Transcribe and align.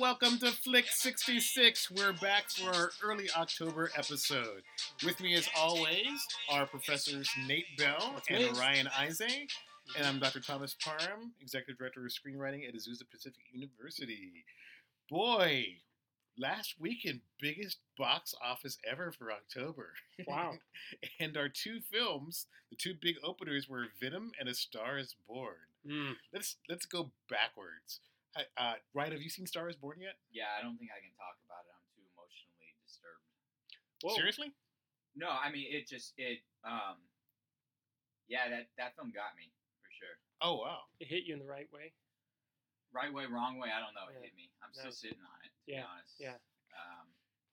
Welcome 0.00 0.38
to 0.38 0.50
Flix 0.50 1.02
66. 1.02 1.90
We're 1.90 2.14
back 2.14 2.48
for 2.48 2.70
our 2.70 2.90
early 3.04 3.28
October 3.36 3.90
episode. 3.94 4.62
With 5.04 5.20
me, 5.20 5.34
as 5.34 5.46
always, 5.54 6.26
are 6.50 6.64
professors 6.64 7.28
Nate 7.46 7.66
Bell 7.76 8.12
That's 8.14 8.28
and 8.30 8.38
me. 8.38 8.58
Ryan 8.58 8.86
Izay. 8.86 9.46
And 9.98 10.06
I'm 10.06 10.18
Dr. 10.18 10.40
Thomas 10.40 10.74
Parham, 10.82 11.32
Executive 11.42 11.76
Director 11.76 12.00
of 12.00 12.12
Screenwriting 12.12 12.66
at 12.66 12.74
Azusa 12.74 13.02
Pacific 13.10 13.42
University. 13.52 14.42
Boy, 15.10 15.66
last 16.38 16.76
weekend, 16.80 17.20
biggest 17.38 17.76
box 17.98 18.34
office 18.42 18.78
ever 18.90 19.12
for 19.12 19.30
October. 19.30 19.90
Wow. 20.26 20.54
and 21.20 21.36
our 21.36 21.50
two 21.50 21.80
films, 21.92 22.46
the 22.70 22.76
two 22.76 22.94
big 22.98 23.16
openers 23.22 23.68
were 23.68 23.88
Venom 24.00 24.32
and 24.40 24.48
A 24.48 24.54
Star 24.54 24.96
is 24.96 25.14
Born. 25.28 25.56
Mm. 25.86 26.14
Let's 26.32 26.56
let's 26.70 26.86
go 26.86 27.10
backwards. 27.28 28.00
Hi- 28.36 28.46
Uh, 28.56 28.76
Ryan, 28.94 29.12
have 29.12 29.22
you 29.22 29.30
seen 29.30 29.46
Star 29.46 29.68
is 29.68 29.76
Born 29.76 30.00
yet? 30.00 30.14
Yeah, 30.30 30.54
I 30.56 30.62
don't 30.62 30.78
think 30.78 30.90
I 30.94 31.00
can 31.02 31.10
talk 31.18 31.34
about 31.46 31.66
it. 31.66 31.72
I'm 31.74 31.86
too 31.94 32.06
emotionally 32.14 32.70
disturbed. 32.86 33.26
Whoa. 34.02 34.14
Seriously? 34.14 34.54
No, 35.16 35.28
I 35.30 35.50
mean 35.50 35.66
it 35.68 35.88
just 35.90 36.14
it 36.16 36.38
um 36.64 37.02
yeah, 38.30 38.48
that 38.48 38.70
that 38.78 38.94
film 38.94 39.10
got 39.10 39.34
me 39.34 39.50
for 39.82 39.90
sure. 39.90 40.16
Oh 40.40 40.62
wow. 40.62 40.86
It 41.00 41.08
hit 41.10 41.24
you 41.26 41.34
in 41.34 41.40
the 41.42 41.50
right 41.50 41.66
way. 41.72 41.92
Right 42.94 43.12
way, 43.12 43.26
wrong 43.26 43.58
way, 43.58 43.70
I 43.74 43.80
don't 43.82 43.94
know. 43.94 44.06
It 44.10 44.14
Yeah. 44.18 44.26
hit 44.30 44.34
me. 44.36 44.50
I'm 44.62 44.70
No. 44.74 44.80
still 44.80 44.92
sitting 44.92 45.18
on 45.22 45.38
it. 45.44 45.50
To 45.50 45.72
Yeah, 45.72 45.82
be 45.82 45.86
honest. 45.90 46.14
yeah. 46.20 46.38
Um, 46.78 47.06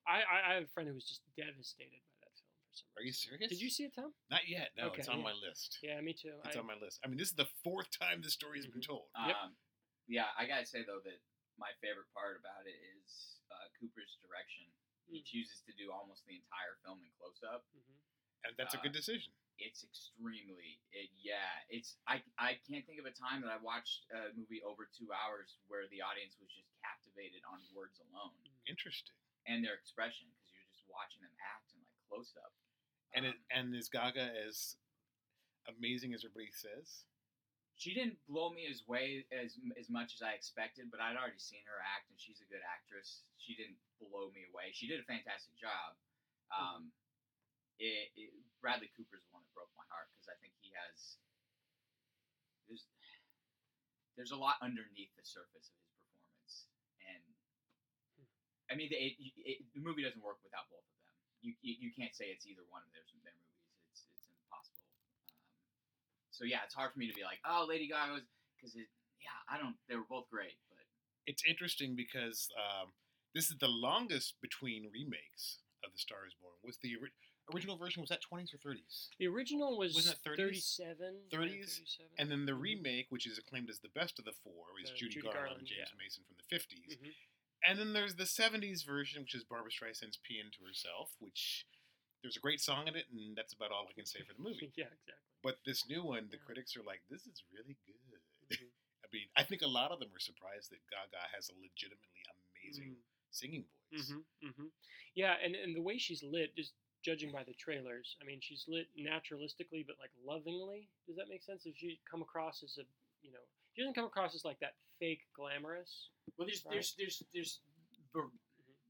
I, 0.05 0.21
I, 0.23 0.37
I 0.51 0.53
have 0.61 0.63
a 0.63 0.67
friend 0.73 0.87
who 0.87 0.93
was 0.95 1.05
just 1.05 1.21
devastated 1.35 2.01
by 2.21 2.21
that 2.21 2.33
film 2.37 2.53
for 2.69 2.73
some 2.77 2.87
reason. 2.93 3.01
Are 3.01 3.05
you 3.05 3.13
serious? 3.13 3.49
Did 3.49 3.61
you 3.61 3.69
see 3.69 3.83
it, 3.85 3.93
Tom? 3.97 4.13
Not 4.29 4.47
yet. 4.47 4.71
No, 4.77 4.87
Okay, 4.93 4.99
it's 5.01 5.09
on 5.09 5.17
yeah. 5.19 5.23
my 5.25 5.33
list. 5.33 5.79
Yeah, 5.81 5.99
me 6.01 6.13
too. 6.13 6.37
It's 6.45 6.55
I, 6.55 6.59
on 6.59 6.65
my 6.67 6.75
list. 6.79 6.99
I 7.03 7.07
mean, 7.09 7.17
this 7.17 7.29
is 7.29 7.35
the 7.35 7.49
fourth 7.63 7.89
time 7.97 8.21
this 8.21 8.33
story 8.33 8.57
has 8.59 8.67
been 8.67 8.81
Mhm. 8.81 8.85
told. 8.87 9.09
Yep. 9.25 9.35
Yeah, 10.07 10.31
I 10.39 10.47
gotta 10.47 10.65
say 10.65 10.83
though 10.87 11.03
that 11.03 11.19
my 11.59 11.71
favorite 11.83 12.09
part 12.15 12.37
about 12.39 12.65
it 12.69 12.77
is 12.97 13.39
uh, 13.51 13.67
Cooper's 13.79 14.17
direction. 14.23 14.67
He 15.07 15.23
Mm. 15.23 15.25
chooses 15.25 15.63
to 15.63 15.71
do 15.79 15.87
almost 15.91 16.27
the 16.27 16.35
entire 16.35 16.75
film 16.83 16.99
in 16.99 17.07
close 17.15 17.39
up. 17.47 17.63
Mhm. 17.71 17.95
and 18.43 18.53
that's 18.59 18.75
a 18.75 18.79
uh, 18.79 18.83
good 18.83 18.91
decision. 18.93 19.31
it's 19.57 19.81
extremely 19.83 20.77
it 20.93 21.09
yeah 21.17 21.49
it's 21.73 21.97
i 22.05 22.21
i 22.37 22.53
can't 22.69 22.85
think 22.85 22.99
of 23.01 23.07
a 23.09 23.15
time 23.17 23.41
that 23.41 23.49
i 23.49 23.57
watched 23.57 24.05
a 24.13 24.29
movie 24.37 24.61
over 24.61 24.85
two 24.85 25.09
hours 25.11 25.57
where 25.65 25.87
the 25.89 25.97
audience 26.03 26.37
was 26.37 26.45
just 26.53 26.69
captivated 26.85 27.41
on 27.49 27.57
words 27.73 27.97
alone 28.11 28.37
Interesting. 28.69 29.15
and 29.49 29.65
their 29.65 29.73
expression 29.73 30.29
because 30.29 30.53
you're 30.53 30.69
just 30.69 30.85
watching 30.91 31.23
them 31.25 31.33
act 31.41 31.73
in 31.73 31.79
like 31.81 31.97
close 32.07 32.35
up 32.37 32.53
And 33.17 33.25
it, 33.25 33.33
Um, 33.33 33.41
and 33.49 33.65
is 33.75 33.89
Gaga 33.89 34.29
as 34.45 34.77
amazing 35.67 36.13
as 36.13 36.21
everybody 36.23 36.51
says? 36.53 37.05
She 37.77 37.93
didn't 37.93 38.17
blow 38.25 38.49
me 38.49 38.65
as 38.65 38.81
way 38.89 39.23
as 39.29 39.53
as 39.77 39.87
much 39.87 40.17
as 40.17 40.21
i 40.25 40.33
expected 40.33 40.89
but 40.89 40.97
i'd 40.99 41.15
already 41.15 41.37
seen 41.37 41.61
her 41.69 41.77
act 41.77 42.09
and 42.09 42.17
she's 42.17 42.41
a 42.41 42.49
good 42.49 42.65
actress. 42.65 43.23
She 43.37 43.53
didn't 43.55 43.77
blow 44.01 44.33
me 44.33 44.43
away. 44.49 44.73
She 44.73 44.89
did 44.89 44.99
a 44.99 45.07
fantastic 45.07 45.53
job. 45.55 45.93
Um 46.51 46.89
it, 47.77 48.09
it 48.17 48.33
bradley 48.59 48.89
cooper's 48.97 49.21
the 49.21 49.31
one 49.31 49.45
that 49.45 49.53
broke 49.53 49.69
my 49.77 49.85
heart 49.93 50.09
because 50.09 50.25
i 50.33 50.37
think 50.41 50.57
he 50.57 50.73
has 50.73 51.21
there's 52.65 52.89
there's 54.17 54.33
a 54.33 54.39
lot 54.41 54.57
underneath 54.65 55.13
the 55.13 55.21
surface 55.21 55.69
of 55.69 55.77
his 55.77 55.93
performance. 56.01 56.65
And 57.05 57.23
i 58.69 58.73
mean 58.73 58.89
it, 58.89 59.13
it, 59.45 59.57
the 59.77 59.83
movie 59.85 60.01
doesn't 60.01 60.25
work 60.25 60.41
without 60.41 60.65
both 60.73 60.81
of 60.81 60.97
them. 61.05 61.15
You, 61.45 61.53
you, 61.61 61.73
you 61.87 61.91
can't 61.93 62.17
say 62.17 62.33
it's 62.33 62.49
either 62.49 62.65
one 62.73 62.81
of 62.81 62.89
their, 62.89 63.05
their 63.21 63.37
movies. 63.37 63.69
It's 63.93 64.09
it's 64.09 64.25
impossible 64.25 64.89
so 66.37 66.45
yeah, 66.45 66.59
it's 66.63 66.75
hard 66.75 66.93
for 66.93 66.99
me 66.99 67.07
to 67.07 67.13
be 67.17 67.23
like, 67.23 67.39
oh, 67.45 67.65
Lady 67.67 67.87
Gaga 67.89 68.13
was 68.13 68.21
because 68.55 68.75
it. 68.75 68.85
Yeah, 69.21 69.33
I 69.49 69.57
don't. 69.57 69.75
They 69.89 69.95
were 69.97 70.07
both 70.07 70.29
great, 70.29 70.55
but 70.69 70.85
It's 71.25 71.41
interesting 71.49 71.95
because 71.97 72.47
um, 72.55 72.93
this 73.33 73.49
is 73.49 73.57
the 73.59 73.67
longest 73.67 74.35
between 74.41 74.87
remakes 74.93 75.59
of 75.83 75.91
The 75.91 75.97
Star 75.99 76.25
is 76.29 76.33
Born. 76.39 76.53
Was 76.63 76.77
the 76.81 76.95
ori- 77.01 77.11
original 77.53 77.77
version 77.77 78.01
was 78.01 78.09
that 78.09 78.21
20s 78.21 78.53
or 78.53 78.61
30s? 78.61 79.09
The 79.19 79.27
original 79.27 79.77
was 79.77 79.95
Wasn't 79.95 80.15
it 80.15 80.29
30s? 80.29 80.77
37. 80.77 81.15
30s? 81.33 81.81
37. 81.81 82.07
And 82.19 82.29
then 82.31 82.45
the 82.45 82.53
Mhm. 82.53 82.61
remake, 82.61 83.07
which 83.09 83.25
is 83.27 83.37
acclaimed 83.37 83.69
as 83.69 83.79
the 83.79 83.89
best 83.89 84.19
of 84.19 84.25
the 84.25 84.33
four, 84.45 84.65
is 84.83 84.91
The 84.91 84.95
Judy, 84.97 85.15
Judy 85.15 85.25
Garland, 85.27 85.41
Garland, 85.43 85.59
and 85.59 85.67
James 85.67 85.89
yeah. 85.91 85.97
Mason 85.97 86.23
from 86.23 86.37
the 86.37 86.47
50s. 86.47 86.95
Mhm. 86.95 87.13
And 87.65 87.79
then 87.79 87.93
there's 87.93 88.15
the 88.15 88.25
70s 88.29 88.83
version, 88.83 89.23
which 89.23 89.33
is 89.33 89.43
Barbra 89.43 89.71
Streisand's 89.71 90.17
Peeing 90.21 90.51
to 90.53 90.63
Herself, 90.63 91.15
which 91.19 91.65
there's 92.21 92.37
a 92.37 92.39
great 92.43 92.61
song 92.61 92.87
in 92.87 92.95
it, 92.95 93.05
and 93.11 93.35
that's 93.35 93.53
about 93.53 93.71
all 93.71 93.87
I 93.89 93.93
can 93.93 94.05
say 94.05 94.19
for 94.25 94.33
the 94.33 94.41
movie. 94.43 94.71
Yeah, 94.77 94.89
exactly. 94.91 95.23
But 95.43 95.59
this 95.65 95.87
new 95.87 96.03
one, 96.03 96.27
the 96.29 96.37
Yeah. 96.37 96.45
critics 96.45 96.75
are 96.75 96.83
like, 96.83 97.01
this 97.09 97.25
is 97.27 97.43
really 97.53 97.77
good. 97.85 98.19
Mhm. 98.57 98.69
I 99.05 99.07
mean, 99.13 99.27
I 99.37 99.43
think 99.43 99.61
a 99.61 99.67
lot 99.67 99.91
of 99.91 99.99
them 99.99 100.09
are 100.13 100.19
surprised 100.19 100.71
that 100.71 100.81
Gaga 100.91 101.21
has 101.33 101.49
a 101.49 101.55
legitimately 101.61 102.21
amazing 102.61 102.97
Mm. 102.97 103.03
singing 103.31 103.63
voice. 103.93 104.11
Mm-hmm, 104.11 104.49
hmm 104.49 104.67
Yeah, 105.15 105.35
and, 105.43 105.55
and 105.55 105.75
the 105.75 105.81
way 105.81 105.97
she's 105.97 106.23
lit, 106.23 106.55
just 106.55 106.73
judging 107.05 107.31
by 107.31 107.43
the 107.43 107.53
trailers, 107.53 108.17
I 108.21 108.25
mean, 108.25 108.39
she's 108.41 108.65
lit 108.67 108.87
naturalistically, 108.99 109.85
but 109.87 109.95
like 109.99 110.11
lovingly. 110.25 110.89
Does 111.07 111.15
that 111.15 111.29
make 111.29 111.43
sense? 111.43 111.63
Does 111.63 111.77
she 111.77 112.01
come 112.09 112.21
across 112.21 112.63
as 112.63 112.77
a, 112.79 112.85
you 113.21 113.31
know, 113.31 113.39
she 113.75 113.81
doesn't 113.81 113.93
come 113.95 114.05
across 114.05 114.33
as 114.35 114.43
like 114.43 114.59
that 114.59 114.75
fake 114.99 115.21
glamorous. 115.35 116.09
well, 116.35 116.47
there's 116.47 116.65
Right. 116.65 116.73
there's 116.73 116.93
there's 116.97 117.23
there's 117.33 117.59
ver- 118.11 118.33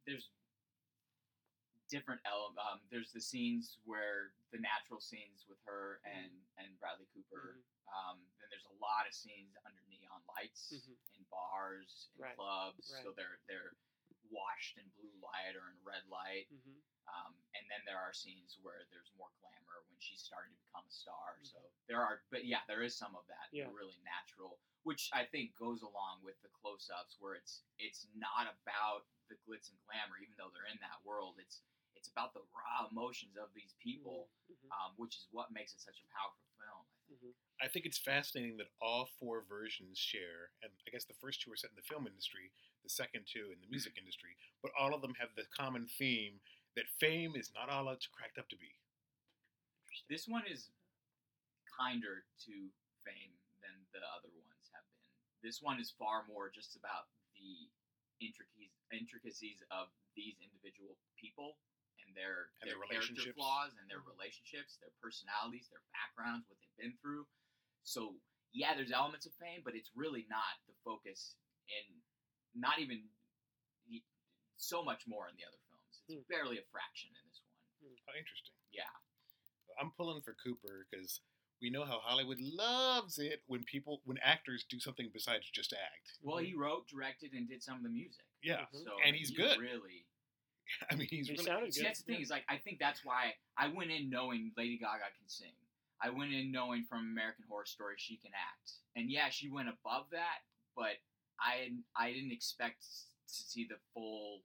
there's 0.07 0.29
different 1.89 2.21
elements. 2.27 2.59
Um, 2.61 2.79
there's 2.91 3.11
the 3.11 3.21
scenes 3.23 3.79
where 3.85 4.31
the 4.51 4.59
natural 4.59 4.99
scenes 4.99 5.45
with 5.47 5.59
her 5.65 5.99
and 6.03 6.31
and 6.59 6.75
Bradley 6.79 7.07
Cooper. 7.15 7.59
Um, 7.87 8.19
then 8.39 8.47
there's 8.51 8.67
a 8.67 8.77
lot 8.83 9.07
of 9.07 9.13
scenes 9.15 9.55
under 9.63 9.79
neon 9.87 10.21
lights 10.35 10.71
Mhm. 10.75 10.95
in 11.15 11.23
bars 11.31 12.09
and 12.15 12.23
Right. 12.23 12.35
clubs, 12.35 12.87
so 13.03 13.11
they're 13.15 13.39
they're 13.47 13.75
washed 14.29 14.77
in 14.77 14.83
blue 14.99 15.15
light 15.23 15.55
or 15.55 15.71
in 15.71 15.79
red 15.83 16.03
light. 16.07 16.47
Mm-hmm. 16.51 16.79
Um, 17.07 17.33
and 17.55 17.63
then 17.71 17.79
there 17.85 17.97
are 17.97 18.11
scenes 18.11 18.59
where 18.59 18.83
there's 18.91 19.11
more 19.15 19.31
glamour 19.39 19.79
when 19.87 19.99
she's 19.99 20.19
starting 20.21 20.51
to 20.51 20.59
become 20.67 20.83
a 20.85 20.91
star. 20.91 21.39
Mhm. 21.39 21.47
So 21.47 21.71
there 21.87 22.01
are, 22.03 22.23
but 22.29 22.43
yeah, 22.43 22.65
there 22.67 22.83
is 22.83 22.97
some 22.97 23.15
of 23.15 23.25
that 23.27 23.47
Yeah. 23.53 23.71
really 23.71 23.97
natural, 24.03 24.59
which 24.83 25.09
I 25.13 25.25
think 25.25 25.55
goes 25.55 25.81
along 25.81 26.23
with 26.23 26.35
the 26.41 26.49
close-ups 26.49 27.15
where 27.21 27.35
it's 27.35 27.63
it's 27.77 28.07
not 28.15 28.51
about 28.51 29.07
the 29.29 29.35
glitz 29.47 29.69
and 29.71 29.79
glamour, 29.85 30.17
even 30.19 30.35
though 30.35 30.49
they're 30.49 30.65
in 30.65 30.79
that 30.79 31.03
world. 31.05 31.39
It's 31.39 31.61
it's 32.07 32.15
about 32.15 32.31
the 32.31 32.47
raw 32.55 32.87
emotions 32.87 33.35
of 33.35 33.51
these 33.51 33.75
people, 33.83 34.31
Mm-hmm. 34.47 34.71
um, 34.71 34.95
which 34.95 35.19
is 35.19 35.27
what 35.35 35.51
makes 35.51 35.75
it 35.75 35.83
such 35.83 35.99
a 35.99 36.07
powerful 36.15 36.47
film. 36.55 36.87
I 36.87 37.03
think. 37.11 37.19
hmm 37.19 37.35
I 37.59 37.67
think 37.67 37.83
it's 37.89 37.97
fascinating 37.99 38.55
that 38.63 38.71
all 38.79 39.09
four 39.19 39.43
versions 39.43 39.97
share, 39.99 40.53
and 40.63 40.71
I 40.87 40.93
guess 40.93 41.03
the 41.03 41.17
first 41.19 41.41
two 41.43 41.51
are 41.51 41.57
set 41.59 41.73
in 41.73 41.79
the 41.79 41.83
film 41.89 42.05
industry, 42.07 42.53
the 42.85 42.93
second 42.93 43.25
two 43.27 43.49
in 43.51 43.59
the 43.59 43.67
music 43.67 43.97
industry, 43.99 44.37
but 44.63 44.71
all 44.77 44.93
of 44.95 45.01
them 45.03 45.17
have 45.19 45.33
the 45.35 45.49
common 45.51 45.83
theme 45.99 46.39
that 46.77 46.85
fame 47.01 47.33
is 47.35 47.49
not 47.57 47.67
all 47.67 47.89
it's 47.91 48.05
cracked 48.07 48.37
up 48.39 48.47
to 48.53 48.59
be. 48.61 48.71
This 50.07 50.29
one 50.29 50.45
is 50.47 50.69
kinder 51.67 52.23
to 52.47 52.53
fame 53.03 53.33
than 53.59 53.75
the 53.91 53.99
other 54.15 54.29
ones 54.31 54.69
have 54.71 54.85
been. 54.93 55.03
This 55.43 55.59
one 55.59 55.81
is 55.81 55.91
far 55.97 56.23
more 56.29 56.47
just 56.53 56.77
about 56.79 57.09
the 57.35 57.67
intricacies 58.23 58.71
intricacies 58.95 59.59
of 59.69 59.89
these 60.15 60.37
individual 60.39 60.95
people 61.19 61.57
and 61.57 61.76
their 62.17 62.49
And 62.61 62.69
their 62.73 62.81
their 62.89 62.99
character 63.05 63.33
flaws 63.33 63.77
and 63.77 63.85
their 63.89 64.01
Mhm. 64.01 64.17
relationships, 64.17 64.77
their 64.81 64.91
personalities, 64.99 65.69
their 65.69 65.83
backgrounds, 65.93 66.49
what 66.49 66.57
they've 66.59 66.77
been 66.89 66.97
through. 66.97 67.27
So 67.83 68.19
yeah, 68.53 68.73
there's 68.73 68.91
elements 68.91 69.25
of 69.27 69.33
fame, 69.35 69.61
but 69.63 69.75
it's 69.75 69.91
really 69.95 70.25
not 70.25 70.57
the 70.65 70.73
focus 70.83 71.35
and 71.69 72.01
not 72.55 72.79
even 72.79 73.07
so 74.57 74.81
much 74.83 75.05
more 75.05 75.29
in 75.29 75.35
the 75.37 75.45
other 75.45 75.59
films. 75.69 76.01
It's 76.07 76.25
Hmm. 76.25 76.27
barely 76.27 76.57
a 76.57 76.65
fraction 76.65 77.15
in 77.15 77.27
this 77.27 77.41
one. 77.43 77.97
Oh, 78.09 78.13
interesting. 78.17 78.55
Yeah. 78.71 78.89
I'm 79.79 79.91
pulling 79.91 80.23
for 80.23 80.33
Cooper 80.33 80.87
because 80.89 81.21
we 81.61 81.69
know 81.69 81.85
how 81.85 81.99
Hollywood 81.99 82.39
loves 82.39 83.19
it 83.19 83.43
when 83.45 83.63
people, 83.65 84.01
when 84.05 84.17
actors 84.19 84.63
do 84.65 84.79
something 84.79 85.09
besides 85.11 85.47
just 85.51 85.73
act. 85.73 86.17
Well, 86.21 86.37
he 86.37 86.55
wrote, 86.55 86.87
directed, 86.87 87.33
and 87.33 87.47
did 87.47 87.61
some 87.61 87.77
of 87.77 87.83
the 87.83 87.89
music. 87.89 88.25
Yeah, 88.41 88.65
Mhm. 88.73 88.83
So 88.83 88.99
And 89.01 89.15
he's 89.15 89.29
he 89.29 89.35
good. 89.35 89.59
Really, 89.59 90.06
I 90.91 90.95
mean, 90.95 91.07
he's 91.09 91.27
He 91.27 91.33
really, 91.33 91.45
sounded 91.45 91.73
see, 91.73 91.81
good. 91.81 91.87
that's 91.89 92.01
the 92.03 92.13
thing. 92.13 92.21
Is 92.21 92.29
like 92.29 92.45
I 92.49 92.57
think 92.57 92.79
that's 92.79 93.03
why 93.05 93.33
I 93.57 93.67
went 93.67 93.91
in 93.91 94.09
knowing 94.09 94.51
Lady 94.57 94.77
Gaga 94.77 95.09
can 95.17 95.27
sing. 95.27 95.53
I 96.01 96.09
went 96.11 96.31
in 96.33 96.51
knowing 96.51 96.85
from 96.87 96.99
American 97.09 97.45
Horror 97.49 97.65
Story 97.65 97.95
she 97.97 98.17
can 98.17 98.31
act, 98.35 98.73
and 98.95 99.09
yeah, 99.09 99.29
she 99.29 99.49
went 99.49 99.69
above 99.69 100.05
that. 100.11 100.45
But 100.75 101.01
I 101.41 101.73
I 101.97 102.11
didn't 102.13 102.31
expect 102.31 102.81
to 102.83 103.33
see 103.33 103.65
the 103.67 103.77
full 103.93 104.41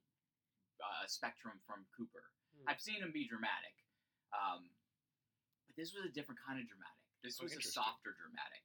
uh, 0.80 1.06
spectrum 1.06 1.60
from 1.66 1.84
Cooper. 1.96 2.24
Hmm. 2.56 2.68
I've 2.72 2.80
seen 2.80 3.02
him 3.02 3.12
be 3.12 3.28
dramatic, 3.28 3.76
um, 4.32 4.64
but 5.68 5.76
this 5.76 5.92
was 5.92 6.04
a 6.08 6.12
different 6.12 6.40
kind 6.46 6.58
of 6.58 6.66
dramatic. 6.66 6.98
This 7.22 7.38
Oh, 7.40 7.44
was 7.44 7.52
a 7.54 7.62
softer 7.62 8.16
dramatic. 8.18 8.64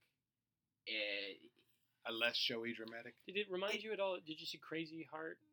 It, 0.87 1.51
a 2.07 2.11
less 2.13 2.37
showy 2.37 2.73
dramatic. 2.73 3.13
Did 3.27 3.35
it 3.35 3.51
remind 3.51 3.83
you 3.83 3.91
at 3.91 3.99
all? 3.99 4.15
Did 4.25 4.39
you 4.39 4.47
see 4.47 4.57
Crazy 4.57 5.05
Heart, 5.11 5.37
the 5.43 5.46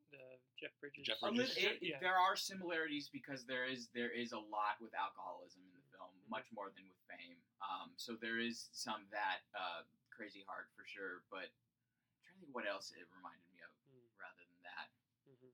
Jeff 0.65 0.73
Bridges? 0.81 1.05
Jeff 1.05 1.21
A 1.23 1.29
Bridges. 1.29 1.57
lit- 1.61 1.83
it- 1.83 1.83
yeah. 1.85 2.01
There 2.01 2.17
are 2.17 2.37
similarities 2.37 3.09
because 3.13 3.45
there 3.45 3.67
is 3.69 3.89
there 3.93 4.09
is 4.11 4.33
a 4.33 4.39
lot 4.41 4.81
with 4.81 4.95
alcoholism 4.97 5.61
in 5.69 5.75
the 5.77 5.85
film, 5.93 6.09
Mhm. 6.17 6.29
much 6.31 6.49
more 6.53 6.71
than 6.73 6.89
with 6.89 6.97
fame. 7.05 7.37
Um, 7.61 7.93
so 7.97 8.17
there 8.17 8.39
is 8.41 8.69
some 8.73 9.07
that 9.11 9.45
uh, 9.55 9.83
Crazy 10.11 10.43
Heart 10.49 10.71
for 10.75 10.87
sure, 10.87 11.25
but 11.29 11.53
I'm 11.53 12.21
trying 12.25 12.35
to 12.37 12.41
think 12.41 12.55
what 12.55 12.65
else 12.67 12.93
it 12.93 13.05
reminded 13.13 13.45
me 13.53 13.61
of 13.61 13.71
Hmm. 13.93 14.09
rather 14.17 14.45
than 14.47 14.63
that. 14.63 14.89
Mhm. 15.29 15.53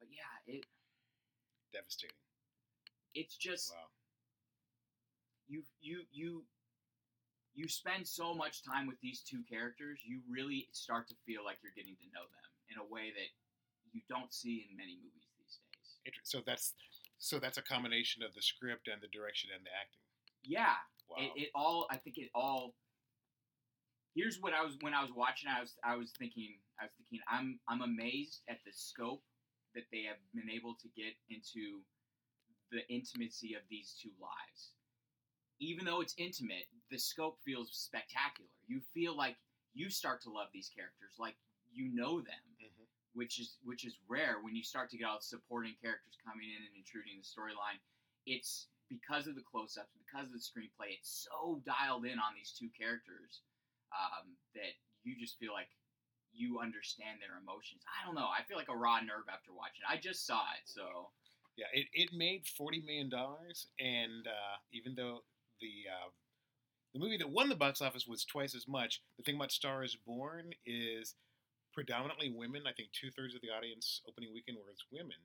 But 0.00 0.10
yeah, 0.10 0.40
it 0.46 0.66
Devastating. 1.70 2.16
it's 3.14 3.36
just 3.36 3.70
Wow. 3.72 3.90
you 5.46 5.64
you 5.80 6.06
you 6.10 6.46
you 7.54 7.68
spend 7.68 8.08
so 8.08 8.34
much 8.34 8.62
time 8.62 8.86
with 8.88 8.98
these 9.00 9.22
two 9.22 9.44
characters, 9.44 10.04
you 10.04 10.20
really 10.28 10.68
start 10.72 11.06
to 11.06 11.14
feel 11.24 11.44
like 11.44 11.62
you're 11.62 11.70
getting 11.72 11.96
to 11.96 12.06
know 12.10 12.26
them 12.26 12.50
in 12.70 12.78
a 12.78 12.84
way 12.84 13.12
that 13.12 13.30
you 13.94 14.02
don't 14.10 14.32
see 14.34 14.66
in 14.68 14.76
many 14.76 14.98
movies 14.98 15.30
these 15.38 15.58
days. 15.70 16.20
So 16.24 16.42
that's 16.44 16.74
so 17.18 17.38
that's 17.38 17.56
a 17.56 17.62
combination 17.62 18.22
of 18.22 18.34
the 18.34 18.42
script 18.42 18.88
and 18.92 19.00
the 19.00 19.08
direction 19.08 19.50
and 19.54 19.64
the 19.64 19.70
acting. 19.70 20.02
Yeah, 20.42 20.74
Wow. 21.08 21.16
it, 21.20 21.42
it 21.42 21.48
all 21.54 21.86
I 21.90 21.96
think 21.96 22.18
it 22.18 22.30
all 22.34 22.74
here's 24.14 24.40
what 24.40 24.52
I 24.52 24.62
was 24.62 24.76
when 24.80 24.94
I 24.94 25.02
was 25.02 25.12
watching 25.14 25.48
I 25.48 25.60
was 25.60 25.76
I 25.84 25.96
was 25.96 26.12
thinking 26.18 26.58
I 26.80 26.84
was 26.84 26.92
thinking 26.98 27.20
I'm 27.30 27.58
I'm 27.68 27.82
amazed 27.82 28.42
at 28.48 28.58
the 28.66 28.72
scope 28.74 29.22
that 29.74 29.84
they 29.92 30.02
have 30.02 30.18
been 30.34 30.50
able 30.50 30.74
to 30.82 30.88
get 30.96 31.14
into 31.30 31.80
the 32.70 32.86
intimacy 32.92 33.54
of 33.54 33.62
these 33.70 33.94
two 34.00 34.10
lives. 34.20 34.72
Even 35.60 35.84
though 35.84 36.00
it's 36.00 36.14
intimate, 36.18 36.66
the 36.90 36.98
scope 36.98 37.38
feels 37.44 37.70
spectacular. 37.72 38.50
You 38.66 38.80
feel 38.92 39.16
like 39.16 39.36
you 39.72 39.90
start 39.90 40.20
to 40.22 40.30
love 40.30 40.48
these 40.52 40.70
characters 40.74 41.14
like 41.18 41.34
you 41.72 41.90
know 41.94 42.18
them. 42.20 42.42
Which 43.14 43.38
is 43.40 43.56
which 43.64 43.84
is 43.84 43.96
rare 44.08 44.38
when 44.42 44.54
you 44.54 44.62
start 44.62 44.90
to 44.90 44.98
get 44.98 45.06
all 45.06 45.18
the 45.18 45.24
supporting 45.24 45.74
characters 45.80 46.18
coming 46.20 46.46
in 46.50 46.60
and 46.66 46.74
intruding 46.76 47.16
the 47.18 47.26
storyline. 47.26 47.78
It's 48.26 48.68
because 48.90 49.26
of 49.26 49.34
the 49.34 49.42
close-ups, 49.42 49.90
because 49.96 50.26
of 50.28 50.34
the 50.36 50.44
screenplay. 50.44 50.92
It's 50.98 51.26
so 51.30 51.62
dialed 51.64 52.04
in 52.04 52.18
on 52.20 52.36
these 52.36 52.52
two 52.52 52.68
characters 52.76 53.40
um, 53.92 54.36
that 54.54 54.76
you 55.04 55.16
just 55.18 55.38
feel 55.38 55.52
like 55.52 55.68
you 56.34 56.58
understand 56.60 57.18
their 57.20 57.38
emotions. 57.40 57.82
I 57.86 58.04
don't 58.04 58.14
know. 58.14 58.28
I 58.28 58.42
feel 58.44 58.56
like 58.58 58.68
a 58.68 58.76
raw 58.76 59.00
nerve 59.00 59.30
after 59.30 59.52
watching. 59.54 59.86
it. 59.88 59.92
I 59.92 59.96
just 60.00 60.26
saw 60.26 60.42
it, 60.58 60.66
so 60.66 61.10
Yeah, 61.56 61.70
it, 61.72 61.86
it 61.92 62.10
made 62.12 62.46
forty 62.46 62.82
million 62.82 63.08
dollars, 63.08 63.68
and 63.78 64.26
uh, 64.26 64.56
even 64.72 64.94
though 64.94 65.22
the 65.60 65.86
uh, 65.88 66.10
the 66.92 67.00
movie 67.00 67.16
that 67.18 67.30
won 67.30 67.48
the 67.48 67.54
box 67.54 67.80
office 67.80 68.06
was 68.06 68.24
twice 68.24 68.54
as 68.54 68.66
much, 68.68 69.00
the 69.16 69.22
thing 69.22 69.36
about 69.36 69.52
Star 69.52 69.82
Is 69.84 69.96
Born 70.06 70.50
is 70.66 71.14
predominantly 71.74 72.30
women. 72.30 72.62
I 72.66 72.72
think 72.72 72.90
two 72.92 73.10
thirds 73.10 73.34
of 73.34 73.40
the 73.42 73.50
audience 73.50 74.00
opening 74.08 74.32
weekend 74.32 74.58
was 74.62 74.78
women, 74.92 75.18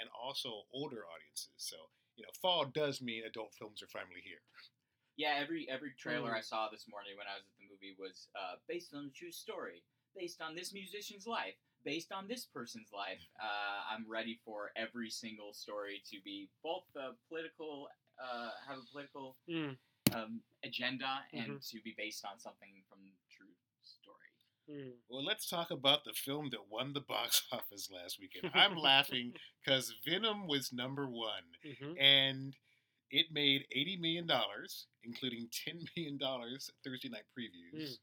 and 0.00 0.08
also 0.16 0.64
older 0.72 1.04
audiences. 1.06 1.52
So 1.56 1.76
you 2.16 2.24
know, 2.24 2.32
fall 2.40 2.64
does 2.64 3.00
mean 3.00 3.24
adult 3.24 3.54
films 3.54 3.82
are 3.82 3.86
finally 3.92 4.20
here. 4.24 4.40
yeah. 5.16 5.36
Every 5.40 5.68
every 5.68 5.92
trailer 5.98 6.30
Mm. 6.32 6.38
I 6.38 6.40
saw 6.40 6.68
this 6.68 6.86
morning 6.88 7.12
when 7.16 7.26
I 7.28 7.34
was 7.36 7.44
at 7.44 7.52
the 7.60 7.68
movie 7.70 7.94
was 7.98 8.28
uh, 8.34 8.56
based 8.68 8.94
on 8.94 9.12
a 9.12 9.18
true 9.18 9.30
story, 9.32 9.82
based 10.16 10.40
on 10.40 10.54
this 10.54 10.72
musician's 10.72 11.26
life, 11.26 11.54
based 11.84 12.10
on 12.12 12.26
this 12.28 12.44
person's 12.46 12.88
life. 12.92 13.20
Uh, 13.40 13.94
I'm 13.94 14.04
ready 14.08 14.40
for 14.44 14.70
every 14.76 15.10
single 15.10 15.52
story 15.52 16.02
to 16.10 16.16
be 16.24 16.48
both 16.64 16.84
uh, 16.96 17.12
political, 17.28 17.88
uh, 18.18 18.50
have 18.68 18.78
a 18.78 18.86
political 18.92 19.36
Mm. 19.48 19.76
um, 20.14 20.40
agenda, 20.64 21.20
and 21.32 21.60
Mm-hmm. 21.60 21.76
to 21.76 21.82
be 21.84 21.94
based 21.96 22.24
on 22.24 22.38
something 22.40 22.82
from 22.88 22.98
true 23.00 23.08
story. 23.08 23.19
Mm. 24.70 24.92
Well, 25.08 25.24
let's 25.24 25.48
talk 25.48 25.70
about 25.70 26.04
the 26.04 26.12
film 26.12 26.50
that 26.50 26.68
won 26.70 26.92
the 26.92 27.00
box 27.00 27.42
office 27.52 27.88
last 27.92 28.18
weekend. 28.20 28.52
I'm 28.54 28.76
laughing 28.90 29.32
because 29.64 29.92
Venom 30.06 30.46
was 30.46 30.72
number 30.72 31.08
one. 31.08 31.44
Mhm. 31.66 32.00
and 32.00 32.56
it 33.10 33.26
made 33.32 33.66
eighty 33.72 33.96
million 33.96 34.26
dollars, 34.26 34.86
including 35.02 35.48
ten 35.64 35.80
million 35.96 36.16
dollars 36.18 36.70
Thursday 36.84 37.08
night 37.08 37.24
previews, 37.36 37.82
Mm. 37.94 37.98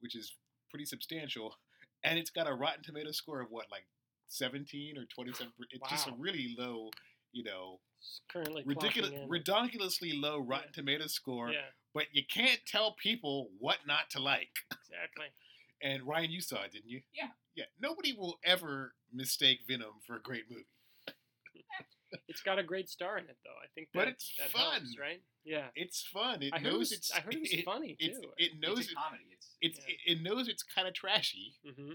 which 0.00 0.14
is 0.14 0.34
pretty 0.68 0.84
substantial. 0.84 1.56
And 2.04 2.18
it's 2.18 2.30
got 2.30 2.46
a 2.48 2.54
Rotten 2.54 2.82
Tomato 2.82 3.12
score 3.12 3.40
of 3.40 3.50
what, 3.50 3.70
like 3.70 3.86
seventeen 4.26 4.98
or 4.98 5.04
twenty-seven? 5.06 5.52
It's 5.70 5.90
just 5.90 6.08
a 6.08 6.12
really 6.18 6.54
low, 6.58 6.90
you 7.32 7.44
know, 7.44 7.80
It's 7.98 8.20
currently 8.30 8.62
ridiculous, 8.66 9.12
ridiculously 9.28 10.12
low 10.12 10.38
Rotten 10.40 10.68
Yeah. 10.72 10.76
Tomato 10.76 11.06
score. 11.06 11.50
Yeah, 11.50 11.66
But 11.94 12.06
you 12.12 12.22
can't 12.30 12.60
tell 12.66 12.92
people 13.02 13.50
what 13.58 13.78
not 13.86 14.08
to 14.10 14.20
like. 14.20 14.50
exactly. 14.70 15.26
And 15.82 16.02
Ryan, 16.04 16.30
you 16.30 16.40
saw 16.40 16.62
it, 16.62 16.72
didn't 16.72 16.90
you? 16.90 17.00
Yeah. 17.14 17.28
Yeah. 17.54 17.64
Nobody 17.80 18.12
will 18.12 18.38
ever 18.44 18.94
mistake 19.12 19.60
Venom 19.68 19.94
for 20.06 20.16
a 20.16 20.20
great 20.22 20.44
movie. 20.50 20.66
It's 22.26 22.40
got 22.42 22.58
a 22.58 22.62
great 22.64 22.88
star 22.88 23.18
in 23.18 23.24
it, 23.26 23.36
though. 23.44 23.54
I 23.62 23.68
think, 23.74 23.88
But 23.94 24.08
it's 24.08 24.34
that 24.38 24.50
fun. 24.50 24.62
helps, 24.72 24.98
right? 24.98 25.20
Yeah. 25.44 25.66
It's 25.76 26.02
fun. 26.12 26.42
It 26.42 26.52
I 26.52 26.58
heard 26.58 26.64
knows 26.64 26.78
was, 26.78 26.92
it's. 26.92 27.12
I 27.12 27.20
heard 27.20 27.34
it 27.34 27.40
was 27.40 27.52
it- 27.52 27.64
funny 27.64 27.96
It's, 28.00 28.18
too. 28.18 28.30
it 28.36 28.50
knows 28.60 28.80
it's 28.80 28.90
a 28.92 28.94
comedy. 28.96 29.22
It's 29.30 29.56
it's 29.60 29.78
Yeah. 29.78 29.94
it, 30.14 30.18
it 30.18 30.22
knows 30.22 30.48
it's 30.48 30.64
kind 30.64 30.88
of 30.88 30.94
trashy, 30.94 31.54
hmm 31.64 31.92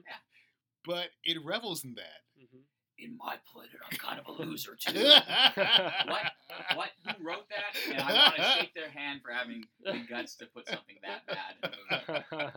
but 0.85 1.07
it 1.25 1.37
revels 1.43 1.83
in 1.83 1.95
that. 1.95 2.21
hmm 2.39 2.59
in 2.97 3.17
my 3.17 3.35
planet. 3.51 3.75
I'm 3.91 3.97
kind 3.97 4.19
of 4.19 4.25
a 4.27 4.31
loser 4.43 4.75
too. 4.79 4.93
what? 4.99 6.31
what? 6.75 6.89
Who 7.17 7.25
wrote 7.27 7.47
that? 7.49 7.91
And 7.91 8.01
I 8.01 8.13
want 8.13 8.35
to 8.37 8.43
shake 8.59 8.73
their 8.73 8.89
hand 8.89 9.21
for 9.23 9.31
having 9.31 9.63
the 9.83 9.99
guts 10.09 10.35
to 10.37 10.45
put 10.47 10.67
something 10.67 10.95
that 11.03 11.25
bad 11.27 11.55
in 11.63 11.69
a 12.39 12.53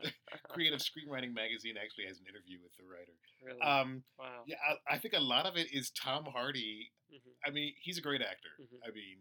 movie. 0.00 0.12
Creative 0.50 0.80
Screenwriting 0.80 1.32
Magazine 1.34 1.74
actually 1.82 2.06
has 2.06 2.18
an 2.18 2.24
interview 2.28 2.58
with 2.62 2.72
the 2.76 2.84
writer. 2.84 3.12
really? 3.44 3.60
Um, 3.60 4.02
wow. 4.18 4.42
yeah, 4.46 4.56
I, 4.88 4.94
I 4.94 4.98
think 4.98 5.14
a 5.14 5.20
lot 5.20 5.46
of 5.46 5.56
it 5.56 5.68
is 5.72 5.90
Tom 5.90 6.24
Hardy. 6.24 6.90
hmm 7.10 7.16
I 7.46 7.50
mean, 7.50 7.72
he's 7.80 7.96
a 7.98 8.02
great 8.02 8.20
actor. 8.20 8.50
Mhm. 8.60 8.78
I 8.86 8.90
mean, 8.92 9.18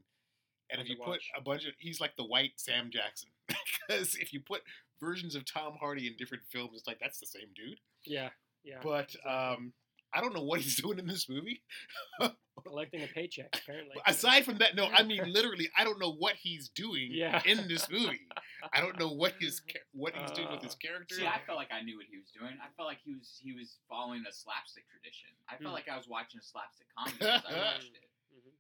and 0.72 0.82
if 0.82 0.88
to 0.88 0.94
you 0.94 1.00
put 1.04 1.22
a 1.38 1.42
bunch 1.42 1.66
of, 1.66 1.74
he's 1.80 2.00
like 2.02 2.16
the 2.18 2.26
white 2.26 2.52
Sam 2.58 2.90
Jackson. 2.92 3.30
Because 3.88 4.16
if 4.20 4.34
you 4.34 4.40
put 4.40 4.62
versions 5.02 5.34
of 5.34 5.44
Tom 5.52 5.74
Hardy 5.80 6.06
in 6.06 6.16
different 6.18 6.44
films, 6.52 6.72
it's 6.76 6.86
like 6.86 7.00
that's 7.00 7.20
the 7.20 7.26
same 7.26 7.48
dude. 7.56 7.80
Yeah. 8.06 8.30
Yeah. 8.64 8.78
But 8.84 9.06
exactly. 9.16 9.32
um, 9.32 9.74
I 10.14 10.22
don't 10.22 10.34
know 10.34 10.44
what 10.44 10.62
he's 10.62 10.76
doing 10.82 11.00
in 11.00 11.08
this 11.08 11.28
movie. 11.30 11.62
collecting 12.68 13.02
a 13.04 13.08
paycheck 13.08 13.48
apparently. 13.54 13.96
Aside 14.06 14.44
from 14.44 14.58
that, 14.58 14.76
no, 14.76 14.86
I 14.88 15.04
mean 15.04 15.22
literally, 15.32 15.70
I 15.78 15.84
don't 15.84 16.00
know 16.00 16.12
what 16.14 16.36
he's 16.36 16.70
doing 16.70 17.10
Yeah. 17.12 17.42
in 17.46 17.68
this 17.68 17.90
movie. 17.90 18.28
I 18.74 18.82
don't 18.82 19.00
know 19.00 19.08
what 19.10 19.34
his 19.40 19.62
what 19.94 20.14
he's 20.16 20.32
doing 20.32 20.52
with 20.52 20.62
his 20.64 20.74
Uh, 20.74 20.78
character. 20.88 21.16
See, 21.16 21.26
I 21.28 21.40
felt 21.46 21.58
like 21.58 21.72
I 21.72 21.82
knew 21.82 21.96
what 21.98 22.08
he 22.12 22.18
was 22.18 22.30
doing. 22.38 22.52
I 22.62 22.68
felt 22.76 22.88
like 22.88 23.00
he 23.06 23.16
was 23.16 23.40
he 23.42 23.54
was 23.54 23.78
following 23.88 24.24
a 24.28 24.34
slapstick 24.34 24.84
tradition. 24.90 25.30
I 25.48 25.56
felt 25.56 25.70
Hmm. 25.72 25.74
like 25.80 25.88
I 25.88 25.96
was 25.98 26.08
watching 26.08 26.40
a 26.40 26.44
slapstick 26.44 26.88
comedy 26.98 27.16
as 27.26 27.46
I 27.48 27.58
watched 27.58 27.96
it. 27.96 28.04
Mhm. 28.36 28.52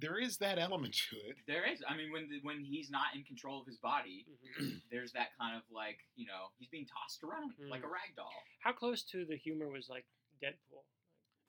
there 0.00 0.18
is 0.18 0.38
that 0.38 0.58
element 0.58 0.94
to 1.10 1.16
it. 1.28 1.36
There 1.46 1.68
is, 1.70 1.84
I 1.86 1.94
mean, 1.94 2.10
when 2.10 2.26
the, 2.30 2.40
when 2.42 2.64
he's 2.64 2.90
not 2.90 3.14
in 3.14 3.22
control 3.24 3.60
of 3.60 3.66
his 3.66 3.76
body, 3.76 4.24
Mhm. 4.58 4.80
there's 4.90 5.12
that 5.12 5.36
kind 5.38 5.54
of 5.56 5.62
like 5.70 5.98
you 6.16 6.24
know 6.26 6.48
he's 6.58 6.70
being 6.70 6.86
tossed 6.86 7.22
around 7.22 7.52
like 7.68 7.84
a 7.84 7.88
rag 7.88 8.16
doll. 8.16 8.32
How 8.60 8.72
close 8.72 9.02
to 9.12 9.26
the 9.26 9.36
humor 9.36 9.68
was 9.68 9.90
like 9.90 10.06
Deadpool? 10.42 10.82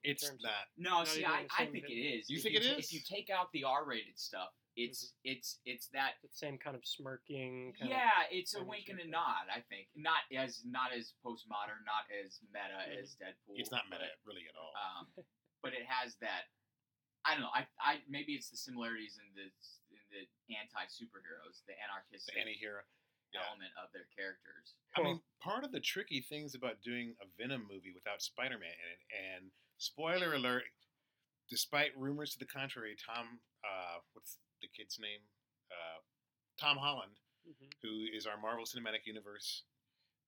in 0.03 0.11
It's 0.11 0.27
terms 0.27 0.43
of- 0.43 0.51
not. 0.51 0.67
No, 0.77 0.89
Not 0.99 1.07
see, 1.07 1.23
I, 1.23 1.47
I 1.57 1.65
think 1.65 1.85
it 1.87 1.95
bit. 1.95 2.27
You 2.29 2.37
If 2.37 2.43
think 2.43 2.55
it 2.55 2.63
ta- 2.67 2.75
is? 2.77 2.85
If 2.87 2.93
you 2.93 2.99
take 2.99 3.29
out 3.29 3.51
the 3.53 3.63
R-rated 3.63 4.19
stuff, 4.19 4.51
it's 4.75 5.13
Mm-hmm. 5.23 5.31
it's 5.31 5.59
it's 5.65 5.87
that. 5.95 6.19
the 6.21 6.27
same 6.33 6.57
kind 6.57 6.75
of 6.75 6.83
smirking. 6.85 7.73
Kind 7.79 7.89
Yeah, 7.91 8.27
it's 8.29 8.53
a 8.55 8.61
wink 8.63 8.89
and 8.89 8.99
a 8.99 9.07
nod. 9.07 9.47
I 9.47 9.61
think 9.61 9.87
not 9.95 10.25
as 10.35 10.59
not 10.65 10.91
as 10.91 11.13
postmodern, 11.23 11.85
not 11.87 12.03
as 12.11 12.39
meta 12.51 12.83
Mhm. 12.89 12.99
as 13.01 13.15
Deadpool. 13.15 13.55
It's 13.55 13.71
not 13.71 13.83
but, 13.89 13.99
meta 14.01 14.11
really 14.25 14.43
at 14.49 14.55
all. 14.59 14.73
Um, 14.75 15.07
but 15.61 15.73
it 15.73 15.85
has 15.85 16.15
that. 16.17 16.49
I 17.23 17.33
don't 17.35 17.41
know. 17.47 17.53
I, 17.55 17.65
I 17.79 18.01
maybe 18.09 18.33
it's 18.35 18.49
the 18.49 18.57
similarities 18.57 19.17
in 19.23 19.31
the 19.35 19.47
in 19.95 20.27
the 20.49 20.55
anti 20.57 20.83
superheroes, 20.91 21.63
the 21.65 21.79
anarchistic 21.79 22.33
the 22.35 22.41
anti-hero. 22.41 22.81
Yeah. 23.33 23.41
element 23.49 23.71
of 23.81 23.91
their 23.93 24.05
characters. 24.15 24.75
I 24.95 25.01
mean, 25.01 25.19
part 25.41 25.63
of 25.63 25.71
the 25.71 25.79
tricky 25.79 26.21
things 26.21 26.55
about 26.55 26.81
doing 26.81 27.15
a 27.21 27.25
Venom 27.41 27.65
movie 27.69 27.91
without 27.93 28.21
Spider-Man 28.21 28.69
in 28.69 28.89
it, 28.93 29.01
and 29.11 29.51
spoiler 29.77 30.33
alert, 30.35 30.63
despite 31.49 31.97
rumors 31.97 32.31
to 32.33 32.39
the 32.39 32.45
contrary, 32.45 32.95
Tom, 32.95 33.39
uh, 33.63 33.99
what's 34.13 34.37
the 34.61 34.67
kid's 34.75 34.99
name? 34.99 35.19
Uh, 35.71 35.99
Tom 36.59 36.77
Holland, 36.77 37.13
Mhm. 37.47 37.73
who 37.81 38.05
is 38.13 38.25
our 38.27 38.37
Marvel 38.37 38.65
Cinematic 38.65 39.05
Universe 39.05 39.63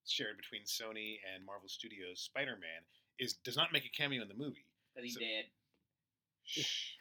shared 0.07 0.37
between 0.37 0.63
Sony 0.63 1.19
and 1.33 1.43
Marvel 1.45 1.69
Studios 1.69 2.21
Spider-Man, 2.21 2.85
is 3.19 3.33
does 3.37 3.55
not 3.55 3.71
make 3.71 3.85
a 3.85 3.89
cameo 3.89 4.21
in 4.21 4.27
the 4.27 4.33
movie. 4.33 4.65
That 4.95 5.03
he 5.03 5.11
So- 5.11 5.19
did. 5.19 5.51
Shh. 6.43 6.93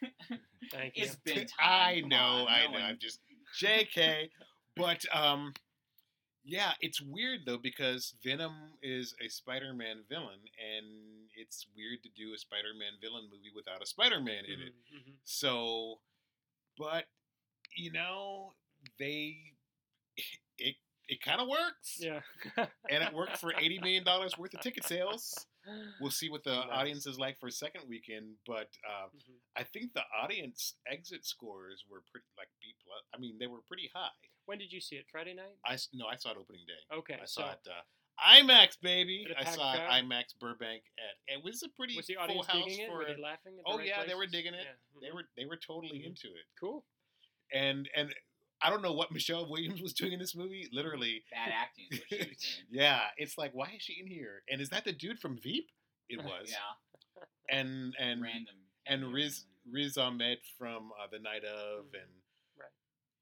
Thank 0.71 0.97
you. 0.97 1.05
It's 1.05 1.17
been 1.17 1.47
time. 1.59 1.59
I 1.61 2.01
know, 2.01 2.17
on, 2.47 2.49
I 2.49 2.65
know. 2.67 2.73
one- 2.73 2.83
I'm 2.83 2.99
just 2.99 3.21
JK. 3.61 4.31
but 4.77 5.05
um 5.15 5.53
yeah, 6.45 6.73
it's 6.81 7.01
weird 7.01 7.41
though 7.47 7.59
because 7.59 8.15
Venom 8.23 8.53
is 8.83 9.15
a 9.25 9.29
Spider-Man 9.29 10.05
villain 10.09 10.41
and 10.59 10.87
it's 11.37 11.67
weird 11.77 12.03
to 12.03 12.09
do 12.17 12.35
a 12.35 12.39
Spider-Man 12.39 13.01
villain 13.01 13.25
movie 13.31 13.53
without 13.55 13.83
a 13.83 13.87
Spider-Man 13.87 14.45
in 14.47 14.61
it. 14.61 14.75
Mhm, 14.93 14.99
mhm. 15.11 15.15
So 15.25 16.01
but 16.79 17.05
you 17.77 17.93
know, 17.93 18.55
they 18.99 19.37
it 20.59 20.77
it 21.07 21.21
kind 21.23 21.41
of 21.41 21.49
works. 21.49 21.99
Yeah. 21.99 22.21
And 22.89 23.03
it 23.05 23.13
worked 23.13 23.37
for 23.39 23.53
80 23.55 23.79
million 23.81 24.05
dollars 24.11 24.39
worth 24.39 24.55
of 24.55 24.61
ticket 24.61 24.85
sales. 24.85 25.47
We'll 26.01 26.11
see 26.11 26.29
what 26.31 26.45
the 26.45 26.57
Nice. 26.57 26.69
audience 26.73 27.07
is 27.07 27.19
like 27.19 27.39
for 27.39 27.47
a 27.49 27.53
second 27.53 27.83
weekend, 27.89 28.37
but 28.47 28.69
uh, 28.89 29.09
Mhm. 29.15 29.37
I 29.57 29.65
think 29.65 29.93
the 29.95 30.03
audience 30.23 30.75
exit 30.87 31.25
scores 31.27 31.85
were 31.91 32.03
pretty 32.11 32.27
like 32.39 32.49
B 32.61 32.75
plus. 32.85 33.03
I 33.15 33.19
mean, 33.19 33.39
they 33.39 33.47
were 33.47 33.61
pretty 33.69 33.91
high. 33.95 34.09
When 34.47 34.59
did 34.59 34.73
you 34.73 34.81
see 34.81 34.97
it? 34.97 35.07
Friday 35.11 35.35
night. 35.35 35.57
I 35.67 35.75
s- 35.75 35.89
no, 35.93 36.07
I 36.07 36.17
saw 36.17 36.31
it 36.33 36.37
opening 36.39 36.63
day. 36.67 36.97
Okay, 36.97 37.15
I 37.15 37.25
so 37.25 37.43
saw 37.43 37.53
it. 37.53 37.59
Uh, 37.67 37.81
IMAX, 38.31 38.81
baby. 38.81 39.27
At 39.29 39.37
a 39.37 39.41
I 39.41 39.45
packed 39.45 39.57
saw 39.57 39.73
it 39.75 39.77
crowd? 39.79 40.05
IMAX 40.05 40.39
Burbank 40.39 40.83
at. 40.99 41.35
It 41.37 41.43
was 41.45 41.63
a 41.65 41.69
pretty 41.71 41.97
Was 41.97 42.07
the 42.07 42.15
full 42.15 42.23
audience 42.25 42.47
house 42.47 42.65
it? 42.69 42.87
for. 42.89 42.99
Were 42.99 43.05
they 43.07 43.21
laughing? 43.21 43.55
At 43.59 43.65
the 43.65 43.71
oh 43.73 43.79
right 43.79 43.87
yeah, 43.87 44.05
they 44.07 44.15
were 44.15 44.27
digging 44.27 44.55
it. 44.55 44.65
Yeah. 44.65 45.01
They 45.01 45.09
mhm. 45.09 45.15
were 45.15 45.25
they 45.37 45.45
were 45.47 45.57
totally 45.57 45.99
Mhm. 46.01 46.07
into 46.07 46.29
it. 46.29 46.45
cool. 46.61 46.85
And 47.53 47.89
and 47.97 48.15
I 48.63 48.71
don't 48.71 48.83
know 48.83 48.93
what 48.93 49.11
Michelle 49.13 49.51
Williams 49.51 49.83
was 49.83 49.93
doing 49.93 50.13
in 50.13 50.19
this 50.21 50.35
movie. 50.37 50.69
Literally, 50.73 51.25
Bad 51.31 51.53
acting 51.53 51.87
what 51.91 52.03
she 52.09 52.17
was 52.19 52.27
doing. 52.27 52.67
yeah, 52.71 53.01
it's 53.17 53.37
like 53.37 53.53
why 53.53 53.73
is 53.75 53.83
she 53.83 53.99
in 54.01 54.07
here? 54.07 54.43
And 54.49 54.61
is 54.61 54.69
that 54.71 54.85
the 54.85 54.93
dude 54.93 55.19
from 55.19 55.37
Veep? 55.39 55.69
It 56.09 56.19
was. 56.25 56.51
Yeah. 56.51 57.25
And 57.51 57.95
and 57.99 58.23
Random. 58.23 58.55
and 58.87 59.01
cameo. 59.03 59.15
Riz 59.17 59.45
Riz 59.71 59.97
Ahmed 59.99 60.39
from 60.59 60.93
uh, 61.03 61.07
The 61.11 61.19
Night 61.19 61.43
of 61.45 61.87
Mhm. 61.87 61.95
and 62.03 62.11
Right. 62.13 62.24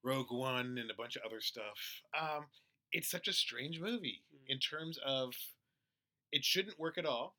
Rogue 0.03 0.31
One 0.31 0.77
and 0.77 0.91
a 0.91 0.93
bunch 0.93 1.15
of 1.15 1.23
other 1.25 1.41
stuff. 1.41 2.01
Um, 2.19 2.45
it's 2.91 3.09
such 3.09 3.27
a 3.27 3.33
strange 3.33 3.79
movie 3.79 4.23
Mhm. 4.33 4.49
in 4.49 4.59
terms 4.59 4.97
of 4.99 5.33
it 6.31 6.43
shouldn't 6.43 6.77
work 6.79 6.97
at 6.97 7.05
all. 7.05 7.37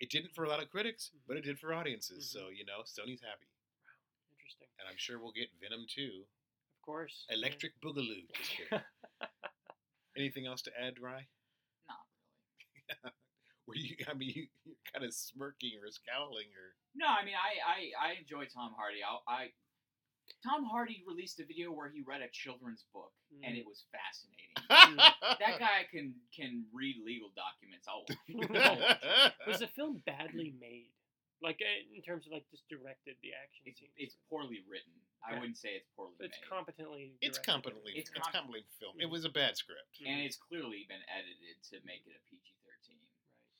It 0.00 0.10
didn't 0.10 0.34
for 0.34 0.44
a 0.44 0.48
lot 0.48 0.62
of 0.62 0.70
critics, 0.70 1.10
Mhm. 1.14 1.20
but 1.26 1.36
it 1.36 1.42
did 1.42 1.58
for 1.58 1.72
audiences. 1.72 2.26
Mhm. 2.28 2.32
So 2.32 2.48
you 2.48 2.64
know, 2.64 2.80
Sony's 2.82 3.22
happy, 3.22 3.46
Interesting. 4.32 4.68
and 4.78 4.88
I'm 4.88 4.96
sure 4.96 5.18
we'll 5.18 5.32
get 5.32 5.52
Venom 5.60 5.86
too. 5.86 6.26
Of 6.76 6.82
course. 6.82 7.24
yeah. 7.28 7.36
Electric 7.36 7.80
Boogaloo. 7.80 8.26
Just 8.34 8.50
kidding. 8.70 8.84
Anything 10.16 10.46
else 10.46 10.62
to 10.62 10.80
add, 10.80 10.98
Rye? 10.98 11.28
Not 11.88 12.06
really. 12.88 12.88
Were 13.66 13.74
you? 13.76 13.96
I 14.06 14.12
mean, 14.14 14.28
you, 14.36 14.48
you're 14.64 14.76
kind 14.92 15.04
of 15.04 15.14
smirking 15.14 15.78
or 15.82 15.90
scowling 15.90 16.48
or. 16.54 16.76
No, 16.94 17.06
I 17.06 17.24
mean 17.24 17.34
I 17.34 17.58
I, 17.66 18.08
I 18.08 18.12
enjoy 18.14 18.44
Tom 18.46 18.74
Hardy. 18.74 19.02
I, 19.02 19.18
I 19.26 19.52
Tom 20.42 20.64
Hardy 20.64 21.02
released 21.06 21.40
a 21.40 21.44
video 21.44 21.72
where 21.72 21.88
he 21.88 22.02
read 22.02 22.20
a 22.20 22.28
children's 22.32 22.84
book, 22.92 23.12
and 23.42 23.54
Mm. 23.56 23.60
it 23.60 23.66
was 23.66 23.84
fascinating. 23.92 24.52
that 24.96 25.14
that 25.40 25.58
guy 25.58 25.84
can 25.90 26.14
can 26.34 26.64
read 26.72 26.96
legal 27.04 27.30
documents. 27.36 27.88
I'll. 27.88 28.04
I'll. 28.60 29.32
Was 29.46 29.60
the 29.60 29.68
film 29.68 30.02
badly 30.06 30.54
made? 30.60 30.90
Like 31.42 31.60
uh, 31.60 31.96
in 31.96 32.00
terms 32.00 32.24
of 32.26 32.32
like 32.32 32.48
just 32.50 32.64
directed 32.68 33.16
the 33.20 33.32
action 33.36 33.68
It's, 33.68 33.80
scenes. 33.80 33.92
it's 33.96 34.16
poorly 34.30 34.64
written. 34.68 34.92
I 35.24 35.36
wouldn't 35.40 35.56
say 35.56 35.72
it's 35.76 35.88
poorly 35.96 36.12
it's 36.20 36.36
made. 36.40 36.48
competently. 36.52 37.04
It's 37.24 37.38
competently. 37.40 37.92
It's 37.96 38.08
It's, 38.08 38.16
competently 38.16 38.64
filmed. 38.80 39.00
It 39.00 39.08
Mhm. 39.08 39.16
was 39.16 39.24
a 39.24 39.32
bad 39.32 39.56
script. 39.56 40.00
and 40.04 40.20
it's 40.20 40.36
clearly 40.36 40.84
been 40.88 41.00
edited 41.08 41.56
to 41.72 41.80
make 41.84 42.04
it 42.06 42.12
a 42.16 42.20
PG 42.28 42.44
thirteen. 42.64 43.00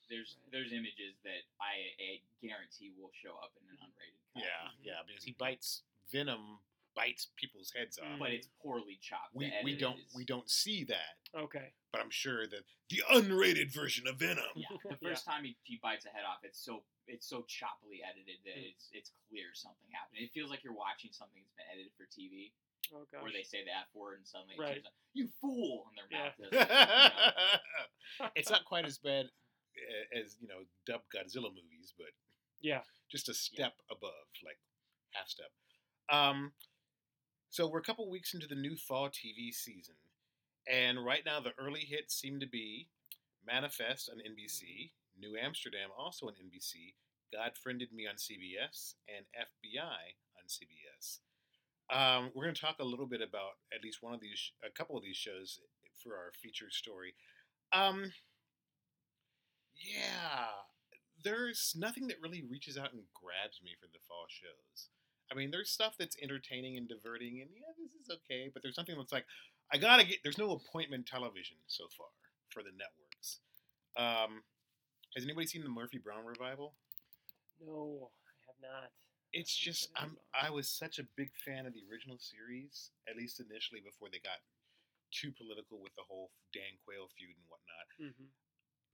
There's 0.09 0.37
Right. 0.45 0.53
there's 0.53 0.73
images 0.73 1.17
that 1.25 1.45
I, 1.61 1.93
I 2.01 2.11
guarantee 2.45 2.93
will 2.97 3.13
show 3.17 3.37
up 3.41 3.53
in 3.61 3.65
an 3.69 3.77
unrated 3.81 4.21
cut. 4.33 4.45
Yeah, 4.45 4.69
yeah, 4.85 5.01
because 5.09 5.25
he 5.25 5.33
bites 5.33 5.83
Venom 6.13 6.59
bites 6.95 7.29
people's 7.37 7.73
heads 7.77 7.99
off. 7.99 8.19
But 8.19 8.31
it's 8.31 8.49
poorly 8.63 8.99
chopped. 9.03 9.35
We 9.35 9.53
we 9.65 9.77
don't 9.77 9.99
is- 9.99 10.15
we 10.15 10.25
don't 10.25 10.49
see 10.49 10.85
that, 10.85 11.19
Okay. 11.35 11.73
but 11.93 12.01
I'm 12.01 12.11
sure 12.11 12.47
that 12.47 12.63
the 12.91 13.03
unrated 13.13 13.73
version 13.73 14.07
of 14.07 14.17
Venom. 14.17 14.45
Yeah, 14.55 14.69
the 14.85 14.97
Yeah. 15.01 15.09
first 15.11 15.25
time 15.25 15.45
he, 15.45 15.57
he 15.65 15.79
bites 15.83 16.07
a 16.07 16.11
head 16.11 16.25
off, 16.25 16.39
it's 16.45 16.59
so 16.65 16.85
it's 17.07 17.27
so 17.29 17.43
choppily 17.43 18.01
edited 18.09 18.39
that 18.45 18.57
Mm. 18.57 18.71
it's 18.71 18.89
it's 18.93 19.11
clear 19.29 19.53
something 19.55 19.91
happened. 19.93 20.19
It 20.23 20.31
feels 20.33 20.51
like 20.51 20.63
you're 20.63 20.73
watching 20.73 21.11
something 21.13 21.43
that's 21.43 21.55
been 21.57 21.67
edited 21.73 21.93
for 21.97 22.07
TV, 22.07 22.53
Oh 22.95 23.05
gosh. 23.11 23.23
where 23.23 23.33
they 23.33 23.43
say 23.43 23.65
the 23.65 23.75
F 23.77 23.89
word 23.95 24.19
and 24.19 24.27
suddenly 24.29 24.55
Right. 24.59 24.77
it 24.79 24.85
turns 24.85 24.95
you 25.15 25.29
fool, 25.41 25.89
and 25.89 25.97
their 25.99 26.07
Yeah. 26.11 26.25
mouth 26.25 26.37
does 26.39 26.53
it, 26.53 26.55
you 26.55 28.25
know? 28.25 28.31
it's 28.37 28.51
not 28.51 28.65
quite 28.65 28.85
as 28.87 28.99
bad 28.99 29.27
as 30.15 30.37
you 30.41 30.47
know 30.47 30.63
dubbed 30.87 31.11
Godzilla 31.13 31.51
movies, 31.53 31.93
but 31.99 32.15
Yeah. 32.61 32.85
just 33.11 33.29
a 33.29 33.35
step 33.35 33.75
above, 33.91 34.31
like 34.45 34.59
half 35.11 35.29
step. 35.29 35.51
Um, 36.11 36.53
so 37.51 37.69
we're 37.69 37.79
a 37.79 37.83
couple 37.83 38.11
weeks 38.11 38.35
into 38.35 38.47
the 38.47 38.55
new 38.55 38.77
fall 38.77 39.09
TV 39.09 39.53
season, 39.53 39.95
and 40.71 41.05
right 41.05 41.23
now 41.25 41.41
the 41.41 41.53
early 41.59 41.81
hits 41.81 42.15
seem 42.15 42.41
to 42.41 42.49
be 42.49 42.89
Manifest 43.47 44.11
on 44.11 44.19
NBC, 44.19 44.91
New 45.19 45.37
Amsterdam 45.37 45.91
also 45.97 46.27
on 46.27 46.33
NBC, 46.33 46.95
God 47.33 47.53
Friended 47.63 47.93
Me 47.93 48.07
on 48.07 48.17
CBS, 48.17 48.95
and 49.09 49.27
FBI 49.37 50.17
on 50.39 50.49
CBS. 50.49 51.19
Um, 51.93 52.31
we're 52.35 52.45
going 52.45 52.55
to 52.55 52.61
talk 52.61 52.77
a 52.81 52.85
little 52.85 53.07
bit 53.07 53.21
about 53.21 53.61
at 53.75 53.83
least 53.83 53.99
one 54.01 54.15
of 54.15 54.21
these, 54.21 54.53
a 54.65 54.71
couple 54.71 54.97
of 54.97 55.03
these 55.03 55.17
shows 55.17 55.61
for 56.03 56.15
our 56.15 56.33
feature 56.41 56.71
story. 56.71 57.15
Um, 57.73 58.13
yeah, 59.77 60.65
there's 61.23 61.75
nothing 61.77 62.07
that 62.09 62.21
really 62.23 62.43
reaches 62.49 62.79
out 62.79 62.93
and 62.93 63.03
grabs 63.13 63.61
me 63.63 63.73
for 63.81 63.89
the 63.93 64.01
fall 64.09 64.27
shows. 64.29 64.89
I 65.35 65.37
mean, 65.37 65.51
there's 65.51 65.71
stuff 65.71 65.95
that's 65.99 66.17
entertaining 66.23 66.77
and 66.77 66.89
diverting, 66.89 67.41
and 67.43 67.51
yeah, 67.53 67.73
this 67.77 67.91
is 68.01 68.11
okay. 68.23 68.51
But 68.53 68.63
there's 68.63 68.77
something 68.77 68.97
that's 68.97 69.13
like, 69.13 69.27
I 69.73 69.79
gotta 69.79 70.05
get. 70.07 70.19
There's 70.23 70.39
no 70.39 70.53
appointment 70.53 71.07
television 71.07 71.57
so 71.67 71.85
far 71.97 72.07
for 72.51 72.63
the 72.63 72.71
networks. 72.71 73.41
Um, 73.97 74.43
has 75.15 75.25
anybody 75.25 75.47
seen 75.47 75.63
the 75.65 75.69
Murphy 75.71 75.99
Brown 75.99 76.25
revival? 76.25 76.75
No, 77.61 78.11
I 78.27 78.33
have 78.47 78.59
not. 78.63 78.91
It's 79.33 79.55
just 79.55 79.91
I'm. 79.97 80.17
I 80.35 80.51
was 80.51 80.69
such 80.69 80.99
a 80.99 81.07
big 81.17 81.31
fan 81.45 81.67
of 81.67 81.75
the 81.75 81.83
original 81.91 82.19
series, 82.19 82.91
at 83.09 83.17
least 83.17 83.41
initially 83.41 83.81
before 83.81 84.09
they 84.13 84.19
got 84.23 84.39
too 85.11 85.33
political 85.33 85.81
with 85.83 85.95
the 85.97 86.07
whole 86.07 86.31
Dan 86.53 86.79
Quayle 86.85 87.09
feud 87.19 87.35
and 87.37 87.47
whatnot. 87.51 87.87
Mhm. 87.99 88.29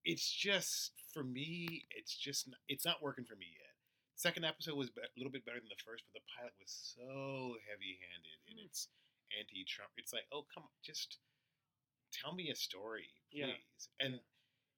It's 0.04 0.30
just 0.30 0.92
for 1.12 1.24
me, 1.24 1.86
it's 1.90 2.16
just 2.16 2.48
it's 2.68 2.84
not 2.84 3.02
working 3.02 3.24
for 3.24 3.36
me 3.36 3.46
yet. 3.52 3.74
Second 4.20 4.44
episode 4.44 4.76
was 4.76 4.88
a 5.00 5.08
little 5.16 5.32
bit 5.32 5.46
better 5.48 5.56
than 5.60 5.72
the 5.72 5.80
first, 5.80 6.04
but 6.12 6.20
the 6.20 6.26
pilot 6.36 6.52
was 6.60 6.68
so 6.92 7.56
heavy-handed 7.64 8.36
in 8.52 8.58
Hmm. 8.60 8.66
its 8.68 8.88
anti-Trump. 9.32 9.92
It's 9.96 10.12
like, 10.12 10.26
oh 10.30 10.42
come 10.52 10.64
on, 10.64 10.70
just 10.84 11.16
tell 12.12 12.34
me 12.34 12.50
a 12.50 12.54
story, 12.54 13.08
Yeah. 13.32 13.46
please. 13.46 13.88
And 13.98 14.20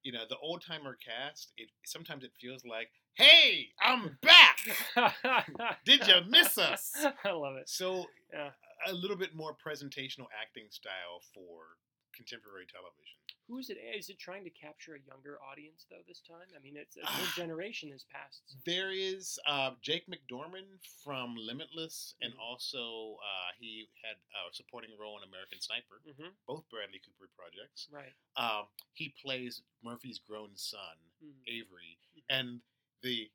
you 0.03 0.13
know, 0.13 0.25
the 0.27 0.37
old 0.37 0.61
timer 0.61 0.95
cast, 0.95 1.51
it 1.57 1.69
sometimes 1.85 2.23
it 2.23 2.31
feels 2.39 2.63
like, 2.63 2.89
hey, 3.15 3.73
I'm 3.81 4.17
back. 4.21 4.59
Did 5.85 6.07
you 6.07 6.21
miss 6.27 6.57
us? 6.57 6.93
I 7.25 7.31
love 7.31 7.57
it. 7.57 7.67
So 7.67 8.09
Yeah. 8.31 8.51
a 8.87 8.93
little 8.93 9.17
bit 9.17 9.33
more 9.35 9.53
presentational 9.55 10.27
acting 10.41 10.67
style 10.71 11.19
for 11.33 11.75
contemporary 12.15 12.65
television. 12.67 13.19
Who 13.53 13.59
is 13.59 13.69
it? 13.69 13.77
Is 13.95 14.09
it 14.09 14.17
trying 14.17 14.43
to 14.45 14.49
capture 14.49 14.95
a 14.95 14.99
younger 15.05 15.37
audience 15.39 15.85
though 15.87 16.01
this 16.07 16.21
time? 16.27 16.49
I 16.57 16.59
mean, 16.63 16.73
it's 16.75 16.97
a 16.97 17.05
whole 17.05 17.27
generation 17.37 17.91
has 17.91 18.03
passed. 18.11 18.41
There 18.65 18.91
is 18.91 19.37
uh, 19.47 19.71
Jake 19.79 20.05
McDorman 20.09 20.65
from 21.03 21.35
Limitless, 21.37 22.15
and 22.23 22.33
Mhm. 22.33 22.39
also 22.39 23.17
uh, 23.21 23.51
he 23.59 23.89
had 24.03 24.15
a 24.33 24.51
supporting 24.53 24.89
role 24.99 25.19
in 25.21 25.29
American 25.29 25.61
Sniper, 25.61 26.01
Mm-hmm. 26.09 26.29
both 26.47 26.67
Bradley 26.71 26.97
Cooper 27.05 27.29
projects. 27.37 27.87
Right. 27.91 28.13
Um, 28.37 28.65
he 28.93 29.13
plays 29.21 29.61
Murphy's 29.83 30.17
grown 30.17 30.57
son, 30.57 30.97
Mhm. 31.23 31.43
Avery, 31.47 31.99
Mhm. 32.17 32.23
and 32.29 32.61
the 33.03 33.29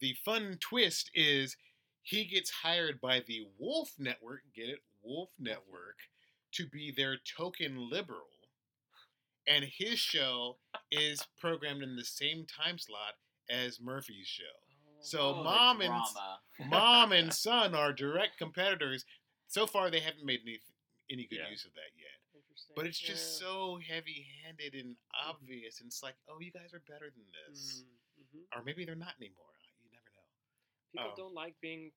the 0.00 0.14
fun 0.24 0.58
twist 0.58 1.12
is 1.14 1.56
he 2.02 2.24
gets 2.24 2.50
hired 2.50 3.00
by 3.00 3.20
the 3.20 3.46
Wolf 3.56 3.96
Network. 4.00 4.42
Get 4.52 4.68
it, 4.68 4.82
Wolf 5.00 5.30
Network, 5.38 5.98
to 6.52 6.66
be 6.66 6.90
their 6.90 7.18
token 7.18 7.88
liberal, 7.88 8.28
and 9.46 9.64
his 9.64 9.98
show 9.98 10.58
is 10.90 11.20
programmed 11.38 11.82
in 11.82 11.96
the 11.96 12.04
same 12.04 12.46
time 12.46 12.78
slot 12.78 13.14
as 13.50 13.80
Murphy's 13.80 14.26
show. 14.26 14.44
So 15.00 15.36
Oh, 15.36 15.44
mom 15.44 15.80
and 15.82 15.94
mom 16.68 17.12
and 17.12 17.32
son 17.34 17.74
are 17.74 17.92
direct 17.92 18.38
competitors. 18.38 19.04
So 19.46 19.66
far, 19.66 19.90
they 19.90 20.00
haven't 20.00 20.24
made 20.24 20.40
any 20.42 20.58
any 21.08 21.26
good 21.30 21.38
Yeah. 21.38 21.50
use 21.50 21.64
of 21.64 21.72
that 21.74 21.94
yet. 21.94 22.42
But 22.74 22.86
it's 22.86 22.98
just 22.98 23.40
Yeah. 23.40 23.46
so 23.46 23.78
heavy-handed 23.78 24.74
and 24.74 24.96
obvious, 25.14 25.78
and 25.80 25.86
it's 25.86 26.02
like, 26.02 26.16
oh, 26.28 26.40
you 26.40 26.50
guys 26.50 26.74
are 26.74 26.80
better 26.80 27.10
than 27.10 27.24
this, 27.30 27.84
Mhm. 28.18 28.42
or 28.52 28.64
maybe 28.64 28.84
they're 28.84 28.96
not 28.96 29.14
anymore. 29.20 29.54
You 29.84 29.90
never 29.92 30.10
know. 30.10 30.26
People 30.90 31.10
Um, 31.10 31.16
don't 31.16 31.34
like 31.34 31.54
being 31.60 31.92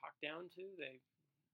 talked 0.00 0.20
down 0.20 0.48
to. 0.50 0.76
They. 0.78 1.00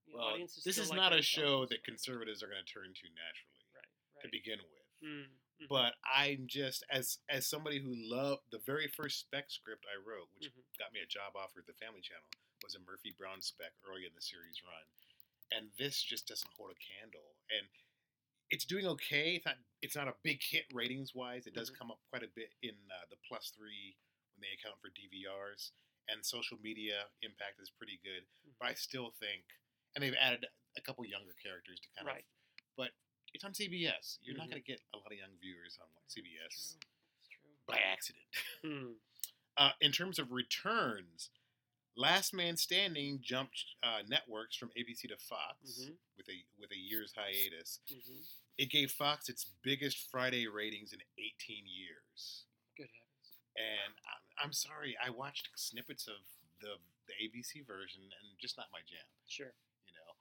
You 0.05 0.13
know, 0.13 0.19
Well, 0.19 0.27
audiences 0.33 0.63
this 0.63 0.77
is 0.77 0.89
like 0.89 0.97
not 0.97 1.13
a 1.13 1.21
show 1.21 1.63
intelligence. 1.63 1.69
that 1.69 1.83
conservatives 1.83 2.43
are 2.43 2.47
going 2.49 2.63
to 2.65 2.71
turn 2.71 2.93
to 2.93 3.09
naturally 3.09 3.65
Right. 3.73 3.85
Right. 4.15 4.21
to 4.23 4.27
begin 4.29 4.59
with. 4.61 4.78
Mm, 5.03 5.25
mhm, 5.61 5.67
But 5.69 5.95
I'm 6.03 6.47
just 6.47 6.83
as 6.89 7.19
as 7.29 7.47
somebody 7.47 7.79
who 7.79 7.93
loved 7.95 8.43
the 8.51 8.59
very 8.59 8.87
first 8.87 9.19
spec 9.19 9.49
script 9.51 9.85
I 9.87 9.95
wrote, 9.97 10.29
which 10.35 10.49
mhm. 10.49 10.63
got 10.79 10.91
me 10.93 10.99
a 11.01 11.05
job 11.05 11.35
offer 11.35 11.59
at 11.59 11.67
the 11.67 11.73
Family 11.73 12.01
Channel, 12.01 12.27
was 12.63 12.75
a 12.75 12.79
Murphy 12.79 13.11
Brown 13.17 13.41
spec 13.41 13.73
early 13.87 14.05
in 14.05 14.13
the 14.15 14.21
series 14.21 14.61
run, 14.63 14.85
and 15.51 15.71
this 15.77 16.01
just 16.01 16.27
doesn't 16.27 16.51
hold 16.57 16.71
a 16.71 16.75
candle. 16.75 17.35
And 17.49 17.67
it's 18.49 18.65
doing 18.65 18.85
okay. 18.87 19.35
It's 19.35 19.45
not 19.45 19.57
it's 19.81 19.95
not 19.95 20.07
a 20.07 20.15
big 20.23 20.41
hit 20.43 20.65
ratings 20.73 21.13
wise. 21.15 21.47
It 21.47 21.53
does 21.53 21.69
Mhm. 21.69 21.77
come 21.77 21.91
up 21.91 22.01
quite 22.09 22.23
a 22.23 22.27
bit 22.35 22.53
in 22.61 22.75
uh, 22.91 23.05
the 23.09 23.17
plus 23.27 23.51
three 23.51 23.95
when 24.35 24.41
they 24.41 24.53
account 24.57 24.79
for 24.81 24.89
DVRs, 24.89 25.71
and 26.09 26.25
social 26.25 26.57
media 26.59 27.09
impact 27.21 27.59
is 27.61 27.69
pretty 27.69 27.99
good. 28.03 28.25
But 28.59 28.69
I 28.69 28.73
still 28.73 29.11
think, 29.19 29.45
and 29.95 30.03
they've 30.03 30.15
added 30.19 30.47
a 30.77 30.81
couple 30.81 31.05
younger 31.05 31.33
characters 31.41 31.79
to 31.81 31.89
kind 31.95 32.07
Right. 32.07 32.25
of, 32.25 32.25
but 32.77 32.91
it's 33.33 33.43
on 33.43 33.53
CBS. 33.53 34.17
You're 34.21 34.35
not 34.37 34.47
Mhm. 34.47 34.51
going 34.51 34.63
to 34.63 34.67
get 34.67 34.81
a 34.93 34.97
lot 34.97 35.11
of 35.11 35.17
young 35.17 35.37
viewers 35.41 35.77
on 35.81 35.87
CBS 36.07 36.77
True. 36.79 36.89
It's 37.19 37.29
true. 37.29 37.49
by 37.67 37.79
accident. 37.79 38.25
Hmm. 38.63 38.93
Uh, 39.57 39.71
in 39.81 39.91
terms 39.91 40.19
of 40.19 40.31
returns, 40.31 41.29
Last 41.95 42.33
Man 42.33 42.55
Standing 42.55 43.19
jumped 43.21 43.65
uh, 43.83 44.03
networks 44.07 44.55
from 44.55 44.69
ABC 44.77 45.07
to 45.09 45.17
Fox 45.17 45.81
Mhm. 45.81 45.97
with 46.17 46.29
a 46.29 46.45
with 46.57 46.71
a 46.71 46.77
years 46.77 47.13
hiatus. 47.13 47.79
hmm 47.89 48.21
It 48.57 48.69
gave 48.69 48.91
Fox 48.91 49.29
its 49.29 49.45
biggest 49.63 50.09
Friday 50.09 50.47
ratings 50.47 50.91
in 50.93 51.01
18 51.17 51.65
years. 51.67 52.45
Good 52.75 52.89
heavens. 52.91 53.37
And 53.55 53.93
I'm, 54.05 54.45
I'm 54.45 54.53
sorry, 54.53 54.97
I 54.97 55.09
watched 55.09 55.49
snippets 55.55 56.07
of 56.07 56.19
the 56.61 56.79
the 57.07 57.13
ABC 57.15 57.61
version 57.65 58.03
and 58.03 58.37
just 58.39 58.55
not 58.57 58.71
my 58.71 58.81
jam. 58.83 59.05
Sure. 59.27 59.53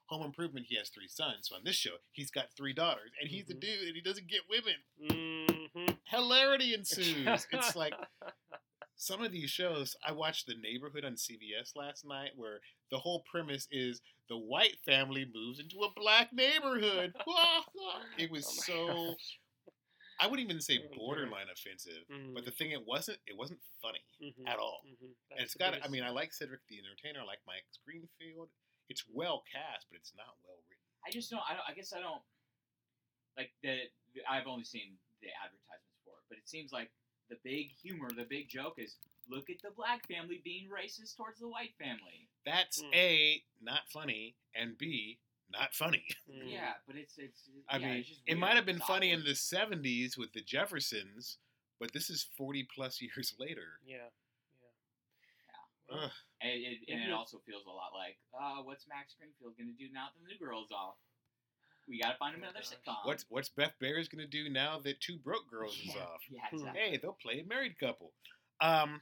Home 0.09 0.25
Improvement, 0.25 0.67
he 0.69 0.77
has 0.77 0.89
three 0.89 1.09
sons. 1.09 1.49
So 1.49 1.57
on 1.57 1.63
this 1.65 1.77
show, 1.77 1.97
he's 2.13 2.31
got 2.31 2.47
three 2.57 2.73
daughters, 2.73 3.11
and 3.21 3.31
he's 3.31 3.49
a 3.51 3.55
Mhm. 3.55 3.61
dude, 3.61 3.87
and 3.89 3.95
he 3.97 4.01
doesn't 4.03 4.27
get 4.27 4.43
women. 4.49 4.77
hmm 5.77 5.93
Hilarity 6.05 6.75
ensues. 6.75 7.47
it's 7.53 7.77
like 7.77 7.95
some 8.97 9.23
of 9.23 9.31
these 9.33 9.51
shows. 9.51 9.95
I 10.07 10.13
watched 10.13 10.47
The 10.47 10.55
Neighborhood 10.55 11.05
on 11.05 11.17
CBS 11.17 11.77
last 11.77 12.05
night, 12.07 12.31
where 12.37 12.61
the 12.91 12.99
whole 12.99 13.23
premise 13.31 13.69
is 13.71 14.01
the 14.29 14.37
white 14.39 14.79
family 14.85 15.25
moves 15.33 15.61
into 15.61 15.83
a 15.85 15.93
black 15.95 16.33
neighborhood. 16.33 17.15
it 18.19 18.31
was 18.31 18.47
Oh 18.47 18.63
so. 18.63 19.07
gosh. 19.13 19.39
I 20.21 20.27
wouldn't 20.27 20.49
even 20.51 20.61
say 20.61 20.81
Oh, 20.83 20.97
borderline 20.97 21.47
offensive, 21.53 22.03
but 22.35 22.45
the 22.45 22.51
thing 22.51 22.73
it 22.73 22.85
wasn't. 22.85 23.19
It 23.29 23.37
wasn't 23.37 23.61
funny 23.81 24.01
Mhm, 24.21 24.49
at 24.49 24.59
all. 24.59 24.83
mhm. 24.85 25.15
And 25.31 25.41
it's 25.41 25.55
got. 25.55 25.75
I 25.85 25.87
mean, 25.89 26.03
I 26.03 26.11
like 26.11 26.33
Cedric 26.33 26.67
the 26.69 26.79
Entertainer. 26.79 27.21
I 27.21 27.25
like 27.25 27.39
Mike 27.47 27.65
Greenfield. 27.85 28.49
It's 28.89 29.05
well 29.13 29.43
cast, 29.51 29.87
but 29.91 29.97
it's 30.01 30.13
not 30.17 30.37
well 30.47 30.57
written. 30.69 30.83
I 31.07 31.11
just 31.11 31.31
don't. 31.31 31.43
I, 31.49 31.53
don't, 31.55 31.67
I 31.69 31.75
guess 31.75 31.93
I 31.93 32.01
don't 32.01 32.23
like 33.37 33.51
the, 33.63 33.89
the. 34.15 34.21
I've 34.29 34.47
only 34.47 34.65
seen 34.65 34.97
the 35.23 35.29
advertisements 35.45 36.01
for 36.05 36.11
it, 36.19 36.25
but 36.29 36.39
it 36.39 36.49
seems 36.49 36.73
like 36.73 36.91
the 37.31 37.37
big 37.45 37.71
humor, 37.73 38.09
the 38.17 38.25
big 38.25 38.49
joke 38.49 38.75
is 38.79 38.97
look 39.29 39.51
at 39.51 39.61
the 39.63 39.71
black 39.77 40.07
family 40.09 40.41
being 40.43 40.69
racist 40.73 41.17
towards 41.17 41.39
the 41.41 41.49
white 41.49 41.75
family. 41.79 42.29
That's 42.47 42.81
Mm. 42.83 42.95
a 42.95 43.43
not 43.61 43.83
funny, 43.93 44.37
and 44.55 44.77
b 44.79 45.19
not 45.51 45.75
funny. 45.75 46.05
Mm. 46.29 46.53
Yeah, 46.53 46.75
but 46.87 46.95
it's 46.97 47.17
it's. 47.19 47.49
I 47.71 47.79
yeah, 47.79 47.87
mean, 47.89 47.97
it's 48.01 48.09
just 48.09 48.21
it 48.27 48.37
might 48.37 48.55
have 48.57 48.67
been 48.67 48.77
It's 48.77 48.85
funny 48.87 49.13
in 49.13 49.25
the 49.25 49.31
'70s 49.33 50.19
with 50.19 50.33
the 50.35 50.43
Jeffersons, 50.43 51.39
but 51.81 51.91
this 51.93 52.11
is 52.11 52.29
40 52.37 52.69
plus 52.75 53.01
years 53.03 53.35
later. 53.39 53.81
Yeah. 53.87 54.09
Yeah. 55.91 55.95
Well, 55.97 56.05
Ugh. 56.05 56.11
And 56.41 56.51
it, 56.53 56.79
and 56.89 57.01
it 57.03 57.09
it- 57.09 57.13
also 57.13 57.39
feels 57.47 57.65
a 57.67 57.71
lot 57.71 57.93
like, 57.95 58.17
uh, 58.39 58.63
what's 58.63 58.87
Max 58.89 59.15
Greenfield 59.19 59.57
gonna 59.59 59.73
do 59.79 59.89
now 59.93 60.09
that 60.15 60.21
the 60.23 60.29
new 60.33 60.39
girl's 60.39 60.71
off? 60.71 60.97
We 61.89 61.99
gotta 62.01 62.19
find 62.19 62.35
him 62.37 62.43
Oh, 62.45 62.49
another 62.51 62.61
gosh. 62.61 62.77
sitcom. 62.77 63.07
What's 63.07 63.25
what's 63.31 63.49
Beth 63.49 63.73
Behrs 63.81 64.11
gonna 64.11 64.27
do 64.27 64.49
now 64.51 64.79
that 64.81 65.01
Two 65.01 65.17
Broke 65.19 65.49
Girls 65.51 65.75
is 65.81 65.97
off? 65.97 66.21
Yeah, 66.31 66.41
exactly. 66.53 66.81
Hey, 66.81 66.97
they'll 66.99 67.15
play 67.15 67.41
a 67.41 67.45
married 67.45 67.79
couple. 67.79 68.13
Um, 68.61 69.01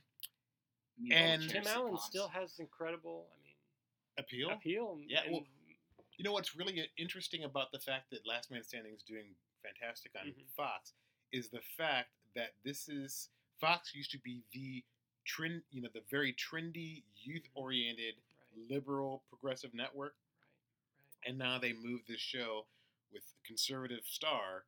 Mean 0.99 1.13
old 1.13 1.21
and- 1.23 1.51
chair 1.51 1.63
Tim 1.63 1.73
Allen 1.73 1.95
sitcoms. 1.95 2.01
still 2.01 2.29
has 2.29 2.59
incredible. 2.61 3.27
I 3.35 3.43
mean, 3.43 3.57
appeal. 4.19 4.51
appeal. 4.51 5.01
Yeah, 5.05 5.23
and- 5.23 5.33
well, 5.33 5.47
You 6.19 6.25
know 6.25 6.33
what's 6.33 6.57
really 6.57 6.91
interesting 6.97 7.45
about 7.45 7.71
the 7.73 7.79
fact 7.79 8.09
that 8.09 8.25
Last 8.25 8.51
Man 8.51 8.63
Standing 8.63 8.95
is 8.95 9.03
doing 9.03 9.37
fantastic 9.63 10.13
on 10.19 10.29
Mhm. 10.33 10.49
Fox 10.57 10.95
is 11.31 11.51
the 11.51 11.61
fact 11.61 12.11
that 12.35 12.55
this 12.63 12.89
is 12.89 13.29
Fox 13.61 13.93
used 13.95 14.13
to 14.13 14.19
be 14.21 14.43
the 14.53 14.83
trend, 15.27 15.63
you 15.71 15.83
know, 15.83 15.89
the 15.93 16.03
very 16.11 16.33
trendy, 16.35 17.03
youth-oriented, 17.23 18.15
right, 18.17 18.71
liberal, 18.71 19.23
progressive 19.29 19.75
network, 19.75 20.15
right, 20.41 21.29
and 21.29 21.39
now 21.39 21.59
they 21.59 21.73
move 21.73 22.01
this 22.09 22.21
show 22.21 22.67
with 23.13 23.23
a 23.23 23.47
conservative 23.47 24.05
star 24.05 24.65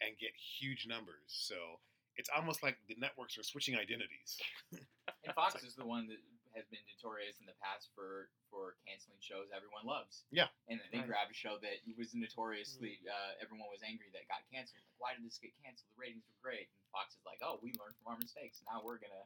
and 0.00 0.18
get 0.18 0.30
huge 0.36 0.86
numbers. 0.88 1.26
So 1.28 1.78
it's 2.16 2.28
almost 2.34 2.62
like 2.62 2.76
the 2.88 2.96
networks 2.98 3.38
are 3.38 3.42
switching 3.42 3.76
identities. 3.76 4.38
And 5.24 5.30
Fox 5.38 5.62
is 5.66 5.78
the 5.78 5.86
one 5.86 6.10
that 6.10 6.18
has 6.58 6.66
been 6.68 6.82
notorious 6.90 7.38
in 7.38 7.46
the 7.46 7.54
past 7.62 7.94
for 7.94 8.26
for 8.50 8.74
canceling 8.84 9.16
shows 9.22 9.46
everyone 9.54 9.86
loves. 9.86 10.26
Yeah. 10.34 10.50
And 10.66 10.82
then 10.82 10.88
they 10.90 10.98
Right. 11.06 11.14
grabbed 11.14 11.30
a 11.30 11.38
show 11.38 11.62
that 11.62 11.78
was 11.94 12.10
notoriously 12.12 12.98
uh, 13.06 13.38
everyone 13.38 13.70
was 13.70 13.80
angry 13.86 14.10
that 14.12 14.26
got 14.26 14.42
canceled. 14.50 14.82
Like, 14.82 14.98
why 14.98 15.10
did 15.14 15.22
this 15.22 15.38
get 15.38 15.54
canceled? 15.62 15.86
The 15.94 15.98
ratings 16.02 16.26
were 16.26 16.42
great. 16.42 16.66
And 16.74 16.86
Fox 16.90 17.14
is 17.14 17.22
like, 17.22 17.38
oh, 17.40 17.62
we 17.62 17.70
learned 17.78 17.94
from 18.02 18.12
our 18.12 18.18
mistakes. 18.18 18.60
Now 18.66 18.82
we're 18.82 18.98
gonna 18.98 19.24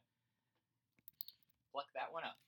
pluck 1.76 1.92
that 1.94 2.10
one 2.12 2.24
up. 2.24 2.38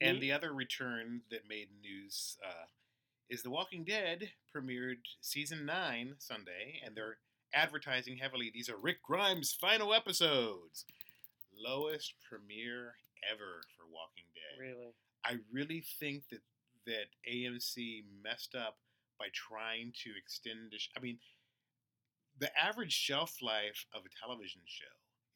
And 0.00 0.14
Me- 0.14 0.20
the 0.20 0.32
other 0.32 0.52
return 0.54 1.20
that 1.30 1.46
made 1.48 1.68
news 1.82 2.38
uh, 2.42 2.64
is 3.28 3.42
The 3.42 3.50
Walking 3.50 3.84
Dead 3.84 4.30
premiered 4.54 5.00
season 5.20 5.66
nine 5.66 6.14
Sunday, 6.18 6.80
and 6.84 6.96
they're 6.96 7.18
advertising 7.52 8.16
heavily. 8.16 8.50
These 8.52 8.70
are 8.70 8.76
Rick 8.78 9.02
Grimes' 9.02 9.52
final 9.52 9.92
episodes. 9.92 10.86
Lowest 11.62 12.14
premiere 12.26 12.94
ever 13.30 13.60
for 13.76 13.84
Walking 13.92 14.24
Dead. 14.34 14.58
Really. 14.62 14.94
I 15.24 15.36
really 15.52 15.84
think 16.00 16.22
that 16.30 16.40
that 16.86 17.06
AMC 17.30 18.04
messed 18.22 18.54
up 18.54 18.76
by 19.18 19.26
trying 19.34 19.92
to 20.04 20.10
extend. 20.16 20.70
The 20.70 20.78
sh- 20.78 20.90
I 20.96 21.00
mean, 21.00 21.18
the 22.38 22.50
average 22.58 22.92
shelf 22.92 23.42
life 23.42 23.84
of 23.94 24.02
a 24.06 24.26
television 24.26 24.60
show 24.66 24.84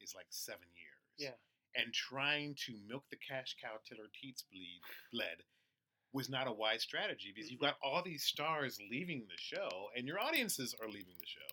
is 0.01 0.13
like 0.15 0.27
seven 0.29 0.67
years 0.75 1.01
Yeah. 1.17 1.35
And 1.75 1.93
trying 1.93 2.55
to 2.67 2.75
milk 2.87 3.05
the 3.09 3.15
cash 3.17 3.55
cow 3.61 3.79
till 3.87 3.97
her 3.97 4.11
teats 4.19 4.43
bleed 4.51 4.81
bled 5.13 5.43
was 6.11 6.27
not 6.29 6.47
a 6.47 6.51
wise 6.51 6.83
strategy 6.83 7.31
because 7.33 7.49
you've 7.49 7.61
got 7.63 7.79
all 7.81 8.03
these 8.03 8.23
stars 8.23 8.77
leaving 8.91 9.23
the 9.31 9.39
show 9.39 9.87
and 9.95 10.05
your 10.05 10.19
audiences 10.19 10.75
are 10.81 10.87
leaving 10.91 11.15
the 11.19 11.25
show. 11.31 11.47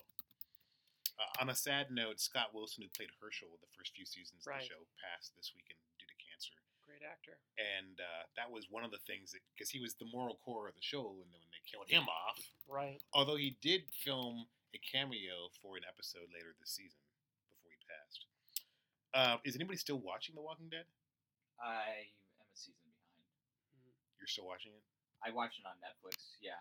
Uh, 1.18 1.42
on 1.42 1.50
a 1.50 1.54
sad 1.54 1.90
note, 1.90 2.18
Scott 2.18 2.50
Wilson, 2.54 2.82
who 2.82 2.90
played 2.90 3.10
Hershel 3.22 3.50
the 3.62 3.70
first 3.74 3.94
few 3.94 4.06
seasons 4.06 4.42
of 4.46 4.50
the 4.54 4.66
show, 4.66 4.82
passed 4.98 5.34
this 5.38 5.50
weekend 5.54 5.78
due 5.98 6.06
to 6.10 6.18
cancer, 6.26 6.54
Great 6.86 7.02
actor. 7.06 7.38
and 7.58 7.98
uh, 8.02 8.26
that 8.38 8.50
was 8.50 8.66
one 8.70 8.82
of 8.86 8.90
the 8.94 9.02
things 9.06 9.30
that 9.34 9.42
because 9.54 9.70
he 9.70 9.78
was 9.82 9.94
the 9.98 10.06
moral 10.10 10.38
core 10.46 10.66
of 10.70 10.74
the 10.78 10.82
show, 10.82 11.18
and 11.22 11.30
then 11.30 11.42
when 11.42 11.50
they 11.54 11.62
killed 11.66 11.86
him 11.90 12.06
off, 12.10 12.38
Right. 12.70 13.02
although 13.14 13.34
he 13.38 13.58
did 13.62 13.90
film 13.94 14.46
a 14.74 14.78
cameo 14.78 15.50
for 15.62 15.74
an 15.78 15.82
episode 15.86 16.30
later 16.30 16.54
this 16.58 16.70
season 16.74 16.98
before 17.02 17.06
he 17.06 17.06
passed. 17.06 17.07
Uh, 19.14 19.36
is 19.44 19.56
anybody 19.56 19.78
still 19.78 19.98
watching 19.98 20.34
The 20.36 20.42
Walking 20.44 20.68
Dead? 20.68 20.84
I 21.58 22.12
am 22.38 22.46
a 22.48 22.56
season 22.56 22.84
behind. 22.92 23.24
You're 24.20 24.28
still 24.30 24.46
watching 24.46 24.72
it? 24.76 24.84
I 25.24 25.32
watch 25.34 25.58
it 25.58 25.66
on 25.66 25.74
Netflix. 25.82 26.38
Yeah. 26.38 26.60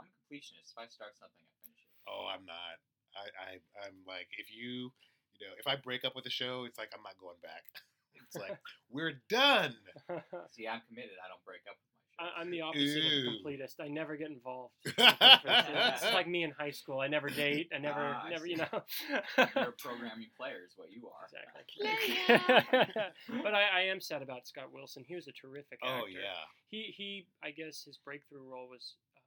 I'm 0.00 0.06
a 0.10 0.14
completionist. 0.26 0.74
If 0.74 0.78
I 0.78 0.86
start 0.90 1.16
something, 1.16 1.44
I 1.46 1.54
finish 1.64 1.82
it. 1.86 1.94
Oh, 2.10 2.26
I'm 2.28 2.44
not. 2.44 2.76
I, 3.12 3.24
I 3.36 3.50
I'm 3.84 3.96
like 4.08 4.28
if 4.40 4.48
you 4.48 4.88
you 5.36 5.40
know 5.44 5.52
if 5.60 5.68
I 5.68 5.76
break 5.76 6.00
up 6.04 6.16
with 6.16 6.24
a 6.24 6.32
show, 6.32 6.64
it's 6.64 6.80
like 6.80 6.88
I'm 6.96 7.04
not 7.04 7.16
going 7.20 7.38
back. 7.42 7.64
It's 8.32 8.36
like 8.40 8.56
we're 8.88 9.20
done. 9.28 9.76
See, 10.56 10.64
I'm 10.64 10.80
committed. 10.88 11.20
I 11.20 11.28
don't 11.28 11.44
break 11.44 11.60
up 11.68 11.76
with 11.76 11.84
my 11.84 11.91
show. 11.91 11.91
I- 11.91 11.91
I'm 12.36 12.50
the 12.50 12.60
opposite 12.60 12.98
of 13.04 13.12
Ew. 13.12 13.30
a 13.30 13.32
completist. 13.32 13.80
I 13.80 13.88
never 13.88 14.16
get 14.16 14.28
involved. 14.30 14.74
it's 14.84 16.04
like 16.14 16.28
me 16.28 16.44
in 16.44 16.50
high 16.52 16.70
school. 16.70 17.00
I 17.00 17.08
never 17.08 17.28
date. 17.28 17.70
I 17.74 17.78
never, 17.78 18.00
Ah, 18.00 18.22
I 18.26 18.30
never, 18.30 18.44
see. 18.44 18.50
you 18.52 18.56
know. 18.58 18.68
You're 19.38 19.68
a 19.68 19.72
programming 19.78 20.28
player, 20.36 20.60
is 20.66 20.74
what 20.76 20.88
you 20.92 21.08
are. 21.08 21.26
Exactly. 21.26 22.96
but 23.42 23.54
I, 23.54 23.80
I 23.80 23.80
am 23.90 24.00
sad 24.00 24.22
about 24.22 24.46
Scott 24.46 24.72
Wilson. 24.72 25.04
He 25.06 25.14
was 25.14 25.28
a 25.28 25.32
terrific 25.32 25.78
actor. 25.82 26.02
Oh 26.04 26.06
yeah. 26.06 26.46
He 26.70 26.92
he. 26.96 27.26
I 27.42 27.50
guess 27.50 27.82
his 27.84 27.98
breakthrough 27.98 28.42
role 28.44 28.68
was 28.68 28.94
uh, 29.16 29.20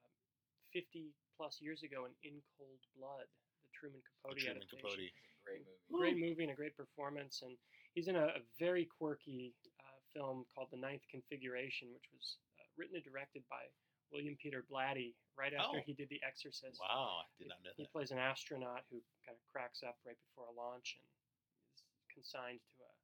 50 0.73 1.11
plus 1.37 1.57
years 1.61 1.83
ago 1.83 2.05
in 2.05 2.11
In 2.23 2.37
Cold 2.57 2.79
Blood, 2.97 3.27
the 3.63 3.69
Truman 3.77 4.01
Capote 4.23 4.37
Truman 4.39 4.57
adaptation. 4.57 4.79
Capote. 4.79 4.99
It's 4.99 5.11
a 5.11 5.45
great 5.45 5.61
movie. 5.65 5.99
Great 5.99 6.17
movie 6.17 6.43
and 6.43 6.53
a 6.53 6.55
great 6.55 6.75
performance, 6.77 7.41
and 7.43 7.57
he's 7.93 8.07
in 8.07 8.15
a, 8.15 8.39
a 8.39 8.41
very 8.59 8.87
quirky 8.97 9.53
uh, 9.79 9.97
film 10.15 10.45
called 10.55 10.69
The 10.71 10.79
Ninth 10.79 11.03
Configuration, 11.11 11.89
which 11.93 12.07
was 12.15 12.37
written 12.77 12.95
and 12.95 13.03
directed 13.05 13.43
by 13.49 13.63
William 14.11 14.37
Peter 14.39 14.63
Blatty 14.69 15.15
right 15.35 15.53
after 15.53 15.79
Oh. 15.79 15.85
he 15.85 15.93
did 15.93 16.09
The 16.09 16.21
Exorcist. 16.23 16.79
Wow, 16.79 17.23
I 17.23 17.27
did 17.39 17.49
not 17.49 17.59
know 17.63 17.71
He 17.75 17.83
that. 17.83 17.89
He 17.89 17.93
plays 17.95 18.11
an 18.11 18.19
astronaut 18.21 18.85
who 18.91 19.01
kind 19.25 19.35
of 19.35 19.43
cracks 19.51 19.81
up 19.83 19.97
right 20.05 20.17
before 20.29 20.47
a 20.47 20.55
launch 20.55 20.95
and 21.01 21.07
is 21.75 21.83
consigned 22.13 22.61
to 22.61 22.75
a, 22.83 22.87
um, 22.87 23.01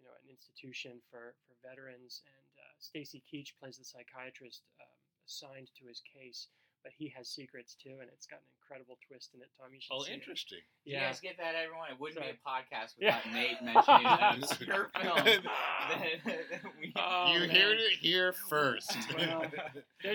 you 0.00 0.02
know, 0.08 0.14
an 0.24 0.28
institution 0.32 0.98
for, 1.10 1.36
for 1.46 1.54
veterans. 1.62 2.22
And 2.26 2.50
uh, 2.58 2.74
Stacy 2.80 3.22
Keach 3.28 3.54
plays 3.60 3.76
the 3.78 3.84
psychiatrist 3.86 4.64
um, 4.80 4.98
assigned 5.28 5.70
to 5.78 5.86
his 5.86 6.00
case, 6.02 6.48
but 6.84 6.92
he 6.96 7.08
has 7.16 7.26
secrets 7.28 7.74
too, 7.74 7.96
and 8.00 8.08
it's 8.12 8.26
got 8.26 8.38
an 8.40 8.46
incredible 8.60 8.98
twist 9.08 9.32
in 9.34 9.40
it. 9.40 9.48
Tom, 9.58 9.72
you 9.72 9.80
should 9.80 9.92
Oh, 9.94 10.02
see 10.04 10.12
it. 10.12 10.14
interesting. 10.14 10.58
You 10.84 10.94
Yeah. 10.94 11.08
guys 11.08 11.18
get 11.18 11.36
that, 11.38 11.54
everyone? 11.56 11.90
It 11.90 11.98
wouldn't 11.98 12.18
Sorry. 12.20 12.32
be 12.32 12.38
a 12.38 12.48
podcast 12.48 12.94
Yeah. 12.98 13.16
without 13.24 13.32
Nate 13.34 13.62
mentioning 13.64 14.06
an 14.06 14.42
obscure 14.44 14.90
film. 15.00 15.16
that 15.24 16.60
we- 16.78 16.92
Oh, 16.96 17.32
you 17.32 17.40
man. 17.40 17.50
heard 17.50 17.78
it 17.80 17.98
here 17.98 18.32
first. 18.32 18.94
Well, 19.16 19.50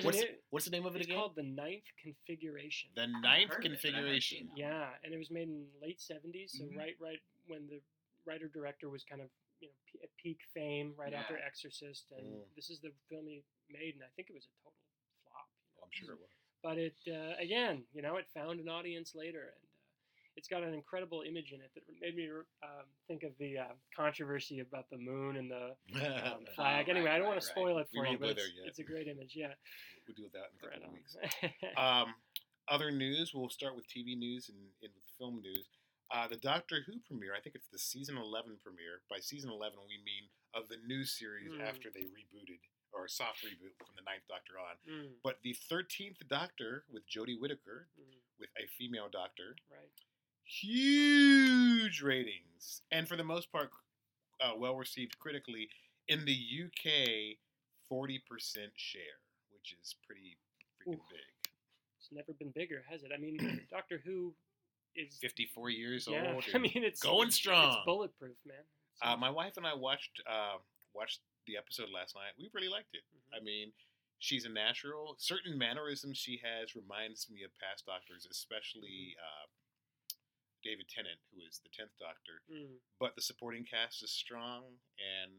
what's, 0.03 0.21
an, 0.21 0.27
what's 0.51 0.65
the 0.65 0.71
name 0.71 0.85
of 0.85 0.95
it 0.95 0.99
it's 1.01 1.07
again? 1.07 1.17
called 1.17 1.35
the 1.35 1.43
Ninth 1.43 1.89
Configuration. 2.01 2.89
the 2.95 3.07
ninth 3.07 3.49
heard 3.51 3.65
of 3.65 3.71
it, 3.73 3.81
but 3.81 3.89
I've 3.89 3.93
never 4.05 4.09
configuration. 4.13 4.49
it. 4.55 4.59
Yeah, 4.61 4.89
and 5.03 5.13
it 5.13 5.17
was 5.17 5.31
made 5.31 5.49
in 5.49 5.65
late 5.81 5.99
'70s, 5.99 6.51
so 6.57 6.63
Mhm. 6.65 6.77
right, 6.77 6.95
right 7.01 7.19
when 7.47 7.67
the 7.67 7.81
writer 8.25 8.47
director 8.47 8.89
was 8.89 9.03
kind 9.03 9.21
of 9.21 9.29
you 9.59 9.67
know 9.67 9.73
p- 9.91 9.99
at 10.03 10.15
peak 10.17 10.39
fame, 10.53 10.93
right 10.95 11.13
after 11.13 11.37
Exorcist, 11.39 12.05
and 12.11 12.25
Mm. 12.25 12.55
this 12.55 12.69
is 12.69 12.79
the 12.79 12.93
film 13.09 13.25
he 13.27 13.43
made, 13.69 13.95
and 13.95 14.03
I 14.03 14.07
think 14.15 14.29
it 14.29 14.33
was 14.33 14.45
a 14.45 14.53
total 14.63 14.73
flop. 15.27 15.49
You 15.49 15.75
know? 15.75 15.79
Oh, 15.79 15.83
I'm 15.83 15.91
sure 15.91 16.13
it 16.13 16.19
was. 16.21 16.29
But 16.63 16.77
it 16.77 16.95
uh, 17.07 17.41
again, 17.41 17.83
you 17.93 18.01
know, 18.01 18.17
it 18.17 18.25
found 18.33 18.59
an 18.59 18.67
audience 18.69 19.13
later, 19.15 19.39
and 19.39 19.63
uh, 19.63 20.35
it's 20.35 20.47
got 20.47 20.63
an 20.63 20.73
incredible 20.73 21.23
image 21.27 21.51
in 21.53 21.61
it 21.61 21.71
that 21.75 21.83
made 22.01 22.15
me 22.15 22.27
um, 22.63 22.85
think 23.07 23.23
of 23.23 23.31
the 23.39 23.57
uh, 23.59 23.73
controversy 23.95 24.59
about 24.59 24.89
the 24.89 24.97
moon 24.97 25.37
and 25.37 25.49
the 25.49 25.75
um, 26.03 26.45
flag. 26.55 26.85
Oh, 26.87 26.91
anyway, 26.91 27.07
right, 27.07 27.15
I 27.15 27.17
don't 27.17 27.27
right, 27.27 27.35
want 27.35 27.41
to 27.41 27.47
right. 27.47 27.55
spoil 27.55 27.77
it 27.79 27.87
We 27.93 27.99
for 27.99 28.05
you, 28.05 28.09
won't 28.11 28.21
go 28.21 28.27
but 28.27 28.37
it's, 28.37 28.51
it's 28.65 28.79
a 28.79 28.83
great 28.83 29.07
image. 29.07 29.33
Yeah, 29.35 29.55
we'll 30.07 30.25
with 30.27 30.33
that 30.33 30.51
in 30.51 30.59
a 30.59 30.67
right 30.67 30.81
couple 30.81 30.89
of 30.89 30.93
weeks. 30.95 31.15
Um, 31.77 32.15
other 32.69 32.91
news. 32.91 33.31
We'll 33.33 33.49
start 33.49 33.75
with 33.75 33.85
TV 33.87 34.17
news 34.17 34.49
and 34.49 34.57
end 34.83 34.93
with 34.93 35.09
film 35.17 35.41
news. 35.41 35.65
Uh, 36.11 36.27
the 36.27 36.37
Doctor 36.37 36.81
Who 36.85 36.99
premiere. 37.07 37.33
I 37.35 37.41
think 37.41 37.55
it's 37.55 37.69
the 37.71 37.79
season 37.79 38.17
eleven 38.17 38.57
premiere. 38.61 39.01
By 39.09 39.19
season 39.21 39.49
eleven, 39.49 39.79
we 39.87 39.97
mean 40.03 40.27
of 40.53 40.67
the 40.67 40.77
new 40.85 41.05
series 41.05 41.53
Hmm. 41.55 41.61
after 41.61 41.89
they 41.89 42.03
rebooted 42.09 42.59
or 42.93 43.07
soft 43.07 43.43
reboot 43.45 43.75
from 43.77 43.87
the 43.95 44.01
ninth 44.05 44.23
Doctor 44.27 44.53
on. 44.59 44.75
Mm, 44.89 45.09
But 45.23 45.37
the 45.43 45.53
thirteenth 45.69 46.17
Doctor 46.29 46.83
with 46.91 47.03
Jodie 47.09 47.39
Whittaker 47.39 47.87
mm, 47.99 48.17
with 48.39 48.49
a 48.57 48.67
female 48.77 49.09
Doctor, 49.11 49.55
right. 49.71 49.89
huge 50.43 52.01
ratings, 52.01 52.81
and 52.91 53.07
for 53.07 53.15
the 53.15 53.23
most 53.23 53.51
part, 53.51 53.69
uh, 54.41 54.53
well 54.57 54.75
received 54.75 55.19
critically. 55.19 55.69
In 56.07 56.25
the 56.25 56.33
UK, 56.65 57.37
forty 57.87 58.21
percent 58.27 58.71
share, 58.75 59.21
which 59.51 59.75
is 59.79 59.95
pretty 60.05 60.37
freaking 60.81 60.93
Oof. 60.95 61.09
big. 61.09 61.51
It's 61.99 62.09
never 62.11 62.33
been 62.33 62.51
bigger, 62.51 62.83
has 62.89 63.03
it? 63.03 63.11
I 63.13 63.19
mean, 63.19 63.67
Doctor 63.71 64.01
Who 64.05 64.33
is 64.95 65.17
54 65.21 65.69
years 65.69 66.07
yeah. 66.09 66.31
old. 66.33 66.43
I 66.53 66.57
mean, 66.57 66.71
it's 66.75 67.01
going 67.01 67.29
strong. 67.31 67.67
It's 67.73 67.77
bulletproof, 67.85 68.37
man. 68.45 68.57
Uh, 69.01 69.15
my 69.17 69.29
wife 69.29 69.53
and 69.57 69.65
I 69.67 69.73
watched 69.75 70.21
uh, 70.29 70.57
watched 70.93 71.19
the 71.49 71.57
episode 71.57 71.89
last 71.89 72.13
night. 72.13 72.37
We 72.37 72.49
really 72.53 72.69
liked 72.69 72.93
it. 72.93 73.01
mhm. 73.09 73.33
I 73.33 73.39
mean, 73.41 73.73
she's 74.21 74.45
a 74.45 74.53
natural. 74.53 75.15
Certain 75.17 75.57
mannerisms 75.57 76.17
she 76.21 76.37
has 76.45 76.75
reminds 76.77 77.25
me 77.29 77.41
of 77.41 77.49
past 77.57 77.85
Doctors, 77.89 78.27
especially 78.29 79.17
uh, 79.17 79.47
David 80.61 80.85
Tennant, 80.91 81.17
who 81.33 81.41
is 81.41 81.59
the 81.65 81.69
tenth 81.73 81.95
Doctor. 81.97 82.43
Mm, 82.51 82.77
But 82.99 83.15
the 83.15 83.23
supporting 83.25 83.65
cast 83.65 84.03
is 84.03 84.11
strong, 84.11 84.77
and 85.01 85.31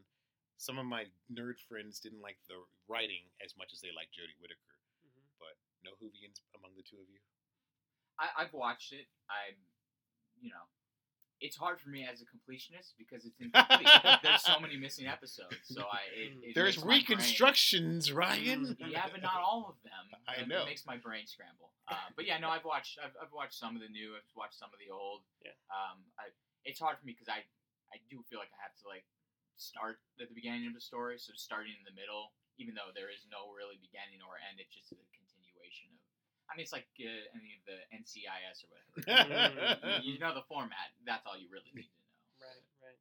some 0.57 0.77
of 0.77 0.85
my 0.85 1.05
nerd 1.31 1.57
friends 1.69 1.99
didn't 2.01 2.21
like 2.21 2.37
the 2.49 2.57
writing 2.89 3.29
as 3.39 3.55
much 3.57 3.71
as 3.71 3.79
they 3.81 3.93
liked 3.95 4.11
Jodie 4.17 4.35
Whittaker. 4.41 4.75
mhm. 5.07 5.23
But 5.39 5.55
no 5.85 5.91
Whovians 6.01 6.41
among 6.57 6.75
the 6.75 6.83
two 6.83 6.97
of 6.99 7.07
you. 7.09 7.21
I, 8.19 8.43
I've 8.43 8.53
watched 8.53 8.91
it. 8.93 9.07
I, 9.29 9.55
you 10.41 10.49
know, 10.49 10.65
it's 11.41 11.57
hard 11.57 11.81
for 11.81 11.89
me 11.89 12.05
as 12.05 12.21
a 12.21 12.27
completionist 12.29 12.93
because 13.01 13.25
it's 13.25 13.35
incomplete. 13.43 13.89
There's 14.23 14.43
so 14.45 14.59
many 14.61 14.77
missing 14.77 15.07
episodes, 15.09 15.57
so 15.65 15.81
I. 15.89 16.05
It, 16.13 16.53
it 16.53 16.55
There's 16.55 16.77
makes 16.77 16.85
my 16.85 16.85
brain- 16.85 16.99
reconstructions, 17.01 18.11
Ryan. 18.13 18.77
Mm, 18.79 18.91
yeah, 18.93 19.09
but 19.11 19.21
not 19.21 19.41
all 19.41 19.65
of 19.73 19.77
them. 19.83 20.05
I 20.29 20.41
It- 20.41 20.47
know. 20.47 20.63
It 20.63 20.71
makes 20.71 20.85
my 20.85 20.97
brain 20.97 21.25
scramble. 21.25 21.73
Uh, 21.89 21.97
but 22.15 22.23
yeah, 22.29 22.37
no, 22.39 22.47
I've 22.53 22.63
watched. 22.63 22.97
I've, 23.03 23.11
I've 23.19 23.33
watched 23.33 23.57
some 23.57 23.75
of 23.75 23.81
the 23.81 23.89
new. 23.89 24.13
I've 24.15 24.23
watched 24.37 24.55
some 24.61 24.69
of 24.71 24.79
the 24.79 24.93
old. 24.93 25.25
Yeah. 25.43 25.57
Um, 25.73 25.99
I, 26.21 26.29
it's 26.63 26.79
hard 26.79 26.95
for 27.01 27.05
me 27.09 27.17
because 27.17 27.27
I, 27.27 27.41
I 27.91 27.97
do 28.07 28.21
feel 28.29 28.37
like 28.39 28.53
I 28.53 28.61
have 28.61 28.77
to 28.79 28.87
like 28.87 29.03
start 29.57 29.97
at 30.21 30.29
the 30.29 30.37
beginning 30.37 30.69
of 30.69 30.73
the 30.77 30.81
story. 30.83 31.17
So 31.17 31.33
starting 31.35 31.73
in 31.73 31.83
the 31.83 31.93
middle, 31.97 32.31
even 32.61 32.77
though 32.77 32.93
there 32.93 33.09
is 33.09 33.25
no 33.33 33.49
really 33.53 33.81
beginning 33.81 34.21
or 34.21 34.37
end, 34.45 34.61
it's 34.61 34.71
just 34.73 34.93
a 34.93 34.97
continuation 35.09 35.89
of. 35.97 36.00
I 36.51 36.57
mean, 36.57 36.63
it's 36.63 36.73
like 36.73 36.87
uh, 36.99 37.07
any 37.33 37.55
of 37.55 37.63
the 37.63 37.79
NCIS 37.95 38.65
or 38.65 38.67
whatever. 38.73 39.99
you, 40.03 40.13
you 40.13 40.19
know 40.19 40.33
the 40.35 40.43
format. 40.49 40.91
That's 41.05 41.23
all 41.25 41.37
you 41.37 41.47
really 41.51 41.71
need 41.73 41.87
to 41.87 41.95
know. 42.43 42.43
Right, 42.43 42.65
right. 42.83 42.99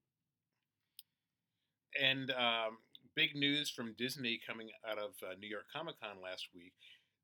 And 2.00 2.30
um, 2.30 2.78
big 3.16 3.34
news 3.34 3.70
from 3.70 3.94
Disney 3.98 4.38
coming 4.46 4.70
out 4.88 4.98
of 4.98 5.10
uh, 5.22 5.34
New 5.40 5.48
York 5.48 5.66
Comic 5.72 5.96
Con 6.00 6.22
last 6.22 6.48
week. 6.54 6.72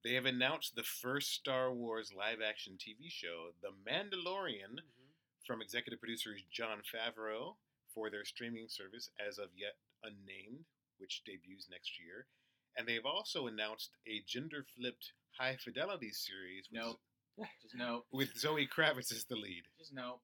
They 0.05 0.15
have 0.15 0.27
announced 0.27 0.75
the 0.75 0.83
first 0.83 1.33
Star 1.35 1.73
Wars 1.73 2.13
live 2.17 2.39
action 2.47 2.75
TV 2.79 3.11
show, 3.11 3.51
The 3.63 3.71
Mandalorian, 3.91 4.79
Mhm. 4.83 5.11
from 5.47 5.63
executive 5.63 6.01
producers 6.01 6.43
Jon 6.51 6.83
Favreau 6.83 7.57
for 7.95 8.11
their 8.11 8.25
streaming 8.25 8.69
service 8.69 9.11
as 9.19 9.39
of 9.39 9.51
yet 9.57 9.77
unnamed, 10.03 10.65
which 10.99 11.23
debuts 11.25 11.69
next 11.71 11.99
year. 11.99 12.27
And 12.77 12.87
they've 12.87 13.07
also 13.07 13.47
announced 13.47 13.91
a 14.07 14.21
gender 14.27 14.65
flipped 14.77 15.13
high 15.39 15.57
fidelity 15.63 16.11
series 16.11 16.67
with, 16.73 16.83
Nope. 16.83 16.99
Just 17.63 17.75
no. 17.77 18.05
with 18.13 18.37
Zoe 18.37 18.67
Kravitz 18.67 19.13
as 19.13 19.25
the 19.29 19.37
lead. 19.37 19.63
Just 19.79 19.93
no. 19.95 20.21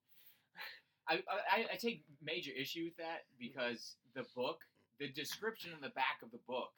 I, 1.09 1.15
I 1.51 1.67
I 1.73 1.77
take 1.77 2.05
major 2.23 2.53
issue 2.53 2.85
with 2.85 2.97
that 2.97 3.25
because 3.39 3.97
the 4.15 4.25
book, 4.37 4.61
the 5.01 5.09
description 5.09 5.73
in 5.75 5.81
the 5.81 5.91
back 5.91 6.19
of 6.23 6.31
the 6.31 6.39
book, 6.47 6.71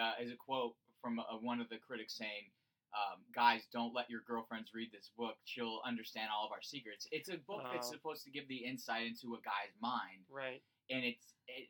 uh, 0.00 0.12
is 0.20 0.30
a 0.32 0.36
quote 0.36 0.74
from 1.00 1.18
uh, 1.20 1.24
one 1.40 1.60
of 1.60 1.68
the 1.68 1.76
critics 1.78 2.14
saying, 2.18 2.50
um, 2.92 3.20
"Guys, 3.32 3.62
don't 3.72 3.94
let 3.94 4.10
your 4.10 4.22
girlfriends 4.26 4.70
read 4.74 4.90
this 4.92 5.10
book. 5.16 5.36
She'll 5.44 5.80
understand 5.86 6.28
all 6.34 6.44
of 6.46 6.52
our 6.52 6.60
secrets." 6.62 7.06
It's 7.12 7.28
a 7.30 7.38
book 7.46 7.62
that's 7.72 7.88
Oh. 7.88 7.92
supposed 7.92 8.24
to 8.24 8.30
give 8.30 8.48
the 8.48 8.56
insight 8.64 9.06
into 9.06 9.34
a 9.34 9.40
guy's 9.40 9.72
mind, 9.80 10.26
Right. 10.28 10.60
and 10.90 11.04
it's 11.04 11.34
it, 11.46 11.68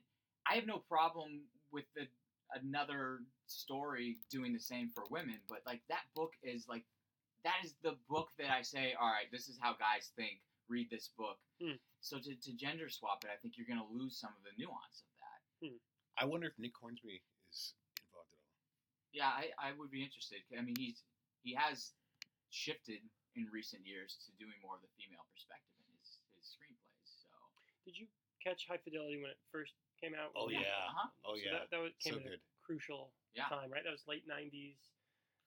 I 0.51 0.55
have 0.55 0.67
no 0.67 0.79
problem 0.79 1.43
with 1.71 1.85
the 1.95 2.09
another 2.55 3.21
story 3.51 4.19
doing 4.31 4.53
the 4.53 4.61
same 4.61 4.91
for 4.95 5.05
women, 5.11 5.39
but 5.49 5.61
like 5.67 5.83
that 5.89 6.07
book 6.15 6.33
is 6.43 6.67
like 6.69 6.85
that 7.45 7.57
is 7.65 7.75
the 7.83 7.97
book 8.09 8.29
that 8.39 8.51
I 8.51 8.63
say, 8.63 8.95
all 9.01 9.09
right, 9.09 9.31
this 9.33 9.49
is 9.49 9.59
how 9.61 9.73
guys 9.73 10.13
think. 10.17 10.41
Read 10.69 10.87
this 10.87 11.11
book. 11.19 11.35
Hmm. 11.59 11.83
So 11.99 12.23
to, 12.23 12.31
to 12.31 12.51
gender 12.55 12.87
swap 12.89 13.25
it, 13.27 13.31
I 13.35 13.37
think 13.43 13.59
you're 13.59 13.67
going 13.67 13.83
to 13.83 13.91
lose 13.91 14.15
some 14.15 14.31
of 14.31 14.43
the 14.47 14.55
nuance 14.55 15.03
of 15.03 15.11
that. 15.19 15.41
I 16.15 16.25
wonder 16.31 16.47
if 16.47 16.55
Nick 16.63 16.79
Hornsby 16.79 17.19
is 17.51 17.75
involved 17.99 18.31
at 18.31 18.39
all. 18.39 18.55
Yeah, 19.11 19.35
I, 19.35 19.51
I 19.59 19.75
would 19.75 19.91
be 19.91 20.07
interested. 20.07 20.47
I 20.55 20.63
mean, 20.63 20.79
he's 20.79 21.03
he 21.43 21.59
has 21.59 21.91
shifted 22.55 23.03
in 23.35 23.51
recent 23.51 23.83
years 23.83 24.15
to 24.27 24.31
doing 24.39 24.55
more 24.63 24.79
of 24.79 24.83
the 24.87 24.93
female 24.95 25.27
perspective 25.35 25.75
in 25.83 25.91
his, 25.99 26.23
his 26.39 26.47
screenplays. 26.55 27.27
So 27.27 27.35
Did 27.83 27.99
you 27.99 28.07
catch 28.43 28.67
High 28.71 28.79
Fidelity 28.83 29.19
when 29.19 29.35
it 29.35 29.41
first 29.51 29.75
came 29.99 30.15
out? 30.15 30.31
Oh, 30.35 30.51
yeah. 30.51 30.63
Uh-huh. 30.63 31.09
Oh, 31.27 31.35
So 31.35 31.43
yeah. 31.43 31.53
That, 31.59 31.65
that 31.75 31.81
was, 31.83 31.93
came 31.99 32.15
So 32.15 32.23
good. 32.23 32.43
A 32.71 32.73
crucial 32.73 33.13
Yeah. 33.35 33.49
time, 33.49 33.71
right? 33.71 33.83
That 33.85 33.91
was 33.91 34.07
late 34.07 34.27
'90s. 34.27 34.79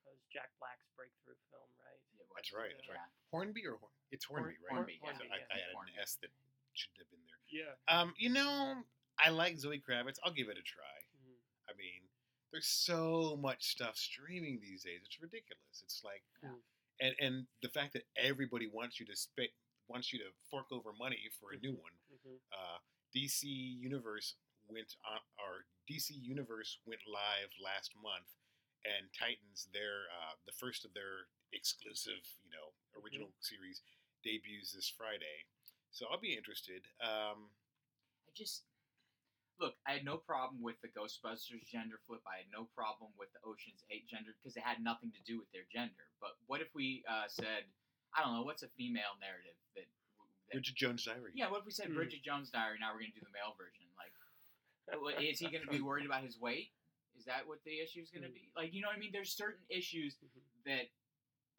That 0.06 0.12
was 0.12 0.22
Jack 0.32 0.52
Black's 0.60 0.88
breakthrough 0.96 1.36
film, 1.52 1.68
right? 1.80 2.00
Yeah, 2.20 2.26
That's 2.36 2.52
well, 2.52 2.62
right, 2.64 2.72
that's 2.76 2.90
right. 2.90 2.96
yeah. 3.00 3.08
Hornby 3.32 3.66
or 3.66 3.78
Horn? 3.78 3.92
It's 4.12 4.26
Hornby, 4.26 4.58
right? 4.60 4.72
Hornby, 4.76 5.00
So 5.00 5.06
Hornby, 5.08 5.26
yeah. 5.30 5.36
I 5.52 5.56
added 5.56 5.74
Hornby. 5.74 5.94
an 5.96 6.00
S 6.04 6.16
that 6.22 6.32
shouldn't 6.74 7.00
have 7.00 7.10
been 7.12 7.24
there. 7.26 7.40
Yeah. 7.50 7.74
Um, 7.88 8.14
you 8.18 8.30
know, 8.30 8.84
I 9.18 9.30
like 9.30 9.58
Zoe 9.58 9.80
Kravitz. 9.80 10.20
I'll 10.24 10.34
give 10.34 10.50
it 10.50 10.58
a 10.58 10.62
try. 10.64 11.00
Mhm. 11.16 11.38
I 11.70 11.74
mean, 11.74 12.10
there's 12.52 12.68
so 12.68 13.38
much 13.38 13.64
stuff 13.66 13.96
streaming 13.98 14.60
these 14.60 14.84
days. 14.84 15.02
It's 15.06 15.20
ridiculous. 15.20 15.82
It's 15.84 16.04
like, 16.04 16.24
Yeah. 16.42 16.60
and 17.00 17.16
and 17.20 17.48
the 17.62 17.70
fact 17.70 17.94
that 17.94 18.06
everybody 18.16 18.68
wants 18.68 19.00
you 19.00 19.06
to 19.08 19.16
spend 19.16 19.50
wants 19.88 20.14
you 20.14 20.20
to 20.20 20.32
fork 20.50 20.72
over 20.72 20.94
money 20.94 21.30
for 21.40 21.52
a 21.52 21.58
new 21.58 21.74
one. 21.76 21.94
Mhm. 22.12 22.40
Uh, 22.52 22.80
DC 23.14 23.48
Universe 23.48 24.36
went 24.74 24.98
on, 25.06 25.22
or 25.38 25.70
DC 25.86 26.12
Universe 26.18 26.82
went 26.90 27.06
live 27.06 27.54
last 27.62 27.94
month, 28.02 28.28
and 28.84 29.08
Titans, 29.14 29.70
their 29.72 30.10
uh, 30.10 30.36
the 30.50 30.56
first 30.58 30.84
of 30.84 30.92
their 30.98 31.30
exclusive, 31.54 32.26
you 32.44 32.50
know, 32.52 32.74
original 32.98 33.30
series, 33.40 33.86
debuts 34.26 34.74
this 34.74 34.90
Friday. 34.90 35.46
So 35.94 36.10
I'll 36.10 36.20
be 36.20 36.34
interested. 36.34 36.84
Um, 37.00 37.54
I 38.26 38.34
just 38.34 38.66
look. 39.62 39.78
I 39.86 39.94
had 40.02 40.06
no 40.06 40.18
problem 40.18 40.66
with 40.66 40.82
the 40.82 40.90
Ghostbusters 40.90 41.70
gender 41.70 42.02
flip. 42.10 42.26
I 42.26 42.42
had 42.42 42.50
no 42.50 42.66
problem 42.74 43.14
with 43.14 43.30
the 43.38 43.46
Ocean's 43.46 43.86
Eight 43.94 44.10
gender 44.10 44.34
because 44.42 44.58
it 44.58 44.66
had 44.66 44.82
nothing 44.82 45.14
to 45.14 45.22
do 45.24 45.38
with 45.38 45.52
their 45.54 45.70
gender. 45.70 46.10
But 46.18 46.34
what 46.50 46.60
if 46.66 46.74
we 46.74 47.06
uh, 47.06 47.30
said, 47.30 47.70
I 48.18 48.26
don't 48.26 48.34
know, 48.34 48.42
what's 48.44 48.66
a 48.66 48.72
female 48.74 49.14
narrative 49.22 49.54
that? 49.78 49.86
that 50.50 50.60
Bridget 50.60 50.76
Jones' 50.76 51.06
Diary. 51.06 51.32
yeah, 51.38 51.48
what 51.50 51.62
if 51.62 51.66
we 51.70 51.72
said 51.74 51.88
Hmm. 51.94 51.98
Bridget 52.02 52.26
Jones' 52.26 52.50
Diary? 52.50 52.78
Now 52.82 52.92
we're 52.92 53.06
gonna 53.06 53.14
do 53.16 53.22
the 53.24 53.32
male 53.32 53.54
version. 53.56 53.86
Like, 53.96 54.12
what- 54.18 54.23
is 55.19 55.39
he 55.39 55.48
gonna 55.50 55.69
be 55.69 55.82
worried 55.86 56.06
about 56.06 56.24
his 56.24 56.39
weight? 56.39 56.72
Is 57.17 57.26
that 57.26 57.48
what 57.48 57.60
the 57.63 57.80
issue 57.80 58.02
is 58.02 58.10
gonna 58.10 58.28
Hmm. 58.28 58.34
be? 58.34 58.52
Like, 58.56 58.74
you 58.74 58.82
know 58.82 58.88
what 58.89 58.98
I 58.98 59.00
mean? 59.00 59.12
There's 59.12 59.32
certain 59.32 59.63
issues 59.69 60.15
Mhm. 60.17 60.41
that 60.65 60.89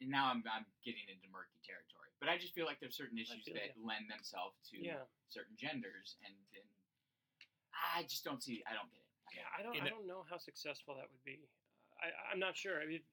and 0.01 0.11
now 0.11 0.27
I'm, 0.27 0.43
I'm 0.51 0.65
getting 0.83 1.07
into 1.07 1.23
murky 1.31 1.55
territory. 1.63 2.11
But 2.19 2.27
I 2.27 2.37
just 2.37 2.51
feel 2.53 2.65
like 2.67 2.81
there's 2.83 2.97
certain 2.99 3.17
issues 3.17 3.45
feel 3.47 3.55
that 3.55 3.79
ya. 3.79 3.79
lend 3.79 4.09
themselves 4.11 4.59
to 4.71 4.77
Yeah. 4.77 5.05
certain 5.29 5.55
genders, 5.55 6.17
and, 6.25 6.35
and 6.53 6.67
I 7.71 8.03
just 8.03 8.23
don't 8.27 8.43
see. 8.43 8.61
I 8.67 8.73
don't 8.75 8.91
get 8.91 8.99
it. 8.99 9.39
Yeah, 9.39 9.47
I 9.57 9.63
don't. 9.63 9.75
In 9.75 9.83
I 9.83 9.87
a- 9.87 9.89
don't 9.89 10.05
know 10.07 10.23
how 10.29 10.37
successful 10.37 10.95
that 10.95 11.07
would 11.09 11.23
be. 11.23 11.47
I, 12.03 12.11
I'm 12.31 12.39
not 12.39 12.57
sure. 12.57 12.81
I 12.81 12.85
mean, 12.85 13.03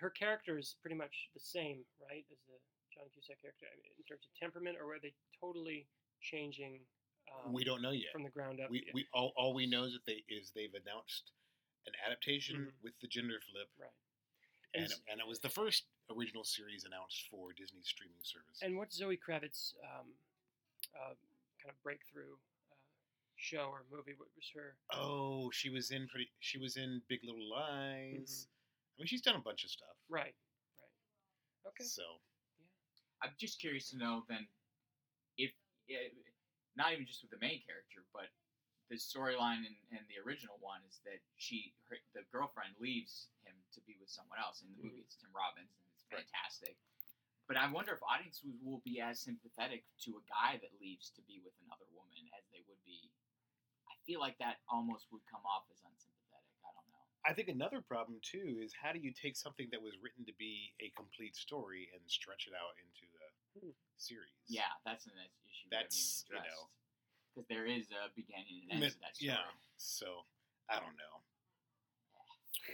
her 0.00 0.08
character 0.08 0.56
is 0.58 0.76
pretty 0.80 0.96
much 0.96 1.28
the 1.34 1.40
same, 1.40 1.84
right, 2.00 2.24
as 2.32 2.40
the 2.48 2.56
John 2.92 3.08
Cusack 3.12 3.40
character 3.40 3.66
I 3.68 3.76
mean, 3.76 3.92
in 3.98 4.04
terms 4.04 4.24
of 4.24 4.32
temperament, 4.40 4.78
or 4.80 4.94
are 4.94 5.00
they 5.00 5.12
totally 5.38 5.86
changing 6.20 6.80
um, 7.44 7.52
we 7.52 7.64
don't 7.64 7.82
know 7.82 7.90
yet. 7.90 8.12
from 8.12 8.22
the 8.24 8.30
ground 8.30 8.60
up? 8.60 8.70
We, 8.70 8.84
Yeah, 8.86 8.92
we 8.94 9.06
all, 9.12 9.32
all 9.36 9.54
we 9.54 9.66
know 9.66 9.84
is 9.84 9.92
that 9.92 10.04
they 10.06 10.24
is 10.28 10.50
they've 10.54 10.74
announced 10.74 11.32
an 11.86 11.92
adaptation 12.06 12.56
Mhm. 12.66 12.72
with 12.82 12.92
the 13.00 13.06
gender 13.08 13.40
flip, 13.40 13.68
right. 13.78 13.90
And, 14.74 14.84
and, 14.84 14.92
and 15.12 15.20
it 15.20 15.26
was 15.26 15.38
the 15.40 15.48
first 15.48 15.84
original 16.10 16.44
series 16.44 16.84
announced 16.84 17.26
for 17.30 17.52
Disney's 17.54 17.88
streaming 17.88 18.20
service. 18.22 18.60
and 18.62 18.76
what's 18.76 18.96
Zoe 18.96 19.16
Kravitz' 19.16 19.72
um, 19.82 20.12
uh, 20.94 21.14
kind 21.62 21.70
of 21.70 21.82
breakthrough 21.82 22.34
uh, 22.70 22.74
show 23.36 23.70
or 23.72 23.84
movie? 23.90 24.14
What 24.16 24.28
was 24.36 24.50
her? 24.54 24.76
oh, 24.92 25.50
she 25.50 25.70
was 25.70 25.90
in 25.90 26.06
pretty. 26.08 26.30
She 26.40 26.58
was 26.58 26.76
in 26.76 27.00
Big 27.08 27.20
Little 27.24 27.48
Lies. 27.48 28.46
Mm-hmm. 28.46 28.98
I 28.98 29.02
mean, 29.02 29.06
she's 29.06 29.22
done 29.22 29.36
a 29.36 29.40
bunch 29.40 29.64
of 29.64 29.70
stuff. 29.70 29.96
Right. 30.10 30.34
Right. 30.76 31.68
Okay. 31.68 31.84
So 31.84 32.02
I'm 33.22 33.30
just 33.40 33.58
curious 33.60 33.88
to 33.90 33.96
know 33.96 34.24
then 34.28 34.46
if, 35.38 35.50
not 36.78 36.94
even 36.94 37.02
just 37.02 37.26
with 37.26 37.34
the 37.34 37.42
main 37.42 37.58
character, 37.66 38.06
but 38.14 38.30
the 38.86 38.94
storyline 38.94 39.66
in, 39.66 39.74
in 39.90 40.06
the 40.06 40.22
original 40.22 40.56
one 40.62 40.78
is 40.86 41.02
that 41.02 41.18
she, 41.34 41.74
her, 41.90 41.98
the 42.14 42.22
girlfriend, 42.30 42.78
leaves 42.78 43.34
him 43.42 43.58
to 43.74 43.82
be 43.82 43.98
with 43.98 44.06
someone 44.08 44.38
else. 44.38 44.62
In 44.62 44.70
the 44.70 44.78
movie, 44.78 45.02
mm-hmm. 45.02 45.10
it's 45.10 45.18
Tim 45.18 45.34
Robbins, 45.34 45.74
and 45.74 45.84
it's 45.90 46.06
fantastic. 46.06 46.78
But 47.50 47.58
I 47.58 47.66
wonder 47.66 47.96
if 47.96 48.04
audiences 48.06 48.54
will 48.62 48.78
be 48.86 49.02
as 49.02 49.18
sympathetic 49.18 49.82
to 50.06 50.22
a 50.22 50.24
guy 50.30 50.62
that 50.62 50.78
leaves 50.78 51.10
to 51.18 51.22
be 51.26 51.42
with 51.42 51.56
another 51.66 51.88
woman 51.98 52.30
as 52.38 52.46
they 52.54 52.62
would 52.70 52.80
be. 52.86 53.10
I 53.90 53.98
feel 54.06 54.22
like 54.22 54.38
that 54.38 54.62
almost 54.70 55.10
would 55.10 55.24
come 55.26 55.42
off 55.42 55.66
as 55.72 55.80
unsympathetic. 55.82 56.54
I 56.64 56.70
don't 56.76 56.88
know. 56.92 57.04
I 57.24 57.32
think 57.32 57.48
another 57.48 57.80
problem 57.80 58.20
too 58.20 58.60
is 58.60 58.76
how 58.76 58.92
do 58.92 59.00
you 59.00 59.16
take 59.16 59.36
something 59.36 59.68
that 59.72 59.80
was 59.80 59.96
written 60.00 60.28
to 60.28 60.36
be 60.36 60.76
a 60.84 60.92
complete 60.92 61.36
story 61.36 61.88
and 61.96 62.04
stretch 62.06 62.48
it 62.48 62.56
out 62.56 62.76
into. 62.78 63.08
Series? 63.96 64.30
Yeah, 64.48 64.62
that's 64.84 65.06
an 65.06 65.12
issue. 65.18 65.68
That's, 65.70 66.24
you 66.28 66.36
know- 66.36 66.68
because 67.34 67.48
there 67.48 67.66
is 67.66 67.86
a 67.92 68.08
beginning 68.16 68.62
and 68.70 68.72
end 68.72 68.80
Mi- 68.82 68.88
to 68.90 68.96
that 69.00 69.16
story. 69.16 69.30
Yeah. 69.30 69.36
So 69.76 70.06
I 70.68 70.74
don't 70.80 70.96
know. 70.96 71.22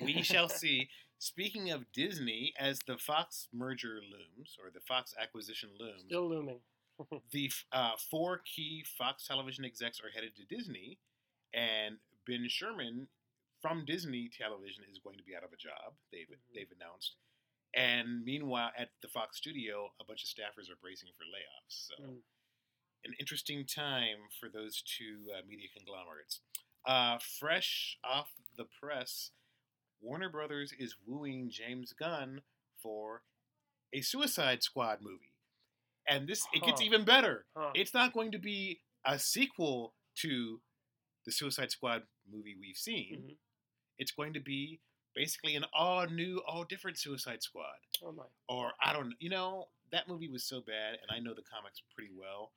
We 0.05 0.23
shall 0.23 0.49
see. 0.49 0.88
Speaking 1.18 1.70
of 1.70 1.85
Disney, 1.92 2.53
as 2.59 2.81
the 2.87 2.99
Fox 2.99 3.49
merger 3.53 4.01
looms 4.11 4.57
or 4.62 4.70
the 4.73 4.81
Fox 4.81 5.14
acquisition 5.20 5.70
looms, 5.79 6.03
Still 6.07 6.29
looming. 6.29 6.61
the 7.33 7.51
uh, 7.73 7.92
four 8.11 8.40
key 8.44 8.85
Fox 8.99 9.27
television 9.27 9.64
execs 9.64 10.01
are 10.01 10.11
headed 10.14 10.33
to 10.37 10.44
Disney, 10.55 10.99
and 11.53 11.97
Ben 12.27 12.47
Sherman 12.49 13.09
from 13.62 13.85
Disney 13.87 14.29
Television 14.37 14.85
is 14.90 14.99
going 14.99 15.16
to 15.16 15.23
be 15.25 15.35
out 15.37 15.44
of 15.44 15.53
a 15.53 15.57
job. 15.57 15.94
They've 16.12 16.27
Mhm. 16.29 16.55
they've 16.55 16.73
announced, 16.77 17.14
and 17.74 18.24
meanwhile 18.24 18.70
at 18.76 18.90
the 19.02 19.08
Fox 19.08 19.37
studio, 19.38 19.92
a 20.00 20.04
bunch 20.04 20.22
of 20.22 20.28
staffers 20.28 20.70
are 20.70 20.76
bracing 20.80 21.10
for 21.16 21.24
layoffs. 21.24 21.88
So, 21.88 21.94
Mm. 22.02 22.22
an 23.04 23.14
interesting 23.18 23.66
time 23.66 24.28
for 24.40 24.48
those 24.48 24.80
two 24.82 25.30
uh, 25.37 25.42
media 25.46 25.68
conglomerates. 25.76 26.40
Uh, 26.87 27.18
fresh 27.18 27.98
off 28.04 28.32
the 28.56 28.64
press, 28.64 29.30
Warner 30.00 30.28
Brothers 30.28 30.72
is 30.78 30.96
wooing 31.06 31.50
James 31.50 31.92
Gunn 31.92 32.42
for 32.82 33.22
a 33.92 34.00
Suicide 34.02 34.62
Squad 34.62 35.00
movie. 35.02 35.34
And 36.06 36.28
this 36.28 36.46
it 36.52 36.62
gets 36.62 36.80
Huh. 36.80 36.87
even 36.87 37.04
better. 37.04 37.46
Huh. 37.56 37.72
It's 37.74 37.94
not 37.94 38.12
going 38.12 38.32
to 38.32 38.38
be 38.38 38.82
a 39.04 39.18
sequel 39.18 39.94
to 40.16 40.62
the 41.24 41.32
Suicide 41.32 41.70
Squad 41.70 42.06
movie 42.26 42.54
we've 42.54 42.76
seen. 42.76 43.22
Mhm. 43.30 43.38
It's 43.98 44.12
going 44.12 44.32
to 44.34 44.40
be 44.40 44.80
basically 45.14 45.57
an 45.57 45.64
all 45.72 46.07
new, 46.07 46.40
all 46.46 46.64
different 46.64 46.98
Suicide 46.98 47.42
Squad. 47.42 47.77
Oh 48.03 48.12
my. 48.12 48.24
Or 48.48 48.72
I 48.85 48.92
don't 48.92 49.14
you 49.20 49.31
know, 49.31 49.68
that 49.92 50.09
movie 50.09 50.29
was 50.29 50.44
so 50.44 50.61
bad 50.61 50.98
and 51.00 51.11
I 51.11 51.18
know 51.20 51.35
the 51.35 51.42
comics 51.42 51.83
pretty 51.94 52.11
well 52.16 52.53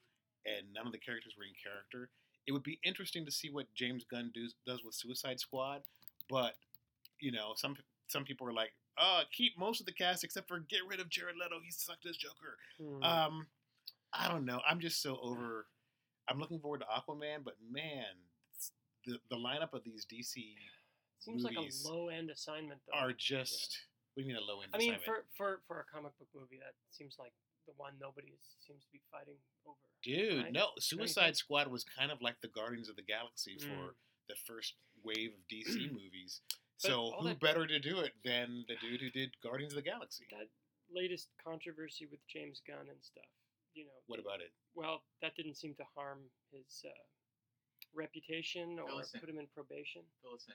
and 0.46 0.74
none 0.74 0.86
of 0.86 0.92
the 0.92 1.00
characters 1.00 1.36
were 1.38 1.44
in 1.44 1.54
character. 1.62 2.10
It 2.48 2.54
would 2.54 2.64
be 2.64 2.80
interesting 2.84 3.26
to 3.26 3.32
see 3.32 3.50
what 3.50 3.74
James 3.76 4.06
Gunn 4.10 4.32
does 4.34 4.56
does 4.66 4.84
with 4.84 4.96
Suicide 4.96 5.40
Squad, 5.40 5.82
but 6.30 6.54
you 7.20 7.32
know, 7.32 7.54
some 7.56 7.76
some 8.08 8.24
people 8.24 8.48
are 8.48 8.54
like, 8.54 8.72
"Uh, 8.98 9.24
keep 9.32 9.58
most 9.58 9.82
of 9.82 9.86
the 9.86 9.92
cast 9.92 10.24
except 10.24 10.48
for 10.48 10.60
get 10.60 10.80
rid 10.88 11.00
of 11.00 11.10
Jared 11.10 11.36
Leto. 11.36 11.60
He 11.64 11.72
sucked 11.72 12.06
as 12.06 12.16
Joker." 12.16 12.58
Hmm. 12.80 13.04
Um, 13.04 13.48
I 14.14 14.30
don't 14.30 14.46
know. 14.46 14.62
I'm 14.68 14.80
just 14.80 15.02
so 15.02 15.20
over. 15.22 15.68
I'm 16.30 16.40
looking 16.40 16.60
forward 16.60 16.82
to 16.82 16.86
Aquaman, 16.86 17.44
but 17.44 17.56
man, 17.70 18.06
the 19.06 19.20
the 19.30 19.36
lineup 19.36 19.74
of 19.74 19.84
these 19.84 20.06
DC 20.06 20.56
Seems 21.20 21.44
like 21.44 21.56
a 21.58 21.68
low 21.88 22.08
end 22.10 22.30
assignment 22.30 22.80
though. 22.88 22.98
are 22.98 23.14
just. 23.14 23.78
What 24.14 24.24
do 24.24 24.30
you 24.30 24.34
mean 24.36 24.42
a 24.42 24.46
low 24.46 24.62
end 24.62 24.72
I 24.74 24.78
mean, 24.78 24.94
assignment? 24.96 25.26
for, 25.36 25.60
for 25.60 25.62
for 25.68 25.80
a 25.82 25.86
comic 25.94 26.18
book 26.18 26.30
movie, 26.34 26.58
that 26.58 26.74
seems 26.92 27.16
like 27.20 27.34
the 27.68 27.74
one 27.78 27.94
nobody 28.00 28.28
is, 28.30 28.40
seems 28.66 28.84
to 28.86 28.92
be 28.92 29.02
fighting 29.12 29.38
over. 29.68 29.78
Dude, 30.04 30.44
right? 30.46 30.54
no. 30.54 30.70
Suicide 30.80 31.36
Squad 31.36 31.68
was 31.68 31.84
kind 31.84 32.12
of 32.12 32.22
like 32.22 32.40
the 32.42 32.48
Guardians 32.48 32.88
of 32.90 32.96
the 32.96 33.04
Galaxy 33.04 33.58
for 33.60 33.94
Mm. 33.94 33.96
the 34.30 34.36
first 34.48 34.74
wave 35.04 35.32
of 35.36 35.42
DC 35.52 35.92
movies. 35.92 36.42
But 36.82 36.90
So 36.92 37.12
who 37.20 37.28
that- 37.30 37.40
better 37.40 37.68
to 37.68 37.80
do 37.80 38.00
it 38.00 38.14
than 38.24 38.64
the 38.68 38.76
dude 38.82 39.02
who 39.02 39.10
did 39.12 39.32
Guardians 39.44 39.74
of 39.74 39.78
the 39.84 39.90
Galaxy? 39.90 40.26
That 40.32 40.48
latest 40.90 41.28
controversy 41.44 42.06
with 42.10 42.20
James 42.28 42.62
Gunn 42.66 42.88
and 42.88 43.02
stuff, 43.04 43.28
you 43.74 43.84
know. 43.86 44.00
What 44.08 44.20
about 44.20 44.40
it? 44.42 44.52
Well, 44.74 45.04
that 45.22 45.36
didn't 45.36 45.56
seem 45.58 45.76
to 45.76 45.84
harm 45.96 46.20
his 46.54 46.86
uh, 46.86 46.90
reputation 47.94 48.80
or 48.80 48.94
Listen. 48.96 49.20
put 49.20 49.30
him 49.30 49.40
in 49.40 49.48
probation. 49.54 50.02
Listen, 50.24 50.54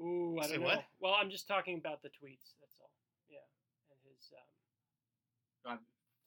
Ooh, 0.00 0.38
I 0.40 0.46
Say 0.46 0.52
don't 0.54 0.62
know. 0.62 0.68
what? 0.80 0.84
Well, 1.00 1.14
I'm 1.14 1.28
just 1.30 1.46
talking 1.46 1.76
about 1.78 2.00
the 2.02 2.08
tweets. 2.08 2.56
That's 2.60 2.80
all. 2.80 2.90
Yeah, 3.28 3.44
and 3.92 4.00
his. 4.08 4.32
Um, 4.32 5.72
um, 5.72 5.78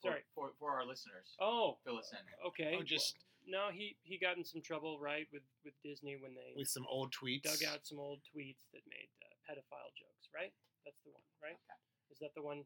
for, 0.01 0.11
Sorry. 0.11 0.21
for 0.35 0.45
for 0.59 0.69
our 0.77 0.85
listeners, 0.85 1.33
oh, 1.41 1.77
fill 1.83 1.97
us 1.97 2.11
in. 2.13 2.21
okay. 2.47 2.77
Oh, 2.79 2.83
just- 2.83 3.15
no, 3.45 3.67
he 3.75 3.97
he 4.03 4.15
got 4.17 4.37
in 4.37 4.45
some 4.45 4.61
trouble, 4.61 4.99
right, 5.03 5.27
with 5.33 5.43
with 5.65 5.73
Disney 5.83 6.15
when 6.15 6.31
they 6.35 6.53
With 6.55 6.69
some 6.69 6.85
old 6.87 7.11
tweets. 7.11 7.43
dug 7.43 7.59
out 7.67 7.83
some 7.83 7.99
old 7.99 8.19
tweets 8.23 8.63
that 8.71 8.79
made 8.87 9.09
uh, 9.19 9.35
pedophile 9.43 9.91
jokes, 9.99 10.31
right? 10.31 10.53
That's 10.85 10.95
the 11.03 11.11
one, 11.11 11.23
right? 11.43 11.59
Okay. 11.59 11.79
Is 12.11 12.19
that 12.23 12.31
the 12.35 12.41
one? 12.41 12.63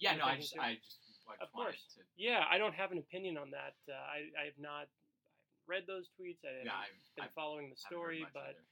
Yeah, 0.00 0.16
no, 0.16 0.24
I 0.26 0.34
just 0.38 0.54
too? 0.54 0.60
I 0.60 0.74
just 0.82 0.98
I 1.28 1.38
Of 1.44 1.52
course. 1.52 1.78
to. 1.94 2.02
Yeah, 2.16 2.42
I 2.50 2.58
don't 2.58 2.74
have 2.74 2.90
an 2.90 2.98
opinion 2.98 3.36
on 3.38 3.50
that. 3.54 3.78
Uh, 3.86 3.94
I 3.94 4.26
I 4.42 4.44
have 4.50 4.58
not 4.58 4.90
I 4.90 5.30
read 5.70 5.84
those 5.86 6.10
tweets. 6.18 6.42
I 6.42 6.50
haven't 6.50 6.66
Yeah, 6.66 6.82
I, 6.82 6.86
been 7.14 7.24
I 7.26 7.28
following 7.38 7.70
the 7.70 7.76
story, 7.78 8.26
but 8.34 8.58
either. 8.58 8.64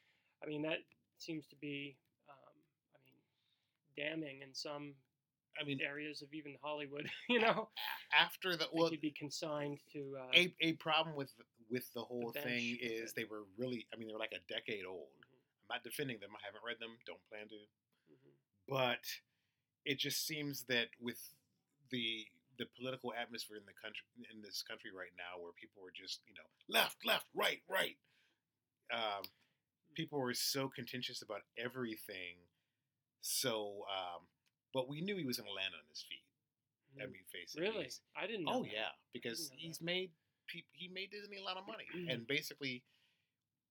I 0.42 0.46
mean 0.50 0.62
that 0.66 0.82
seems 1.18 1.46
to 1.48 1.56
be, 1.56 1.96
um, 2.28 2.54
I 2.94 2.98
mean, 3.04 3.20
damning 3.96 4.42
in 4.42 4.54
some 4.54 4.94
I 5.60 5.64
mean, 5.64 5.80
areas 5.80 6.22
of 6.22 6.28
even 6.34 6.56
Hollywood. 6.62 7.08
You 7.28 7.40
know, 7.40 7.68
after 8.18 8.56
the 8.56 8.66
well, 8.72 8.90
you'd 8.90 9.00
be 9.00 9.10
consigned 9.10 9.78
to. 9.92 10.16
Uh, 10.20 10.30
a 10.34 10.54
a 10.60 10.72
problem 10.74 11.16
with 11.16 11.32
with 11.70 11.92
the 11.94 12.02
whole 12.02 12.30
bench 12.32 12.46
thing 12.46 12.78
is 12.80 13.12
they 13.12 13.24
were 13.24 13.44
really. 13.58 13.86
I 13.92 13.96
mean, 13.96 14.08
they 14.08 14.14
were 14.14 14.20
like 14.20 14.34
a 14.36 14.52
decade 14.52 14.84
old. 14.86 15.08
mhm, 15.18 15.40
I'm 15.70 15.76
not 15.76 15.84
defending 15.84 16.18
them. 16.20 16.30
I 16.34 16.44
haven't 16.44 16.62
read 16.66 16.78
them. 16.78 16.96
Don't 17.06 17.20
plan 17.30 17.48
to. 17.48 17.54
mhm. 17.56 18.32
But 18.68 19.00
it 19.84 19.98
just 19.98 20.26
seems 20.26 20.64
that 20.68 20.88
with 21.00 21.18
the 21.90 22.26
the 22.58 22.66
political 22.76 23.12
atmosphere 23.12 23.56
in 23.58 23.64
the 23.66 23.76
country 23.82 24.04
in 24.32 24.40
this 24.42 24.62
country 24.62 24.90
right 24.96 25.12
now, 25.16 25.40
where 25.42 25.52
people 25.52 25.82
are 25.84 25.92
just 25.94 26.20
you 26.28 26.34
know 26.34 26.48
left, 26.68 27.04
left, 27.04 27.26
right, 27.34 27.60
right. 27.68 27.96
Um, 28.92 29.24
people 29.96 30.20
were 30.20 30.34
so 30.36 30.68
contentious 30.68 31.22
about 31.22 31.42
everything. 31.58 32.36
So, 33.24 33.82
um, 33.90 34.28
but 34.72 34.88
we 34.88 35.00
knew 35.00 35.16
he 35.16 35.24
was 35.26 35.38
going 35.40 35.48
to 35.50 35.56
land 35.56 35.74
on 35.74 35.82
his 35.88 36.04
feet. 36.06 36.22
I 37.00 37.04
Mhm. 37.06 37.12
mean, 37.12 37.24
face 37.32 37.56
it. 37.56 37.60
really, 37.60 37.90
I 38.14 38.26
didn't. 38.28 38.44
Know 38.44 38.60
Oh 38.60 38.64
that. 38.64 38.72
yeah, 38.72 38.92
because 39.12 39.50
he's 39.56 39.78
that. 39.78 39.84
made 39.84 40.12
he 40.72 40.86
made 40.86 41.10
Disney 41.10 41.36
a 41.38 41.42
lot 41.42 41.56
of 41.58 41.66
money, 41.66 41.84
and 42.08 42.24
basically, 42.24 42.84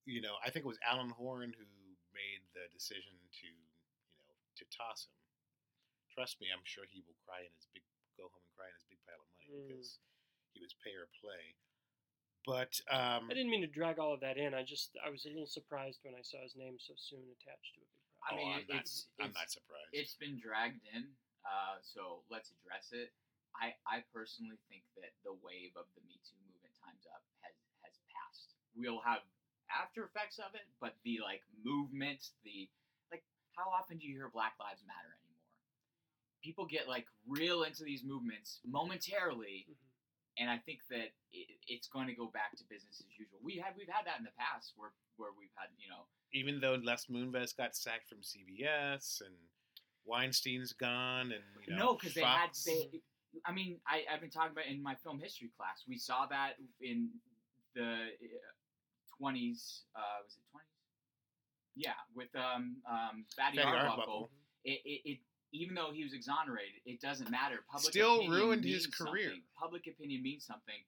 you 0.04 0.20
know, 0.20 0.36
I 0.44 0.50
think 0.52 0.66
it 0.66 0.68
was 0.68 0.78
Alan 0.84 1.10
Horn 1.10 1.54
who 1.56 1.66
made 2.14 2.44
the 2.54 2.68
decision 2.74 3.16
to, 3.16 3.48
you 3.48 4.28
know, 4.28 4.36
to 4.58 4.66
toss 4.76 5.08
him. 5.08 5.16
Trust 6.12 6.42
me, 6.42 6.52
I'm 6.52 6.64
sure 6.66 6.84
he 6.86 7.02
will 7.08 7.16
cry 7.26 7.42
in 7.48 7.52
his 7.56 7.66
big 7.74 7.84
go 8.18 8.28
home 8.28 8.44
and 8.44 8.56
cry 8.56 8.68
in 8.68 8.76
his 8.76 8.84
big 8.92 9.00
pile 9.08 9.20
of 9.24 9.28
money 9.40 9.48
Mm. 9.56 9.68
because 9.68 10.00
he 10.54 10.60
was 10.62 10.74
pay 10.84 10.94
or 10.96 11.08
play. 11.20 11.56
But 12.46 12.78
um, 12.94 13.26
I 13.26 13.34
didn't 13.34 13.50
mean 13.50 13.62
to 13.66 13.72
drag 13.72 13.98
all 13.98 14.14
of 14.14 14.22
that 14.22 14.38
in. 14.38 14.54
I 14.54 14.62
just 14.62 14.94
I 15.02 15.10
was 15.10 15.26
a 15.26 15.34
little 15.34 15.50
surprised 15.50 16.00
when 16.06 16.14
I 16.14 16.22
saw 16.22 16.38
his 16.46 16.54
name 16.56 16.78
so 16.78 16.94
soon 16.96 17.26
attached 17.42 17.74
to 17.74 17.82
a 17.82 17.90
big 17.90 18.06
project. 18.22 18.22
I 18.22 18.30
oh, 18.30 18.38
mean, 18.38 18.54
I'm 18.54 18.62
it- 18.62 18.70
not, 18.70 18.82
it's- 18.86 19.08
I'm 19.18 19.30
it's- 19.34 19.40
not 19.42 19.50
surprised. 19.50 19.92
It's 19.94 20.14
been 20.22 20.38
dragged 20.38 20.82
in, 20.94 21.10
uh, 21.42 21.82
so 21.82 22.22
let's 22.30 22.54
address 22.62 22.94
it. 22.94 23.10
I, 23.58 23.74
I 23.88 24.04
personally 24.14 24.60
think 24.70 24.84
that 25.00 25.16
the 25.24 25.32
wave 25.42 25.74
of 25.80 25.88
the 25.96 26.04
Me 26.06 26.20
Too 26.28 26.36
movement 26.46 26.76
times 26.78 27.08
up 27.10 27.24
has 27.42 27.56
has 27.88 27.96
passed. 28.14 28.54
We'll 28.78 29.02
have 29.02 29.24
after 29.72 30.06
effects 30.06 30.38
of 30.38 30.54
it, 30.54 30.68
but 30.84 30.94
the 31.08 31.24
like 31.26 31.42
movement, 31.66 32.30
the 32.46 32.70
like, 33.10 33.24
how 33.58 33.72
often 33.74 33.98
do 33.98 34.06
you 34.06 34.14
hear 34.14 34.30
Black 34.30 34.54
Lives 34.60 34.84
Matter 34.86 35.08
anymore? 35.18 35.42
People 36.44 36.68
get 36.70 36.86
like 36.92 37.08
real 37.26 37.64
into 37.64 37.82
these 37.88 38.04
movements 38.04 38.60
momentarily, 38.68 39.66
Mhm. 39.72 39.80
And 40.38 40.50
I 40.50 40.58
think 40.58 40.80
that 40.90 41.16
it, 41.32 41.48
it's 41.68 41.88
going 41.88 42.08
to 42.08 42.14
go 42.14 42.28
back 42.28 42.56
to 42.58 42.64
business 42.70 43.00
as 43.00 43.12
usual. 43.18 43.40
We 43.44 43.58
had 43.58 43.74
we've 43.78 43.90
had 43.90 44.06
that 44.06 44.20
in 44.20 44.26
the 44.26 44.36
past 44.38 44.74
where 44.76 44.92
where 45.18 45.32
we've 45.38 45.54
had 45.56 45.70
you 45.80 45.90
know 45.90 46.08
Even 46.34 46.60
though 46.60 46.78
Les 46.84 47.06
Moonves 47.08 47.56
got 47.56 47.76
sacked 47.76 48.10
from 48.10 48.20
CBS 48.20 49.22
and 49.22 49.36
Weinstein's 50.06 50.74
gone, 50.74 51.32
and 51.32 51.44
you 51.66 51.76
know, 51.76 51.86
No, 51.86 51.94
because 51.96 52.14
they 52.14 52.22
had. 52.22 52.50
They, 52.66 53.02
I 53.46 53.52
mean, 53.52 53.80
I, 53.88 54.04
I've 54.12 54.22
been 54.22 54.30
talking 54.30 54.52
about 54.52 54.68
in 54.68 54.82
my 54.82 54.96
film 54.96 55.20
history 55.20 55.52
class. 55.58 55.84
We 55.88 55.98
saw 55.98 56.26
that 56.28 56.54
in 56.82 57.10
the 57.76 58.08
twenties. 59.18 59.84
Uh, 59.96 60.24
was 60.24 60.38
it 60.38 60.46
twenties? 60.52 60.72
Yeah, 61.76 62.00
with 62.16 62.30
um, 62.36 62.78
um, 62.90 63.26
Fatty, 63.36 63.58
Fatty 63.58 63.68
Arbuckle. 63.68 63.92
Arbuckle. 63.92 64.30
It, 64.64 64.80
it, 64.86 65.02
it, 65.06 65.20
even 65.56 65.76
though 65.76 65.92
he 65.94 66.04
was 66.04 66.14
exonerated, 66.14 66.82
it 66.86 67.00
doesn't 67.02 67.30
matter. 67.30 67.64
Public 67.70 67.92
Still 67.92 68.16
opinion 68.18 68.32
ruined 68.32 68.64
his 68.66 68.88
career. 68.88 69.30
something. 69.30 69.44
Public 69.58 69.88
opinion 69.88 70.22
means 70.24 70.46
something. 70.46 70.84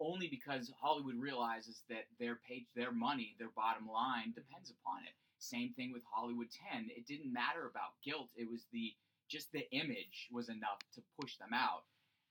Only 0.00 0.28
because 0.28 0.70
Hollywood 0.80 1.16
realizes 1.16 1.82
that 1.88 2.06
their 2.18 2.36
page, 2.36 2.66
their 2.74 2.92
money, 2.92 3.34
their 3.38 3.50
bottom 3.56 3.88
line 3.88 4.32
depends 4.32 4.70
upon 4.70 5.02
it. 5.04 5.14
Same 5.40 5.72
thing 5.74 5.92
with 5.92 6.02
Hollywood 6.10 6.48
10. 6.72 6.90
It 6.96 7.06
didn't 7.06 7.32
matter 7.32 7.66
about 7.66 8.00
guilt. 8.04 8.28
It 8.36 8.48
was 8.50 8.64
the 8.72 8.94
just 9.28 9.52
the 9.52 9.68
image 9.72 10.28
was 10.32 10.48
enough 10.48 10.78
to 10.94 11.02
push 11.20 11.36
them 11.36 11.52
out. 11.52 11.84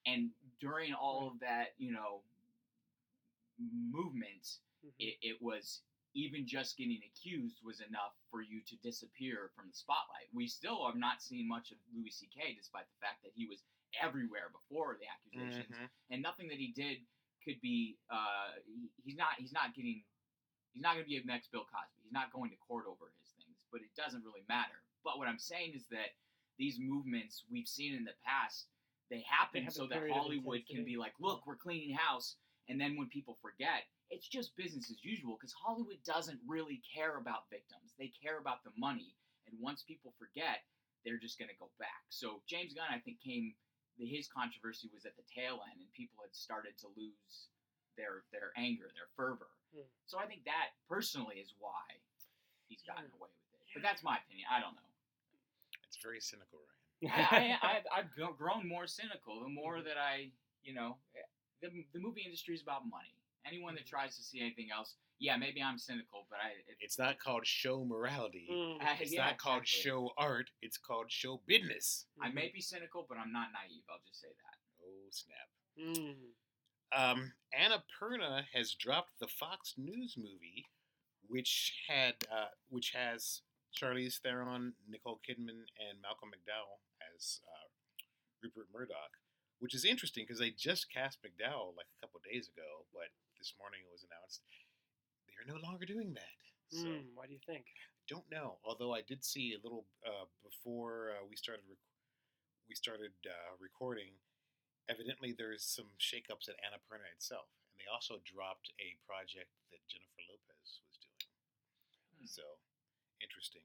and 0.05 0.31
during 0.61 0.93
all 0.93 1.27
of 1.27 1.37
that, 1.41 1.73
you 1.77 1.91
know, 1.91 2.21
movement, 3.59 4.59
Mhm. 4.85 4.93
it, 4.99 5.17
it 5.21 5.41
was 5.41 5.81
even 6.17 6.49
just 6.49 6.77
getting 6.81 6.97
accused 7.05 7.61
was 7.61 7.77
enough 7.79 8.17
for 8.33 8.41
you 8.41 8.57
to 8.65 8.75
disappear 8.81 9.51
from 9.53 9.69
the 9.69 9.77
spotlight. 9.77 10.25
We 10.33 10.47
still 10.49 10.81
have 10.89 10.97
not 10.97 11.21
seen 11.21 11.47
much 11.47 11.69
of 11.69 11.77
Louis 11.93 12.09
C.K. 12.09 12.57
despite 12.57 12.89
the 12.89 12.97
fact 13.05 13.21
that 13.21 13.37
he 13.37 13.45
was 13.45 13.61
everywhere 14.01 14.49
before 14.49 14.97
the 14.97 15.05
accusations, 15.05 15.69
Mhm. 15.77 15.89
and 16.09 16.21
nothing 16.25 16.47
that 16.49 16.57
he 16.57 16.73
did 16.73 17.05
could 17.45 17.61
be. 17.61 17.99
Uh, 18.09 18.53
he, 18.65 18.89
he's 19.05 19.15
not. 19.15 19.35
He's 19.37 19.53
not 19.53 19.75
getting. 19.75 20.03
He's 20.73 20.81
not 20.81 20.93
going 20.93 21.05
to 21.05 21.09
be 21.09 21.17
a 21.17 21.23
next 21.23 21.51
Bill 21.51 21.65
Cosby. 21.65 22.01
He's 22.03 22.11
not 22.11 22.31
going 22.33 22.49
to 22.49 22.57
court 22.57 22.85
over 22.87 23.13
his 23.21 23.29
things, 23.37 23.57
but 23.71 23.81
it 23.81 23.93
doesn't 23.95 24.23
really 24.25 24.43
matter. 24.49 24.81
But 25.03 25.17
what 25.19 25.27
I'm 25.27 25.39
saying 25.39 25.73
is 25.73 25.85
that 25.87 26.17
these 26.57 26.77
movements 26.79 27.45
we've 27.49 27.67
seen 27.67 27.93
in 27.95 28.03
the 28.03 28.13
past, 28.25 28.67
they 29.09 29.21
happen 29.21 29.67
a 29.67 29.71
so 29.71 29.85
that 29.87 30.09
Hollywood 30.09 30.65
can 30.67 30.83
be 30.83 30.97
like, 30.97 31.13
look, 31.19 31.45
we're 31.47 31.55
cleaning 31.55 31.95
house, 31.95 32.35
and 32.69 32.79
then 32.79 32.95
when 32.97 33.07
people 33.07 33.37
forget, 33.41 33.87
it's 34.09 34.27
just 34.27 34.55
business 34.55 34.89
as 34.91 35.03
usual 35.03 35.35
because 35.39 35.53
Hollywood 35.53 35.99
doesn't 36.05 36.39
really 36.47 36.81
care 36.83 37.17
about 37.17 37.49
victims. 37.49 37.93
They 37.99 38.11
care 38.23 38.39
about 38.39 38.63
the 38.63 38.71
money, 38.77 39.15
and 39.47 39.55
once 39.59 39.83
people 39.83 40.13
forget, 40.19 40.63
they're 41.05 41.19
just 41.19 41.37
going 41.39 41.49
to 41.49 41.59
go 41.59 41.69
back. 41.79 42.03
So 42.09 42.41
James 42.47 42.73
Gunn, 42.73 42.87
I 42.91 42.99
think, 42.99 43.19
came. 43.23 43.53
His 43.97 44.29
controversy 44.29 44.91
was 44.93 45.05
at 45.09 45.17
the 45.17 45.25
tail 45.25 45.57
end, 45.73 45.81
and 45.81 45.89
people 45.97 46.21
had 46.21 46.29
started 46.35 46.77
to 46.85 46.87
lose 46.95 47.49
their 47.97 48.21
their 48.31 48.53
anger, 48.55 48.93
their 48.93 49.09
fervor. 49.17 49.49
Hmm. 49.73 49.89
So 50.05 50.19
I 50.21 50.29
think 50.29 50.45
that 50.45 50.77
personally 50.87 51.41
is 51.41 51.55
why 51.57 51.81
he's 52.69 52.83
gotten 52.85 53.09
Yeah. 53.09 53.17
away 53.17 53.33
with 53.33 53.57
it. 53.57 53.73
But 53.73 53.81
that's 53.81 54.03
my 54.05 54.21
opinion. 54.21 54.45
I 54.53 54.61
don't 54.61 54.77
know. 54.77 54.85
It's 55.87 55.97
very 55.97 56.21
cynical, 56.21 56.61
Ryan. 56.61 56.77
I, 57.09 57.57
I, 57.57 57.57
I've, 57.81 57.87
I've 58.05 58.37
grown 58.37 58.67
more 58.69 58.85
cynical 58.85 59.41
the 59.41 59.49
more 59.49 59.77
Mhm. 59.81 59.85
that 59.89 59.97
I, 59.97 60.29
you 60.63 60.73
know, 60.77 60.97
the, 61.61 61.69
the 61.93 61.99
movie 61.99 62.21
industry 62.25 62.53
is 62.55 62.61
about 62.61 62.87
money. 62.87 63.13
Anyone 63.45 63.75
that 63.75 63.85
Mhm. 63.85 63.89
tries 63.89 64.17
to 64.17 64.23
see 64.23 64.41
anything 64.41 64.69
else, 64.71 64.95
yeah, 65.19 65.37
maybe 65.37 65.61
I'm 65.63 65.77
cynical, 65.77 66.27
but 66.29 66.39
I. 66.43 66.49
It, 66.67 66.77
It's 66.81 66.99
not 66.99 67.17
called 67.19 67.45
show 67.47 67.85
morality. 67.85 68.47
Mm. 68.51 68.77
I- 68.81 68.97
It's 68.99 69.13
yeah, 69.13 69.25
not 69.25 69.37
called 69.37 69.61
exactly. 69.63 69.89
show 69.89 70.11
art. 70.17 70.51
It's 70.61 70.77
called 70.77 71.11
show 71.11 71.41
business. 71.47 72.05
I 72.21 72.29
may 72.29 72.49
be 72.49 72.61
cynical, 72.61 73.05
but 73.07 73.17
I'm 73.17 73.31
not 73.31 73.49
naive. 73.53 73.83
I'll 73.89 73.99
just 74.05 74.19
say 74.21 74.27
that. 74.27 74.57
Oh 74.83 75.07
snap! 75.11 75.49
Mm. 75.79 76.15
Um, 76.95 77.33
Annapurna 77.53 78.43
has 78.53 78.73
dropped 78.73 79.19
the 79.19 79.27
Fox 79.27 79.75
News 79.77 80.15
movie, 80.17 80.65
which 81.27 81.83
had 81.87 82.15
uh, 82.31 82.47
which 82.69 82.91
has 82.91 83.41
Charlize 83.73 84.19
Theron, 84.19 84.73
Nicole 84.89 85.19
Kidman, 85.27 85.65
and 85.89 86.01
Malcolm 86.01 86.29
McDowell 86.31 86.79
as 87.15 87.41
uh, 87.47 87.67
Rupert 88.43 88.67
Murdoch, 88.73 89.17
which 89.59 89.73
is 89.73 89.85
interesting 89.85 90.23
because 90.25 90.39
they 90.39 90.51
just 90.51 90.91
cast 90.91 91.19
McDowell 91.23 91.75
like 91.77 91.89
a 91.89 91.99
couple 92.01 92.21
days 92.23 92.47
ago, 92.49 92.85
but 92.93 93.09
this 93.37 93.53
morning 93.59 93.81
it 93.85 93.91
was 93.91 94.05
announced 94.05 94.41
they 95.27 95.35
are 95.37 95.47
no 95.49 95.59
longer 95.61 95.85
doing 95.85 96.13
that. 96.13 96.37
So 96.69 96.83
Mm. 96.85 97.15
Why 97.15 97.27
do 97.27 97.33
you 97.33 97.39
think? 97.47 97.63
I 97.63 98.03
don't 98.11 98.27
know. 98.29 98.59
Although 98.65 98.93
I 98.93 98.99
did 99.01 99.23
see 99.23 99.55
a 99.55 99.61
little 99.63 99.85
uh, 100.05 100.27
before 100.43 101.15
uh, 101.15 101.23
we 101.29 101.35
started 101.39 101.63
rec- 101.69 101.87
we 102.67 102.75
started 102.75 103.15
uh, 103.23 103.55
recording. 103.59 104.11
Evidently, 104.89 105.31
there's 105.31 105.63
some 105.63 105.87
shakeups 105.99 106.47
at 106.51 106.59
Annapurna 106.59 107.07
itself, 107.15 107.47
and 107.71 107.79
they 107.79 107.87
also 107.87 108.19
dropped 108.27 108.71
a 108.83 108.95
project 109.07 109.47
that 109.71 109.79
Jennifer 109.87 110.23
Lopez 110.27 110.83
was 110.87 110.99
doing. 110.99 111.27
Hmm. 112.19 112.27
So 112.27 112.43
interesting. 113.23 113.63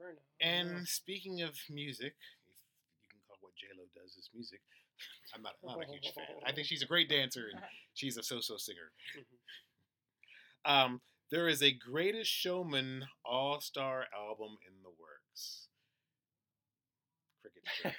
Annapurna. 0.00 0.24
Oh, 0.24 0.40
And 0.40 0.88
speaking 0.88 1.42
of 1.44 1.52
music, 1.68 2.16
if 2.48 2.56
you 3.04 3.08
can 3.12 3.20
call 3.28 3.36
what 3.44 3.56
J 3.60 3.68
Lo 3.76 3.84
does 3.92 4.16
as 4.16 4.28
music, 4.32 4.60
I'm 5.34 5.42
not, 5.42 5.54
not 5.64 5.82
a 5.82 5.86
huge 5.90 6.12
fan. 6.14 6.24
I 6.46 6.52
think 6.52 6.66
she's 6.66 6.82
a 6.82 6.86
great 6.86 7.08
dancer 7.08 7.46
and 7.52 7.60
she's 7.94 8.16
a 8.16 8.22
so-so 8.22 8.56
singer. 8.56 8.92
Mhm. 9.16 10.70
Um, 10.70 11.00
there 11.30 11.48
is 11.48 11.62
a 11.62 11.72
Greatest 11.72 12.30
Showman 12.30 13.06
All 13.24 13.60
Star 13.60 14.06
album 14.16 14.58
in 14.68 14.74
the 14.82 14.90
works. 14.90 15.68
Cricket. 17.40 17.94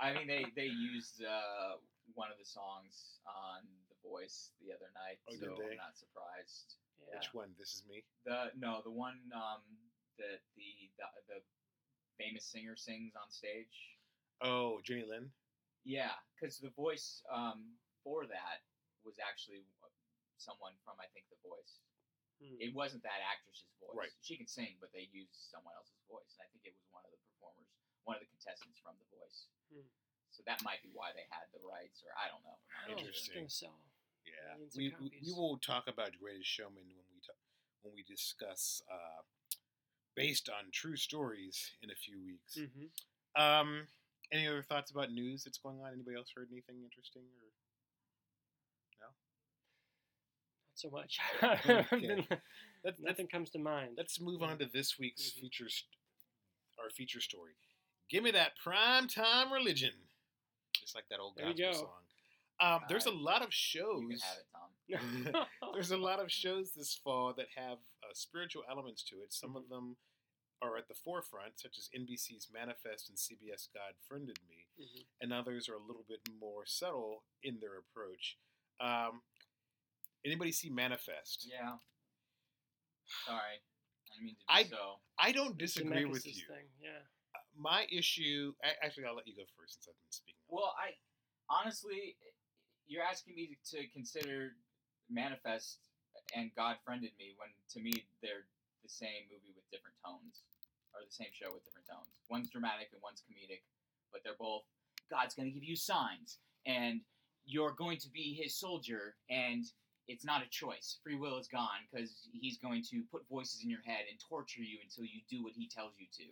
I 0.00 0.14
mean, 0.14 0.26
they 0.28 0.46
they 0.54 0.66
used 0.70 1.22
uh, 1.24 1.76
one 2.14 2.30
of 2.30 2.38
the 2.38 2.44
songs 2.44 3.18
on 3.26 3.62
The 3.88 4.08
Voice 4.08 4.50
the 4.60 4.72
other 4.74 4.90
night, 4.94 5.18
Oh, 5.30 5.34
so? 5.40 5.46
I'm 5.62 5.76
not 5.76 5.96
surprised. 5.96 6.76
yeah. 7.08 7.18
Which 7.18 7.30
one? 7.32 7.48
This 7.58 7.74
is 7.74 7.84
me. 7.88 8.04
The 8.24 8.50
no, 8.58 8.80
the 8.84 8.90
one 8.90 9.18
um, 9.34 9.62
that 10.18 10.40
the, 10.56 10.70
the 10.98 11.34
the 11.34 11.40
famous 12.22 12.44
singer 12.44 12.76
sings 12.76 13.14
on 13.16 13.30
stage. 13.30 13.72
Oh, 14.42 14.80
Jenny 14.84 15.04
Lind. 15.08 15.30
Yeah, 15.82 16.14
because 16.34 16.62
the 16.62 16.70
voice 16.74 17.22
um, 17.30 17.74
for 18.02 18.26
that 18.30 18.62
was 19.02 19.18
actually 19.18 19.66
someone 20.38 20.74
from 20.82 20.98
I 20.98 21.06
think 21.14 21.30
The 21.30 21.38
Voice. 21.42 21.82
Mm. 22.42 22.58
It 22.58 22.70
wasn't 22.74 23.06
that 23.06 23.22
actress's 23.22 23.70
voice. 23.78 23.94
Right. 23.94 24.14
She 24.22 24.34
can 24.34 24.50
sing, 24.50 24.74
but 24.82 24.90
they 24.90 25.06
used 25.14 25.50
someone 25.50 25.74
else's 25.78 26.02
voice, 26.10 26.34
and 26.34 26.42
I 26.42 26.48
think 26.50 26.66
it 26.66 26.74
was 26.74 26.86
one 26.90 27.06
of 27.06 27.14
the 27.14 27.22
performers, 27.30 27.70
one 28.02 28.18
of 28.18 28.22
the 28.26 28.30
contestants 28.34 28.82
from 28.82 28.98
The 28.98 29.08
Voice. 29.14 29.46
Hmm. 29.70 29.86
So 30.34 30.42
that 30.50 30.58
might 30.66 30.82
be 30.82 30.90
why 30.90 31.14
they 31.14 31.28
had 31.30 31.46
the 31.54 31.62
rights, 31.62 32.02
or 32.02 32.10
I 32.18 32.26
don't 32.26 32.42
know. 32.42 32.58
I'm 32.82 32.98
not 32.98 33.14
sure. 33.14 33.38
Interesting. 33.38 33.70
gonna. 33.70 33.90
Yeah, 34.26 34.54
we, 34.74 34.94
we 35.02 35.10
we 35.18 35.30
will 35.34 35.58
talk 35.58 35.90
about 35.90 36.14
Greatest 36.18 36.46
Showman 36.46 36.86
when 36.94 37.06
we 37.10 37.18
talk, 37.26 37.38
when 37.82 37.92
we 37.94 38.06
discuss 38.06 38.80
uh, 38.86 39.22
based 40.14 40.48
on 40.48 40.70
true 40.72 40.96
stories 40.96 41.74
in 41.82 41.90
a 41.90 41.98
few 41.98 42.22
weeks. 42.22 42.58
Mm-hmm. 42.58 42.86
Um, 43.34 43.88
any 44.32 44.48
other 44.48 44.62
thoughts 44.62 44.90
about 44.90 45.10
news 45.12 45.44
that's 45.44 45.58
going 45.58 45.80
on? 45.80 45.92
Anybody 45.92 46.16
else 46.16 46.28
heard 46.34 46.48
anything 46.50 46.76
interesting? 46.82 47.22
Or 47.22 47.48
no? 49.00 49.06
Not 50.68 50.74
so 50.74 50.90
much. 50.90 51.18
Okay. 51.92 52.26
Let's, 52.84 52.98
let's, 52.98 53.00
Nothing 53.00 53.28
comes 53.28 53.50
to 53.50 53.58
mind. 53.58 53.90
let's 53.96 54.20
move 54.20 54.42
on 54.42 54.58
to 54.58 54.66
this 54.72 54.98
week's 54.98 55.30
Mhm. 55.30 55.40
feature, 55.40 55.68
st- 55.68 55.88
our 56.82 56.90
feature 56.90 57.20
story. 57.20 57.52
Give 58.10 58.24
me 58.24 58.30
that 58.32 58.52
prime 58.62 59.06
time 59.06 59.52
religion, 59.52 59.92
just 60.72 60.94
like 60.94 61.04
that 61.10 61.20
old 61.20 61.34
There 61.36 61.46
gospel 61.54 61.92
song. 62.60 62.74
Um, 62.74 62.80
there's 62.88 63.06
a 63.06 63.10
lot 63.12 63.42
of 63.42 63.52
shows. 63.54 64.00
You 64.02 64.08
can 64.08 64.18
have 64.18 64.38
it, 64.38 64.46
Tom. 65.62 65.72
There's 65.74 65.92
a 65.92 65.96
lot 65.96 66.18
of 66.20 66.30
shows 66.30 66.72
this 66.72 66.98
fall 67.04 67.32
that 67.36 67.46
have 67.56 67.78
uh, 68.02 68.12
spiritual 68.14 68.62
elements 68.70 69.02
to 69.04 69.16
it. 69.22 69.32
Some 69.32 69.54
of 69.56 69.62
Mm-hmm. 69.64 69.72
them 69.74 69.96
are 70.62 70.76
at 70.76 70.86
the 70.88 70.94
forefront, 70.94 71.58
such 71.58 71.76
as 71.76 71.90
NBC's 71.94 72.48
Manifest 72.52 73.08
and 73.10 73.18
CBS 73.18 73.68
God 73.74 73.94
Friended 74.08 74.38
Me, 74.48 74.68
Mhm. 74.78 75.06
and 75.20 75.32
others 75.32 75.68
are 75.68 75.74
a 75.74 75.78
little 75.82 76.04
bit 76.04 76.20
more 76.38 76.64
subtle 76.64 77.24
in 77.42 77.58
their 77.60 77.76
approach. 77.78 78.38
Um, 78.80 79.22
anybody 80.24 80.52
see 80.52 80.70
Manifest? 80.70 81.44
Yeah. 81.44 81.78
Sorry, 83.26 83.56
I 83.58 83.60
didn't 84.14 84.24
mean 84.24 84.34
to 84.36 84.40
do 84.40 84.46
I- 84.48 84.64
so. 84.64 85.00
I 85.18 85.32
don't 85.32 85.58
disagree 85.58 86.04
with 86.04 86.24
you. 86.26 86.46
Thing. 86.46 86.70
Yeah. 86.80 87.06
My 87.54 87.86
issue, 87.90 88.54
a- 88.62 88.82
actually, 88.84 89.04
I'll 89.04 89.14
let 89.14 89.26
you 89.26 89.34
go 89.36 89.44
first 89.56 89.74
since 89.74 89.88
I've 89.88 90.00
been 90.00 90.12
speaking. 90.12 90.40
Well, 90.48 90.74
I 90.78 90.96
honestly, 91.48 92.16
you're 92.86 93.02
asking 93.02 93.34
me 93.34 93.48
to, 93.64 93.76
to 93.76 93.88
consider 93.88 94.56
Manifest 95.08 95.80
and 96.34 96.54
God 96.54 96.78
Friended 96.84 97.14
Me 97.18 97.34
when 97.36 97.50
to 97.70 97.80
me 97.80 98.06
they're 98.20 98.46
the 98.82 98.92
same 98.92 99.30
movie 99.30 99.54
with 99.54 99.66
different 99.70 99.96
tones, 100.02 100.44
or 100.92 101.00
the 101.00 101.14
same 101.14 101.32
show 101.32 101.50
with 101.54 101.64
different 101.64 101.88
tones. 101.88 102.10
One's 102.28 102.50
dramatic 102.50 102.90
and 102.92 103.00
one's 103.02 103.22
comedic, 103.24 103.62
but 104.10 104.20
they're 104.22 104.38
both 104.38 104.66
God's 105.10 105.34
going 105.34 105.48
to 105.48 105.54
give 105.54 105.64
you 105.64 105.76
signs, 105.76 106.38
and 106.66 107.00
you're 107.44 107.72
going 107.72 107.98
to 107.98 108.08
be 108.08 108.38
His 108.40 108.54
soldier, 108.56 109.14
and 109.28 109.64
it's 110.08 110.24
not 110.24 110.42
a 110.42 110.48
choice. 110.48 110.98
Free 111.04 111.16
will 111.16 111.38
is 111.38 111.48
gone 111.48 111.84
because 111.90 112.28
He's 112.32 112.56
going 112.56 112.82
to 112.90 113.02
put 113.12 113.28
voices 113.28 113.62
in 113.62 113.70
your 113.70 113.82
head 113.84 114.08
and 114.08 114.18
torture 114.18 114.62
you 114.62 114.78
until 114.82 115.04
you 115.04 115.20
do 115.28 115.42
what 115.42 115.52
He 115.52 115.68
tells 115.68 115.92
you 115.98 116.06
to. 116.16 116.28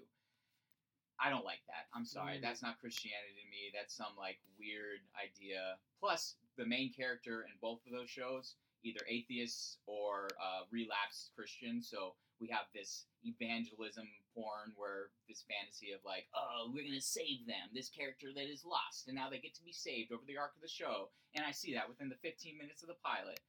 I 1.20 1.28
don't 1.28 1.44
like 1.44 1.60
that. 1.68 1.92
I'm 1.94 2.06
sorry. 2.06 2.38
Mm. 2.38 2.42
That's 2.42 2.62
not 2.62 2.80
Christianity 2.80 3.44
to 3.44 3.50
me. 3.52 3.68
That's 3.76 3.94
some 3.94 4.16
like 4.16 4.38
weird 4.58 5.04
idea. 5.20 5.76
Plus, 6.00 6.36
the 6.56 6.64
main 6.64 6.90
character 6.92 7.44
in 7.44 7.52
both 7.60 7.84
of 7.84 7.92
those 7.92 8.08
shows 8.08 8.56
either 8.82 9.00
atheists 9.06 9.76
or 9.84 10.28
uh, 10.40 10.64
relapsed 10.72 11.32
Christian. 11.36 11.82
So 11.82 12.14
we 12.40 12.48
have 12.48 12.66
this 12.74 13.04
evangelism 13.22 14.08
porn 14.34 14.72
where 14.76 15.10
this 15.28 15.44
fantasy 15.44 15.92
of 15.92 16.00
like, 16.04 16.26
oh, 16.34 16.70
we're 16.72 16.84
gonna 16.84 17.00
save 17.00 17.46
them. 17.46 17.68
This 17.74 17.88
character 17.90 18.28
that 18.34 18.48
is 18.50 18.64
lost, 18.64 19.08
and 19.08 19.14
now 19.16 19.28
they 19.28 19.38
get 19.38 19.54
to 19.56 19.64
be 19.64 19.72
saved 19.72 20.12
over 20.12 20.22
the 20.26 20.38
arc 20.38 20.56
of 20.56 20.62
the 20.62 20.68
show. 20.68 21.10
And 21.34 21.44
I 21.44 21.52
see 21.52 21.74
that 21.74 21.88
within 21.88 22.08
the 22.08 22.18
15 22.22 22.56
minutes 22.56 22.82
of 22.82 22.88
the 22.88 22.96
pilot. 23.04 23.40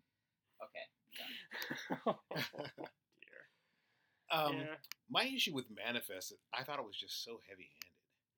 Okay, 0.61 0.85
I'm 2.05 2.13
done. 2.13 2.15
Dear. 3.21 3.43
Um, 4.31 4.55
yeah. 4.59 4.75
My 5.09 5.25
issue 5.25 5.53
with 5.53 5.65
Manifest, 5.75 6.31
I 6.53 6.63
thought 6.63 6.79
it 6.79 6.85
was 6.85 6.95
just 6.95 7.21
so 7.23 7.41
heavy-handed, 7.49 7.91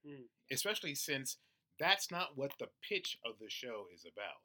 Hmm. 0.03 0.25
especially 0.51 0.95
since 0.95 1.37
that's 1.79 2.09
not 2.09 2.35
what 2.35 2.51
the 2.57 2.69
pitch 2.81 3.17
of 3.23 3.37
the 3.39 3.49
show 3.49 3.85
is 3.93 4.03
about. 4.03 4.41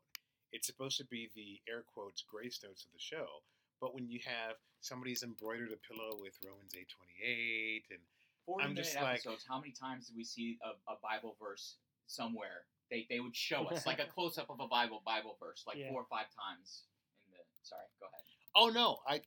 It's 0.52 0.66
supposed 0.66 0.98
to 0.98 1.06
be 1.06 1.30
the 1.34 1.60
air 1.70 1.82
quotes 1.82 2.20
grace 2.22 2.60
notes 2.62 2.84
of 2.84 2.92
the 2.92 2.98
show, 2.98 3.42
but 3.80 3.94
when 3.94 4.08
you 4.10 4.20
have 4.26 4.56
somebody's 4.80 5.22
embroidered 5.22 5.72
a 5.72 5.76
pillow 5.92 6.16
with 6.20 6.34
Romans 6.44 6.72
eight 6.78 6.88
twenty 6.88 7.14
eight, 7.24 7.84
and 7.90 8.00
40 8.46 8.64
I'm 8.64 8.70
minute 8.70 8.84
just 8.84 8.96
like- 8.96 9.20
episodes. 9.20 9.44
How 9.48 9.60
many 9.60 9.72
times 9.72 10.06
did 10.08 10.16
we 10.16 10.24
see 10.24 10.58
a, 10.64 10.70
a 10.90 10.96
Bible 11.02 11.36
verse 11.40 11.76
somewhere. 12.06 12.64
They 12.90 13.06
they 13.10 13.20
would 13.20 13.36
show 13.36 13.66
us 13.66 13.84
like 13.84 13.98
a 14.00 14.06
close 14.14 14.38
up 14.38 14.48
of 14.48 14.60
a 14.60 14.66
Bible 14.68 15.02
Bible 15.04 15.36
verse 15.38 15.64
like 15.66 15.76
Yeah. 15.76 15.90
four 15.90 16.02
or 16.02 16.06
five 16.08 16.26
times 16.32 16.84
in 17.26 17.32
the. 17.32 17.38
Sorry, 17.62 17.84
go 18.00 18.06
ahead. 18.06 18.24
Oh 18.56 18.68
no, 18.72 18.98
I 19.06 19.20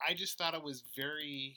I 0.00 0.14
just 0.14 0.38
thought 0.38 0.54
it 0.54 0.62
was 0.62 0.82
very 0.96 1.56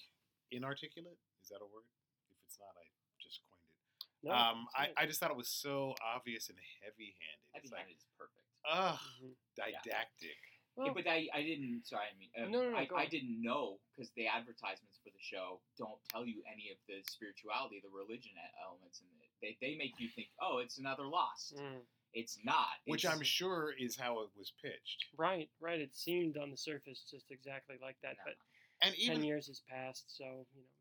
inarticulate. 0.51 1.15
Is 1.41 1.47
that 1.49 1.63
a 1.63 1.69
word? 1.72 1.88
If 2.30 2.36
it's 2.45 2.59
not, 2.59 2.76
I 2.76 2.84
just 3.24 3.39
coined 3.47 3.63
it. 3.63 4.28
No, 4.28 4.34
um, 4.36 4.67
I, 4.76 4.88
good. 4.88 4.95
I 4.97 5.05
just 5.07 5.19
thought 5.22 5.32
it 5.32 5.38
was 5.39 5.47
so 5.47 5.95
obvious 6.03 6.49
and 6.49 6.57
heavy-handed. 6.84 7.47
Heavy 7.55 7.63
It's 7.63 7.72
like, 7.72 7.88
handed 7.88 7.95
is 7.97 8.05
perfect. 8.19 8.43
ugh, 8.67 8.99
Mhm. 9.24 9.34
didactic. 9.55 10.36
Yeah, 10.36 10.51
Well, 10.76 10.93
but 10.93 11.05
I, 11.07 11.28
I 11.36 11.43
didn't. 11.43 11.84
Sorry, 11.86 12.05
I 12.07 12.15
mean, 12.17 12.30
uh, 12.38 12.49
No, 12.49 12.63
no, 12.63 12.69
no, 12.72 12.78
I, 12.78 13.03
I 13.03 13.05
didn't 13.07 13.41
know 13.41 13.78
because 13.91 14.11
the 14.15 14.28
advertisements 14.28 14.99
for 15.03 15.09
the 15.11 15.19
show 15.22 15.59
don't 15.78 15.99
tell 16.09 16.26
you 16.26 16.41
any 16.47 16.72
of 16.72 16.78
the 16.88 17.03
spirituality, 17.11 17.82
the 17.84 17.91
religion 17.91 18.32
elements 18.65 19.01
and 19.01 19.09
it. 19.22 19.30
They, 19.41 19.57
they 19.59 19.76
make 19.78 19.99
you 19.99 20.07
think, 20.15 20.30
oh, 20.41 20.59
it's 20.63 20.78
another 20.78 21.03
Lost. 21.05 21.57
mm, 21.57 21.82
It's 22.13 22.38
not. 22.45 22.78
Which 22.86 23.03
It's- 23.05 23.11
I'm 23.17 23.24
sure 23.24 23.74
is 23.78 23.97
how 23.97 24.22
it 24.22 24.30
was 24.38 24.53
pitched. 24.61 25.05
right, 25.17 25.49
right. 25.59 25.80
It 25.82 25.95
seemed 25.95 26.38
on 26.38 26.51
the 26.51 26.57
surface 26.57 27.03
just 27.09 27.32
exactly 27.32 27.76
like 27.82 27.97
that, 28.03 28.15
No. 28.26 28.32
but 28.32 28.36
And 28.88 28.95
ten 28.95 29.24
years 29.24 29.47
has 29.47 29.61
passed, 29.69 30.05
so 30.15 30.24
you 30.24 30.30
know 30.30 30.41
maybe 30.41 30.47
people. 30.47 30.80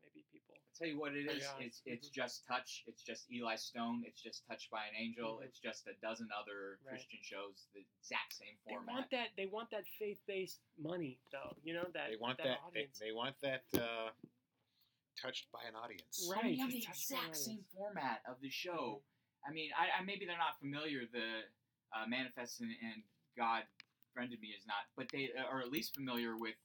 tell 0.81 0.89
you 0.89 0.99
what 0.99 1.13
it 1.13 1.27
Oh, 1.29 1.33
yeah. 1.33 1.65
It's 1.65 1.81
it's 1.85 2.09
Mhm. 2.09 2.13
just 2.13 2.45
touch. 2.47 2.83
It's 2.87 3.03
just 3.03 3.29
Eli 3.31 3.55
Stone. 3.55 4.03
It's 4.05 4.19
just 4.21 4.45
touched 4.47 4.71
by 4.71 4.87
an 4.87 4.95
angel. 4.95 5.37
Mhm. 5.37 5.45
It's 5.45 5.59
just 5.59 5.85
a 5.87 5.93
dozen 6.01 6.29
other 6.31 6.79
Right. 6.83 6.89
Christian 6.97 7.21
shows, 7.21 7.67
the 7.73 7.81
exact 7.99 8.33
same 8.33 8.57
format. 8.63 8.65
They 8.65 8.73
format. 8.73 8.95
want 8.95 9.09
that. 9.11 9.35
They 9.35 9.45
want 9.45 9.69
that 9.69 9.87
faith-based 9.87 10.61
money, 10.77 11.19
though. 11.31 11.55
You 11.63 11.75
know 11.75 11.89
that 11.91 12.09
they 12.09 12.15
want 12.15 12.37
that, 12.39 12.45
that, 12.45 12.59
they, 12.73 12.79
audience. 12.81 12.99
they 12.99 13.11
want 13.11 13.39
that 13.41 13.65
uh, 13.75 14.11
touched 15.17 15.51
by 15.51 15.63
an 15.65 15.75
audience. 15.75 16.27
Right. 16.27 16.39
I 16.39 16.47
mean, 16.47 16.55
you 16.55 16.63
have 16.63 16.71
the 16.71 16.83
exact 16.83 17.35
same 17.37 17.63
format 17.65 18.23
of 18.25 18.41
the 18.41 18.49
show. 18.49 19.03
I 19.45 19.51
mean, 19.51 19.71
I, 19.77 19.91
I 19.99 20.01
maybe 20.03 20.25
they're 20.25 20.37
not 20.37 20.57
familiar. 20.59 21.05
The 21.05 21.47
uh, 21.93 22.07
Manifest 22.07 22.61
and, 22.61 22.71
and 22.81 23.03
God 23.37 23.67
friended 24.13 24.39
me 24.41 24.49
is 24.49 24.65
not, 24.65 24.87
but 24.95 25.09
they 25.09 25.31
are 25.33 25.61
at 25.61 25.69
least 25.71 25.93
familiar 25.93 26.37
with 26.37 26.55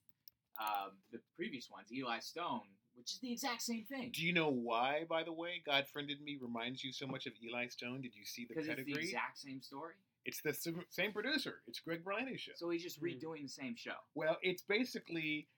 um, 0.59 0.97
the 1.13 1.19
previous 1.37 1.69
ones, 1.71 1.93
Eli 1.93 2.19
Stone, 2.21 2.63
which 2.97 3.13
is 3.13 3.19
the 3.21 3.33
exact 3.33 3.63
same 3.63 3.85
thing. 3.85 4.11
Do 4.15 4.23
you 4.25 4.33
know 4.33 4.51
why, 4.51 5.05
by 5.09 5.23
the 5.23 5.33
way, 5.33 5.63
God 5.65 5.87
Friended 5.93 6.21
Me 6.23 6.39
reminds 6.41 6.83
you 6.83 6.93
so 6.93 7.07
much 7.07 7.27
of 7.27 7.33
Eli 7.43 7.69
Stone? 7.69 8.01
Did 8.03 8.15
you 8.17 8.25
see 8.25 8.45
the 8.49 8.55
Because 8.55 8.69
it's 8.69 8.85
the 8.85 8.99
exact 8.99 9.39
same 9.39 9.61
story. 9.63 9.95
It's 10.25 10.41
the 10.43 10.53
same 10.91 11.13
producer. 11.13 11.63
It's 11.69 11.79
Greg 11.81 12.03
Berlanti's 12.05 12.41
show. 12.41 12.53
So 12.57 12.71
he's 12.71 12.83
just 12.83 12.99
Hmm. 12.99 13.07
redoing 13.07 13.43
the 13.43 13.49
same 13.49 13.77
show. 13.77 13.95
well, 14.15 14.39
it's 14.43 14.63
basically 14.63 15.49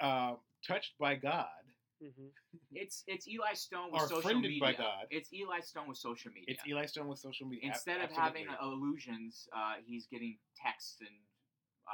uh, 0.00 0.36
touched 0.66 0.96
by 0.98 1.14
God. 1.16 1.48
Mhm. 2.02 2.30
It's 2.72 3.02
it's 3.08 3.26
Eli 3.26 3.54
Stone 3.54 3.90
with 3.90 4.02
Or 4.02 4.06
social 4.08 4.22
friended 4.22 4.50
media. 4.50 4.60
by 4.60 4.72
God. 4.74 5.06
It's 5.10 5.32
Eli 5.32 5.60
Stone 5.60 5.88
with 5.88 5.98
social 5.98 6.30
media. 6.32 6.54
It's 6.54 6.66
Eli 6.66 6.86
Stone 6.86 7.08
with 7.08 7.18
social 7.18 7.46
media. 7.48 7.70
Ab- 7.70 7.74
Instead 7.74 7.96
of 8.00 8.10
absolutely. 8.10 8.44
having 8.44 8.56
illusions, 8.62 9.48
uh, 9.52 9.76
he's 9.84 10.06
getting 10.06 10.38
texts 10.54 11.00
and 11.00 11.16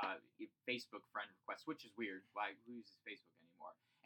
uh, 0.02 0.16
Facebook 0.68 1.06
friend 1.12 1.30
requests, 1.40 1.66
which 1.66 1.84
is 1.84 1.92
weird. 1.96 2.22
Why 2.34 2.50
who 2.66 2.72
uses 2.74 2.98
Facebook 3.06 3.30
anymore? 3.30 3.33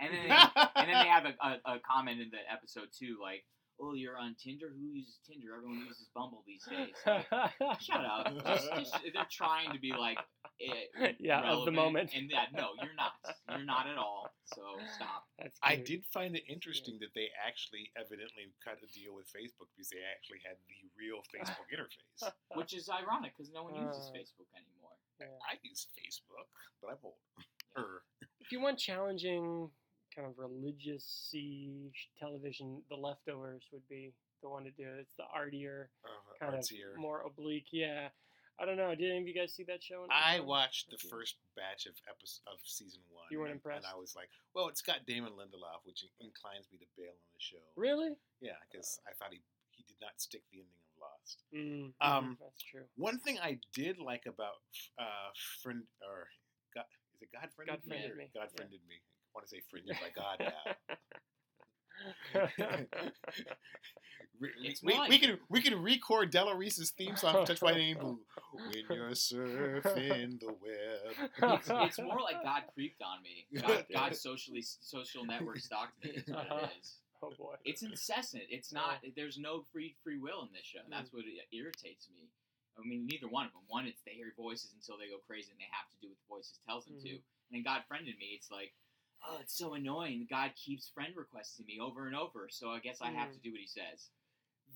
And 0.00 0.12
then 0.14 0.28
they, 0.28 0.62
and 0.76 0.88
then 0.88 0.98
they 1.02 1.08
have 1.08 1.24
a, 1.26 1.34
a, 1.42 1.74
a 1.76 1.78
comment 1.80 2.20
in 2.20 2.30
the 2.30 2.42
episode 2.52 2.88
too, 2.96 3.18
like, 3.20 3.44
"Oh, 3.80 3.94
you're 3.94 4.16
on 4.18 4.36
Tinder. 4.38 4.70
Who 4.70 4.86
uses 4.94 5.18
Tinder? 5.26 5.54
Everyone 5.56 5.84
uses 5.86 6.08
Bumble 6.14 6.42
these 6.46 6.62
days." 6.70 6.94
Like, 7.06 7.80
Shut 7.80 8.04
up. 8.04 8.30
Just, 8.46 8.68
just, 8.78 8.94
they're 9.14 9.26
trying 9.30 9.72
to 9.72 9.80
be 9.80 9.92
like, 9.92 10.18
eh, 10.60 11.12
Yeah, 11.18 11.42
of 11.50 11.64
the 11.64 11.72
moment. 11.72 12.10
And 12.14 12.30
yeah, 12.30 12.46
no, 12.54 12.70
you're 12.82 12.94
not. 12.94 13.14
You're 13.50 13.66
not 13.66 13.86
at 13.88 13.98
all. 13.98 14.30
So 14.46 14.62
stop. 14.94 15.26
That's 15.38 15.58
I 15.62 15.76
did 15.76 16.04
find 16.12 16.34
it 16.36 16.44
interesting 16.48 16.98
that 17.00 17.12
they 17.14 17.28
actually 17.46 17.90
evidently 17.98 18.50
cut 18.64 18.78
a 18.82 18.88
deal 18.94 19.14
with 19.14 19.26
Facebook 19.26 19.68
because 19.74 19.90
they 19.90 20.02
actually 20.14 20.40
had 20.46 20.56
the 20.70 20.78
real 20.96 21.20
Facebook 21.34 21.68
interface. 21.74 22.30
Which 22.54 22.74
is 22.74 22.88
ironic 22.88 23.32
because 23.36 23.52
no 23.52 23.64
one 23.64 23.74
uses 23.74 24.08
Uh, 24.08 24.16
Facebook 24.16 24.48
anymore. 24.56 24.94
Yeah. 25.20 25.26
I 25.50 25.58
use 25.62 25.86
Facebook, 25.98 26.46
but 26.80 26.90
I'm 26.90 26.98
old. 27.02 27.18
Er, 27.76 28.02
If 28.40 28.52
you 28.52 28.60
want 28.60 28.78
challenging, 28.78 29.70
kind 30.18 30.26
of 30.28 30.34
religious 30.38 31.30
television, 32.18 32.82
The 32.90 32.96
Leftovers 32.96 33.62
would 33.72 33.86
be 33.88 34.12
the 34.42 34.48
one 34.48 34.64
to 34.64 34.70
do. 34.70 34.82
it. 34.82 34.98
It's 35.06 35.14
the 35.16 35.24
artier, 35.32 35.90
uh, 36.04 36.44
kind 36.44 36.58
artsier. 36.58 36.94
of 36.94 36.98
more 37.00 37.22
oblique. 37.22 37.66
Yeah. 37.70 38.08
I 38.60 38.66
don't 38.66 38.76
know. 38.76 38.92
Did 38.96 39.10
any 39.14 39.20
of 39.22 39.26
you 39.28 39.34
guys 39.34 39.54
see 39.54 39.62
that 39.70 39.84
show? 39.84 40.02
in- 40.02 40.10
I 40.10 40.40
watched 40.40 40.90
the 40.90 40.96
Okay. 40.98 41.08
first 41.08 41.36
batch 41.54 41.86
of 41.86 41.94
episode 42.10 42.42
of 42.50 42.58
season 42.66 43.02
one. 43.08 43.28
You 43.30 43.38
weren't 43.38 43.52
and, 43.52 43.58
impressed? 43.58 43.86
and 43.86 43.94
I 43.94 43.96
was 43.96 44.16
like, 44.16 44.30
"Well, 44.52 44.66
it's 44.66 44.82
got 44.82 45.06
Damon 45.06 45.34
Lindelof, 45.34 45.84
which 45.86 46.04
inclines 46.18 46.66
me 46.72 46.78
to 46.78 46.86
bail 46.96 47.12
on 47.12 47.30
the 47.34 47.38
show." 47.38 47.62
Really? 47.76 48.16
Yeah, 48.40 48.58
because 48.68 48.98
I 49.06 49.12
thought 49.12 49.32
he 49.32 49.40
he 49.70 49.84
did 49.84 50.00
not 50.00 50.20
stick 50.20 50.42
the 50.50 50.58
ending 50.58 50.74
of 50.74 50.98
Lost. 51.00 51.44
Mm, 51.52 51.94
Um, 52.00 52.34
mhm, 52.34 52.38
that's 52.40 52.62
true. 52.62 52.88
One 52.96 53.20
thing 53.20 53.38
I 53.38 53.60
did 53.72 53.98
like 54.00 54.26
about 54.26 54.60
uh, 54.98 55.30
friend 55.62 55.86
or 56.02 56.28
God, 56.74 56.86
is 57.14 57.22
it 57.22 57.30
God 57.30 57.52
friended 57.54 57.76
God 57.76 57.84
me? 57.84 57.88
friended 57.90 58.10
or 58.10 58.16
me, 58.16 58.30
God 58.34 58.42
yeah. 58.50 58.56
friended 58.56 58.84
me. 58.88 59.00
I 59.38 59.40
want 59.40 59.48
to 59.48 59.54
say 59.54 59.62
friended 59.70 59.96
by 60.00 60.10
God 60.14 60.36
now. 60.40 60.62
We, 64.40 64.54
It's 64.62 64.80
we, 64.84 64.94
we 65.10 65.18
can 65.18 65.34
we 65.50 65.60
can 65.60 65.82
record 65.82 66.30
Della 66.30 66.54
Reese's 66.54 66.90
theme 66.94 67.16
song 67.16 67.42
Touched 67.44 67.58
by 67.60 67.72
an 67.72 67.80
Angel" 67.82 68.20
when 68.54 68.70
you're 68.86 69.10
surfing 69.10 70.38
the 70.38 70.54
web. 70.54 71.30
It's, 71.58 71.66
it's 71.66 71.98
more 71.98 72.22
like 72.22 72.38
God 72.46 72.62
creeped 72.72 73.02
on 73.02 73.18
me. 73.26 73.50
God, 73.60 73.84
God 73.92 74.14
socially 74.14 74.62
social 74.62 75.26
network 75.26 75.58
stalked 75.58 75.98
me. 76.04 76.10
Is 76.22 76.22
what 76.30 76.38
Uh-huh. 76.46 76.66
it 76.70 76.78
is. 76.80 76.98
oh 77.20 77.32
boy. 77.36 77.56
It's 77.64 77.82
incessant. 77.82 78.44
It's 78.48 78.70
not. 78.72 79.02
There's 79.16 79.38
no 79.38 79.62
free 79.72 79.96
free 80.04 80.18
will 80.22 80.42
in 80.46 80.50
this 80.54 80.66
show. 80.70 80.86
and 80.86 80.92
That's 80.92 81.12
what 81.12 81.24
irritates 81.50 82.06
me. 82.14 82.30
I 82.78 82.86
mean, 82.86 83.06
neither 83.10 83.26
one 83.26 83.46
of 83.46 83.52
them. 83.58 83.62
One, 83.66 83.86
it's 83.90 84.02
they 84.06 84.12
hear 84.14 84.30
voices 84.38 84.70
until 84.78 85.02
they 85.02 85.10
go 85.10 85.18
crazy 85.26 85.50
and 85.50 85.58
they 85.58 85.66
have 85.74 85.90
to 85.90 85.98
do 85.98 86.14
what 86.14 86.18
the 86.22 86.30
voices 86.30 86.60
tells 86.62 86.86
them 86.86 86.94
to. 87.02 87.08
Mhm. 87.18 87.22
And 87.50 87.52
then 87.58 87.62
God 87.66 87.82
friended 87.90 88.14
me. 88.22 88.38
It's 88.38 88.52
like, 88.54 88.70
oh, 89.26 89.38
it's 89.40 89.56
so 89.56 89.74
annoying. 89.74 90.26
God 90.28 90.50
keeps 90.62 90.90
friend 90.94 91.12
requesting 91.16 91.66
me 91.66 91.78
over 91.80 92.06
and 92.06 92.16
over, 92.16 92.48
so 92.50 92.70
I 92.70 92.78
guess 92.80 92.98
I 93.00 93.10
have 93.10 93.32
to 93.32 93.38
do 93.40 93.50
what 93.52 93.60
he 93.60 93.66
says. 93.66 94.08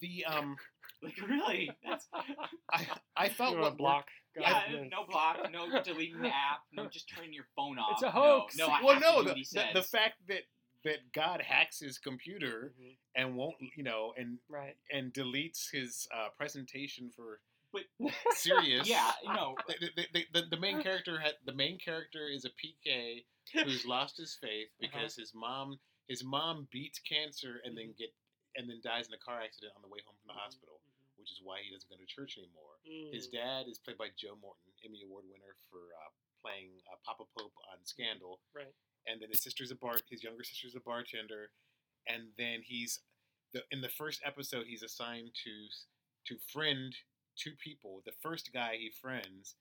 The 0.01 0.24
um, 0.24 0.57
Like 1.03 1.20
really? 1.28 1.70
That's 1.86 2.09
I 2.72 2.86
I 3.16 3.28
felt 3.28 3.53
wanna 3.55 3.62
what 3.64 3.76
block. 3.76 4.07
yeah. 4.38 4.62
God, 4.70 4.88
No 4.90 5.05
block. 5.09 5.51
No 5.53 5.82
deleting 5.84 6.20
the 6.22 6.28
app. 6.28 6.61
No 6.72 6.86
just 6.86 7.09
turning 7.14 7.32
your 7.32 7.47
phone 7.57 7.78
off. 7.78 7.93
It's 7.95 8.03
a 8.03 8.11
hoax. 8.11 8.57
No, 8.57 8.68
I 8.68 8.80
well, 8.82 8.95
have 8.95 9.03
no, 9.03 9.16
to 9.16 9.18
do 9.18 9.22
the, 9.24 9.28
what 9.30 9.36
he 9.36 9.43
the, 9.43 9.47
says. 9.47 9.66
the 9.74 9.82
fact 9.82 10.14
that 10.28 10.43
that 10.84 11.12
God 11.14 11.40
hacks 11.43 11.78
his 11.80 11.99
computer 11.99 12.72
Mhm, 12.80 12.97
and 13.14 13.36
won't, 13.36 13.55
you 13.76 13.84
know, 13.84 14.12
and 14.16 14.38
Right. 14.49 14.74
and 14.90 15.12
deletes 15.12 15.70
his 15.72 16.09
uh, 16.14 16.28
presentation 16.36 17.11
for 17.14 17.40
But- 17.73 17.89
serious. 18.37 18.89
yeah, 18.89 19.12
no. 19.25 19.55
The, 19.68 19.91
the, 19.97 20.27
the, 20.33 20.43
the, 20.51 20.61
main 20.61 20.83
character 20.83 21.18
had 21.18 21.35
the 21.47 21.55
main 21.55 21.79
character 21.79 22.29
is 22.29 22.45
a 22.45 22.51
PK 22.51 23.25
who's 23.64 23.87
lost 23.87 24.16
his 24.18 24.37
faith 24.41 24.68
Uh-huh. 24.77 24.89
because 24.93 25.16
his 25.16 25.33
mom 25.35 25.79
his 26.09 26.23
mom 26.25 26.68
beats 26.70 26.99
cancer 27.01 27.61
and 27.64 27.77
then 27.77 27.95
get 27.99 28.12
and 28.57 28.68
then 28.68 28.81
dies 28.85 29.09
in 29.09 29.14
a 29.14 29.23
car 29.25 29.41
accident 29.41 29.73
on 29.77 29.83
the 29.83 29.89
way 29.89 30.01
home 30.05 30.16
from 30.20 30.35
the 30.35 30.39
Mhm, 30.39 30.45
hospital, 30.45 30.81
which 31.16 31.33
is 31.33 31.41
why 31.43 31.61
he 31.64 31.70
doesn't 31.73 31.89
go 31.89 31.97
to 31.97 32.05
church 32.05 32.37
anymore. 32.37 32.77
mhm. 32.85 33.14
His 33.14 33.29
dad 33.29 33.66
is 33.68 33.79
played 33.79 33.97
by 33.97 34.09
Joe 34.18 34.37
Morton, 34.43 34.73
Emmy 34.85 35.01
Award 35.09 35.25
winner 35.31 35.57
for 35.70 35.81
uh, 35.97 36.11
playing 36.45 36.70
uh, 36.93 36.97
Papa 37.07 37.25
Pope 37.39 37.55
on 37.73 37.79
Scandal. 37.85 38.41
Right. 38.53 38.75
And 39.07 39.23
then 39.23 39.31
his 39.31 39.41
sister's 39.43 39.70
a 39.70 39.77
bar. 39.77 39.97
His 40.11 40.23
younger 40.23 40.45
sister's 40.45 40.75
a 40.77 40.81
bartender, 40.85 41.51
and 42.07 42.29
then 42.37 42.61
he's 42.62 43.01
the 43.55 43.62
in 43.70 43.81
the 43.81 43.89
first 43.89 44.20
episode 44.25 44.66
he's 44.66 44.83
assigned 44.83 45.31
to 45.45 45.53
to 46.29 46.39
friend 46.53 46.95
two 47.37 47.53
people. 47.62 48.03
The 48.05 48.12
first 48.22 48.51
guy 48.53 48.76
he 48.78 48.91
friends, 48.91 49.55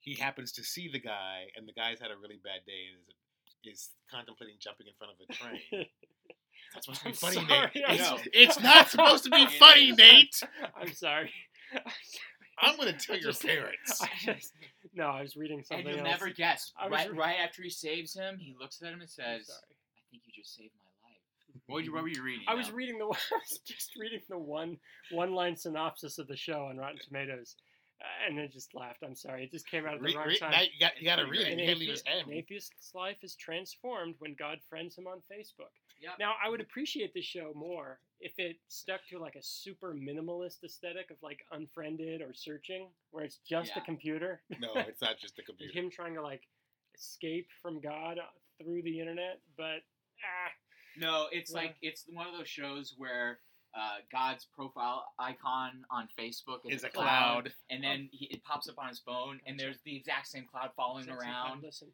he 0.00 0.14
happens 0.14 0.52
to 0.52 0.64
see 0.64 0.88
the 0.88 0.98
guy, 1.00 1.46
and 1.56 1.66
the 1.68 1.72
guy's 1.72 2.00
had 2.00 2.10
a 2.10 2.16
really 2.16 2.38
bad 2.42 2.64
day 2.66 2.86
and 2.92 3.00
is 3.00 3.14
is 3.66 3.88
contemplating 4.10 4.56
jumping 4.60 4.86
in 4.86 4.92
front 4.98 5.12
of 5.14 5.18
a 5.28 5.32
train. 5.32 5.86
That's 6.74 6.86
supposed 6.86 7.00
to 7.00 7.04
be 7.04 7.10
I'm 7.10 7.14
funny, 7.14 7.34
sorry, 7.48 7.70
Nate. 7.74 8.00
It's, 8.00 8.28
it's 8.32 8.60
not 8.60 8.90
supposed 8.90 9.24
to 9.24 9.30
be 9.30 9.46
funny. 9.58 9.92
Nate. 9.92 10.42
I'm 10.76 10.92
sorry. 10.92 11.30
I'm 12.60 12.76
gonna 12.76 12.92
tell 12.92 13.16
I 13.16 13.20
your 13.20 13.32
parents. 13.32 14.02
I 14.02 14.08
just, 14.34 14.52
no, 14.94 15.06
I 15.06 15.22
was 15.22 15.36
reading 15.36 15.62
something. 15.64 15.86
and 15.86 15.96
something 15.96 16.04
you'll 16.04 16.12
else. 16.12 16.20
never 16.20 16.32
guess. 16.34 16.72
Right, 16.90 17.10
re- 17.10 17.16
right 17.18 17.36
after 17.42 17.62
he 17.62 17.70
saves 17.70 18.12
him, 18.14 18.38
he 18.38 18.54
looks 18.60 18.80
at 18.82 18.92
him 18.92 19.00
and 19.00 19.08
says, 19.10 19.46
sorry. 19.46 19.58
"I 19.70 20.02
think 20.10 20.22
you 20.26 20.32
just 20.42 20.54
saved 20.54 20.70
my 20.78 20.83
life." 20.83 20.83
What, 21.66 21.84
you, 21.84 21.92
what 21.94 22.02
were 22.02 22.08
you 22.08 22.22
reading? 22.22 22.44
I 22.48 22.54
was 22.54 22.68
now? 22.68 22.74
reading 22.74 22.98
the 22.98 23.04
I 23.06 23.08
was 23.08 23.58
just 23.66 23.92
reading 23.98 24.20
the 24.28 24.38
one 24.38 24.76
one 25.10 25.34
line 25.34 25.56
synopsis 25.56 26.18
of 26.18 26.26
the 26.28 26.36
show 26.36 26.66
on 26.66 26.76
Rotten 26.76 26.98
Tomatoes, 27.06 27.56
uh, 28.00 28.30
and 28.30 28.38
I 28.40 28.46
just 28.48 28.74
laughed. 28.74 29.02
I'm 29.02 29.14
sorry, 29.16 29.44
it 29.44 29.50
just 29.50 29.66
came 29.68 29.86
out 29.86 29.94
at 29.94 30.00
the 30.00 30.06
Re- 30.06 30.14
wrong 30.14 30.26
re- 30.28 30.38
time. 30.38 30.52
you 30.52 30.78
got 30.80 30.92
you 31.00 31.04
got 31.06 31.16
to 31.16 31.26
read 31.26 31.40
it. 31.46 31.52
An 31.52 31.58
You 31.58 31.66
can't 31.66 31.78
leave 31.78 31.88
his 31.90 32.02
atheist- 32.06 32.26
an 32.28 32.32
atheist's 32.34 32.94
life 32.94 33.16
is 33.22 33.34
transformed 33.36 34.14
when 34.18 34.34
God 34.38 34.58
friends 34.68 34.96
him 34.98 35.06
on 35.06 35.18
Facebook. 35.32 35.72
Yep. 36.02 36.12
Now, 36.18 36.34
I 36.44 36.50
would 36.50 36.60
appreciate 36.60 37.14
the 37.14 37.22
show 37.22 37.52
more 37.54 37.98
if 38.20 38.32
it 38.38 38.56
stuck 38.68 39.00
to 39.10 39.18
like 39.18 39.36
a 39.36 39.42
super 39.42 39.94
minimalist 39.94 40.62
aesthetic 40.64 41.10
of 41.10 41.16
like 41.22 41.38
unfriended 41.52 42.20
or 42.20 42.34
searching, 42.34 42.88
where 43.10 43.24
it's 43.24 43.38
just 43.48 43.70
a 43.76 43.80
computer. 43.80 44.42
No, 44.60 44.72
it's 44.74 45.00
not 45.00 45.18
just 45.18 45.38
and 45.38 45.46
computer. 45.46 45.72
him 45.78 45.90
trying 45.90 46.14
to 46.14 46.20
like 46.22 46.42
escape 46.94 47.48
from 47.62 47.80
God 47.80 48.18
through 48.62 48.82
the 48.82 49.00
internet. 49.00 49.40
But 49.56 49.80
ah, 50.20 50.50
No, 50.96 51.26
it's 51.32 51.50
Yeah. 51.52 51.58
like 51.58 51.76
it's 51.82 52.04
one 52.08 52.26
of 52.26 52.32
those 52.36 52.48
shows 52.48 52.94
where 52.96 53.40
uh, 53.76 53.96
God's 54.12 54.44
profile 54.54 55.04
icon 55.18 55.84
on 55.90 56.08
Facebook 56.18 56.60
is, 56.64 56.76
Is 56.78 56.84
a 56.84 56.88
cloud. 56.90 57.52
and 57.70 57.82
then 57.82 58.08
he, 58.12 58.26
it 58.26 58.44
pops 58.44 58.68
up 58.68 58.78
on 58.78 58.88
his 58.88 59.00
phone, 59.00 59.40
and 59.46 59.58
there's 59.58 59.78
the 59.84 59.96
exact 59.96 60.28
same 60.28 60.46
cloud 60.46 60.70
following 60.76 61.06
That's 61.06 61.20
around. 61.20 61.62
Listen, 61.64 61.88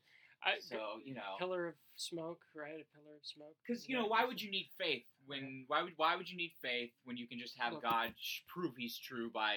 I, 0.44 0.58
So 0.60 0.76
you 1.04 1.14
know, 1.14 1.36
pillar 1.38 1.68
of 1.68 1.74
smoke, 1.96 2.40
right? 2.54 2.68
A 2.84 2.84
pillar 2.98 3.16
of 3.16 3.22
smoke. 3.24 3.54
because 3.66 3.88
you 3.88 3.96
know, 3.96 4.06
why 4.06 4.24
would 4.26 4.40
you 4.42 4.50
need 4.50 4.68
faith 4.78 5.04
when 5.26 5.64
why 5.68 5.82
would 5.82 5.94
why 5.96 6.16
would 6.16 6.28
you 6.30 6.36
need 6.36 6.52
faith 6.60 6.90
when 7.04 7.16
you 7.16 7.26
can 7.26 7.38
just 7.38 7.56
have 7.58 7.72
Look. 7.72 7.82
God 7.82 8.12
sh- 8.18 8.40
prove 8.46 8.74
He's 8.76 8.98
true 8.98 9.30
by 9.30 9.56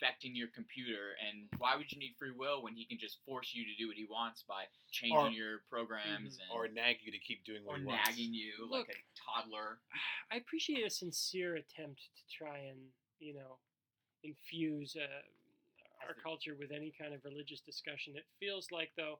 infecting 0.00 0.36
your 0.36 0.48
computer, 0.54 1.16
and 1.26 1.48
why 1.58 1.76
would 1.76 1.90
you 1.90 1.98
need 1.98 2.14
free 2.18 2.30
will 2.36 2.62
when 2.62 2.74
He 2.74 2.84
can 2.84 2.98
just 2.98 3.18
force 3.24 3.52
you 3.54 3.64
to 3.64 3.74
do 3.78 3.88
what 3.88 3.96
He 3.96 4.06
wants 4.08 4.44
by 4.46 4.64
changing 4.90 5.16
Or- 5.16 5.30
your 5.30 5.58
programs 5.70 6.38
and 6.38 6.50
or 6.52 6.68
nag 6.68 6.96
you 7.02 7.12
to 7.12 7.18
keep 7.18 7.44
doing 7.44 7.64
what 7.64 7.76
or 7.76 7.78
he 7.80 7.84
wants. 7.86 8.08
nagging 8.10 8.34
you 8.34 8.52
Look. 8.70 8.88
like 8.88 8.96
a 8.96 9.40
toddler. 9.42 9.78
I 10.30 10.36
appreciate 10.36 10.86
a 10.86 10.90
sincere 10.90 11.56
attempt 11.56 12.00
to 12.00 12.36
try 12.36 12.58
and 12.58 12.78
you 13.18 13.34
know 13.34 13.56
infuse 14.24 14.96
uh, 14.96 16.06
our 16.06 16.14
culture 16.22 16.54
with 16.58 16.70
any 16.72 16.92
kind 17.00 17.14
of 17.14 17.24
religious 17.24 17.60
discussion. 17.60 18.14
It 18.16 18.24
feels 18.38 18.68
like 18.70 18.90
though 18.96 19.18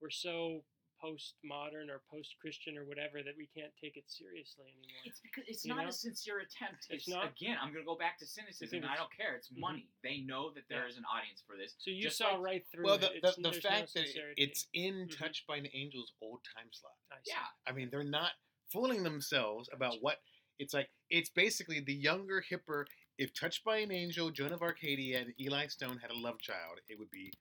we're 0.00 0.10
so 0.10 0.62
postmodern 1.02 1.88
or 1.88 2.00
post-Christian 2.10 2.76
or 2.76 2.84
whatever 2.84 3.22
that 3.22 3.34
we 3.36 3.46
can't 3.54 3.72
take 3.80 3.96
it 3.96 4.04
seriously 4.10 4.64
anymore. 4.66 5.00
It's 5.04 5.20
because 5.20 5.44
it's 5.46 5.64
You 5.64 5.74
not 5.74 5.82
know? 5.84 5.88
a 5.88 5.92
sincere 5.92 6.40
attempt. 6.40 6.86
It's 6.90 7.06
It's, 7.06 7.08
not? 7.08 7.30
again. 7.30 7.56
I'm 7.60 7.72
gonna 7.72 7.84
go 7.84 7.96
back 7.96 8.18
to 8.18 8.26
cynicism. 8.26 8.68
think 8.68 8.84
and 8.84 8.92
I 8.92 8.96
don't 8.96 9.12
care. 9.16 9.34
It's 9.36 9.48
Mhm. 9.50 9.58
money. 9.58 9.88
They 10.02 10.18
know 10.18 10.50
that 10.50 10.68
there 10.68 10.82
Yeah. 10.82 10.88
is 10.90 10.96
an 10.96 11.04
audience 11.04 11.40
for 11.46 11.56
this. 11.56 11.74
So 11.78 11.90
you 11.90 12.02
Just 12.02 12.18
saw 12.18 12.32
like- 12.34 12.40
right 12.40 12.66
through 12.70 12.84
Well, 12.84 12.98
the, 12.98 13.14
It's- 13.16 13.36
the, 13.36 13.42
the 13.42 13.50
there's 13.50 13.64
no 13.64 13.70
fact 13.70 13.94
that 13.94 14.34
it's 14.36 14.66
in 14.72 15.08
Mhm. 15.08 15.16
Touched 15.16 15.46
by 15.46 15.56
an 15.56 15.66
Angel's 15.66 16.12
old 16.20 16.44
time 16.44 16.72
slot. 16.72 16.96
I 17.10 17.16
see. 17.22 17.30
Yeah. 17.30 17.46
I 17.66 17.72
mean, 17.72 17.90
they're 17.90 18.02
not 18.04 18.32
fooling 18.70 19.02
themselves 19.02 19.68
about 19.72 20.02
what 20.02 20.22
it's 20.58 20.74
like. 20.74 20.90
It's 21.10 21.30
basically 21.30 21.80
the 21.80 21.94
younger, 21.94 22.42
hipper. 22.42 22.86
If 23.16 23.32
Touched 23.32 23.64
by 23.64 23.78
an 23.78 23.90
Angel, 23.90 24.30
Joan 24.30 24.52
of 24.52 24.62
Arcadia, 24.62 25.20
and 25.20 25.34
Eli 25.40 25.66
Stone 25.68 25.98
had 25.98 26.10
a 26.10 26.14
love 26.18 26.40
child, 26.40 26.80
it 26.88 26.98
would 26.98 27.10
be 27.10 27.32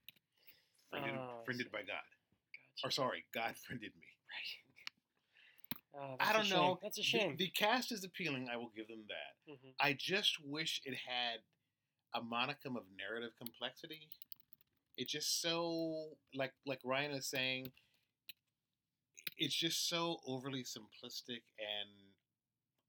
friended, 0.90 1.14
Oh, 1.16 1.44
friended 1.46 1.72
by 1.72 1.84
God. 1.84 2.04
Gotcha. 2.78 2.88
Or 2.88 2.92
sorry, 2.92 3.26
God 3.34 3.56
friended 3.68 3.92
me. 4.00 4.08
Oh, 6.00 6.16
I 6.20 6.32
don't 6.32 6.48
know. 6.50 6.78
That's 6.84 7.00
a 7.00 7.02
shame. 7.02 7.38
The, 7.40 7.48
cast 7.48 7.92
is 7.92 8.04
appealing. 8.04 8.50
I 8.54 8.58
will 8.58 8.72
give 8.76 8.88
them 8.88 9.06
that. 9.08 9.52
Mhm. 9.52 9.74
I 9.80 9.94
just 9.94 10.38
wish 10.46 10.80
it 10.86 10.94
had 10.94 11.40
a 12.14 12.22
modicum 12.22 12.78
of 12.78 12.84
narrative 12.96 13.32
complexity. 13.36 14.08
It's 14.96 15.12
just 15.12 15.42
so 15.42 16.10
like 16.36 16.54
like 16.68 16.82
Ryan 16.84 17.14
is 17.14 17.26
saying. 17.26 17.72
It's 19.40 19.56
just 19.56 19.90
so 19.90 20.20
overly 20.28 20.64
simplistic 20.64 21.42
and 21.58 21.90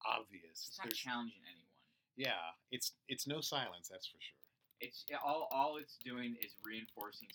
obvious. 0.05 0.67
It's 0.69 0.79
not 0.79 0.85
There's- 0.89 0.99
challenging 0.99 1.41
anyone. 1.47 1.65
yeah, 2.17 2.53
it's 2.71 2.93
it's 3.09 3.27
no 3.27 3.41
silence. 3.41 3.89
That's 3.89 4.07
for 4.07 4.19
sure. 4.21 4.37
It's 4.81 5.07
all 5.25 5.49
all 5.51 5.79
it's 5.79 5.97
doing 6.05 6.37
is 6.45 6.53
reinforcing 6.63 7.29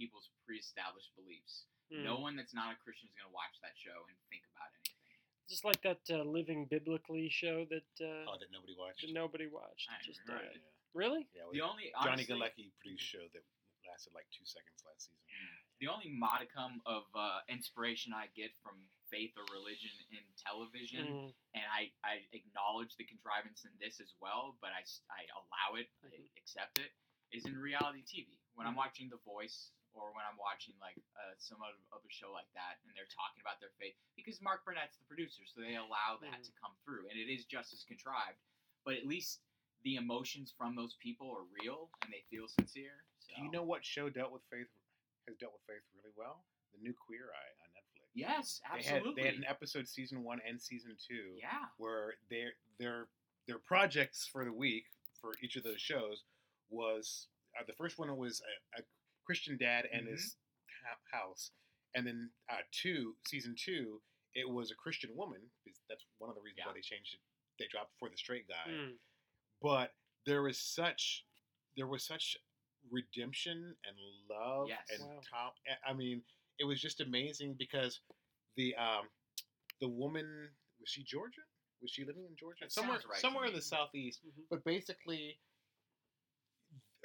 people's 0.00 0.32
pre-established 0.48 1.12
beliefs. 1.12 1.68
Mm. 1.92 2.08
No 2.08 2.16
one 2.16 2.32
that's 2.40 2.56
not 2.56 2.72
a 2.72 2.76
Christian 2.80 3.12
is 3.12 3.14
gonna 3.20 3.28
watch 3.36 3.52
that 3.60 3.76
show 3.76 4.00
and 4.08 4.16
think 4.32 4.48
about 4.56 4.72
anything. 4.72 4.96
Just 5.44 5.66
like 5.68 5.82
that 5.84 6.00
uh, 6.08 6.24
Living 6.24 6.64
Biblically 6.72 7.28
show 7.28 7.68
that, 7.68 7.90
uh, 8.00 8.24
Oh, 8.32 8.38
that 8.40 8.48
nobody 8.48 8.72
watched. 8.78 9.04
that 9.04 9.12
nobody 9.12 9.44
watched. 9.50 9.90
I 9.92 10.00
just 10.00 10.24
haven't 10.24 10.56
heard 10.56 10.64
died. 10.64 10.72
Really? 10.96 11.28
Yeah, 11.36 11.44
The 11.52 11.60
only 11.60 11.92
Johnny 12.00 12.24
honestly, 12.24 12.34
Galecki 12.34 12.66
produced 12.80 13.04
show 13.04 13.26
that 13.34 13.44
lasted 13.84 14.14
like 14.16 14.26
two 14.32 14.46
seconds 14.46 14.80
last 14.86 15.10
season. 15.10 15.20
the 15.82 15.88
only 15.90 16.12
modicum 16.12 16.78
of 16.86 17.02
uh, 17.16 17.40
inspiration 17.50 18.12
I 18.14 18.28
get 18.36 18.52
from 18.62 18.76
faith 19.10 19.32
or 19.34 19.42
religion 19.50 19.90
in 20.14 20.22
television, 20.38 21.06
Mm. 21.08 21.32
and 21.58 21.64
I, 21.66 21.90
I 22.06 22.22
acknowledge 22.36 22.94
the 23.00 23.04
contrivance 23.08 23.64
in 23.66 23.72
this 23.82 23.98
as 23.98 24.12
well, 24.22 24.54
but 24.62 24.70
I, 24.76 24.84
I 25.10 25.24
allow 25.34 25.80
it, 25.80 25.88
I 26.04 26.14
Mhm. 26.14 26.30
accept 26.38 26.78
it, 26.78 26.92
is 27.32 27.46
in 27.46 27.56
reality 27.58 28.02
TV. 28.06 28.38
When 28.54 28.66
I'm 28.68 28.74
Mhm. 28.74 28.84
watching 28.86 29.08
The 29.08 29.18
Voice 29.26 29.72
or 29.94 30.14
when 30.14 30.22
I'm 30.24 30.38
watching 30.38 30.74
like 30.80 30.96
uh, 31.18 31.34
some 31.38 31.58
of, 31.62 31.74
of 31.92 32.00
a 32.04 32.10
show 32.12 32.30
like 32.32 32.48
that, 32.54 32.78
and 32.86 32.94
they're 32.94 33.10
talking 33.10 33.42
about 33.42 33.58
their 33.58 33.74
faith, 33.78 33.94
because 34.14 34.38
Mark 34.40 34.62
Burnett's 34.64 34.96
the 34.96 35.06
producer, 35.10 35.42
so 35.46 35.60
they 35.60 35.74
allow 35.76 36.16
that 36.22 36.40
Mhm. 36.40 36.46
to 36.46 36.52
come 36.60 36.74
through, 36.84 37.08
and 37.10 37.16
it 37.18 37.26
is 37.30 37.44
just 37.44 37.72
as 37.74 37.82
contrived, 37.84 38.38
but 38.84 38.94
at 38.94 39.04
least 39.06 39.40
the 39.82 39.96
emotions 39.96 40.52
from 40.52 40.76
those 40.76 40.94
people 41.00 41.30
are 41.32 41.44
real 41.62 41.88
and 42.04 42.12
they 42.12 42.20
feel 42.28 42.46
sincere. 42.48 43.04
So. 43.18 43.32
Do 43.36 43.42
you 43.42 43.50
know 43.50 43.62
what 43.64 43.84
show 43.84 44.10
dealt 44.10 44.30
with 44.30 44.42
faith 44.52 44.68
has 45.26 45.36
dealt 45.38 45.52
with 45.56 45.64
faith 45.66 45.84
really 45.96 46.12
well? 46.16 46.44
The 46.76 46.80
new 46.84 46.92
Queer 46.92 47.32
Eye 47.32 47.52
on 47.64 47.68
Netflix. 47.72 48.04
Yes, 48.12 48.60
They 48.60 48.78
absolutely. 48.78 49.08
had, 49.08 49.16
they 49.16 49.26
had 49.36 49.38
an 49.38 49.44
episode 49.48 49.88
season 49.88 50.22
one 50.22 50.40
and 50.46 50.60
season 50.60 50.96
two 50.98 51.34
yeah. 51.38 51.66
where 51.78 52.14
their 52.28 52.52
their 52.78 53.08
their 53.46 53.58
projects 53.58 54.26
for 54.30 54.44
the 54.44 54.52
week 54.52 54.84
for 55.20 55.32
each 55.42 55.56
of 55.56 55.62
those 55.64 55.80
shows 55.80 56.24
was 56.68 57.28
uh, 57.58 57.62
the 57.66 57.72
first 57.72 57.98
one 57.98 58.14
was 58.16 58.42
a, 58.76 58.80
a 58.80 58.84
Christian 59.30 59.56
dad 59.60 59.86
and 59.92 60.08
his 60.08 60.34
ha- 60.82 61.18
house, 61.18 61.52
and 61.94 62.04
then 62.04 62.30
uh, 62.50 62.56
two 62.72 63.14
season 63.28 63.54
two 63.56 64.02
it 64.34 64.48
was 64.48 64.70
a 64.72 64.74
Christian 64.74 65.10
woman. 65.14 65.38
because 65.64 65.78
That's 65.88 66.04
one 66.18 66.30
of 66.30 66.34
the 66.36 66.42
reasons 66.42 66.66
why 66.66 66.72
they 66.74 66.80
changed 66.80 67.14
it. 67.14 67.20
They 67.60 67.66
dropped 67.70 67.92
for 68.00 68.08
the 68.10 68.16
straight 68.16 68.46
guy, 68.48 68.66
Mm. 68.72 68.94
but 69.62 69.94
there 70.26 70.42
was 70.42 70.58
such 70.58 71.24
there 71.76 71.86
was 71.86 72.04
such 72.04 72.36
redemption 72.90 73.76
and 73.86 73.96
love 74.28 74.66
Yes. 74.68 74.90
and 74.90 75.02
Wow. 75.08 75.20
top. 75.30 75.54
I 75.86 75.92
mean, 75.92 76.24
it 76.58 76.64
was 76.64 76.80
just 76.80 77.00
amazing 77.00 77.54
because 77.54 78.00
the 78.56 78.74
um 78.74 79.08
the 79.80 79.88
woman 79.88 80.26
was 80.80 80.90
she 80.90 81.04
Georgia? 81.04 81.42
Was 81.82 81.92
she 81.92 82.04
living 82.04 82.24
in 82.24 82.36
Georgia? 82.36 82.64
That 82.64 82.72
somewhere 82.72 83.00
right 83.08 83.20
somewhere 83.20 83.46
in 83.46 83.54
the 83.54 83.62
southeast. 83.62 84.24
Mhm. 84.26 84.48
But 84.50 84.64
basically, 84.64 85.38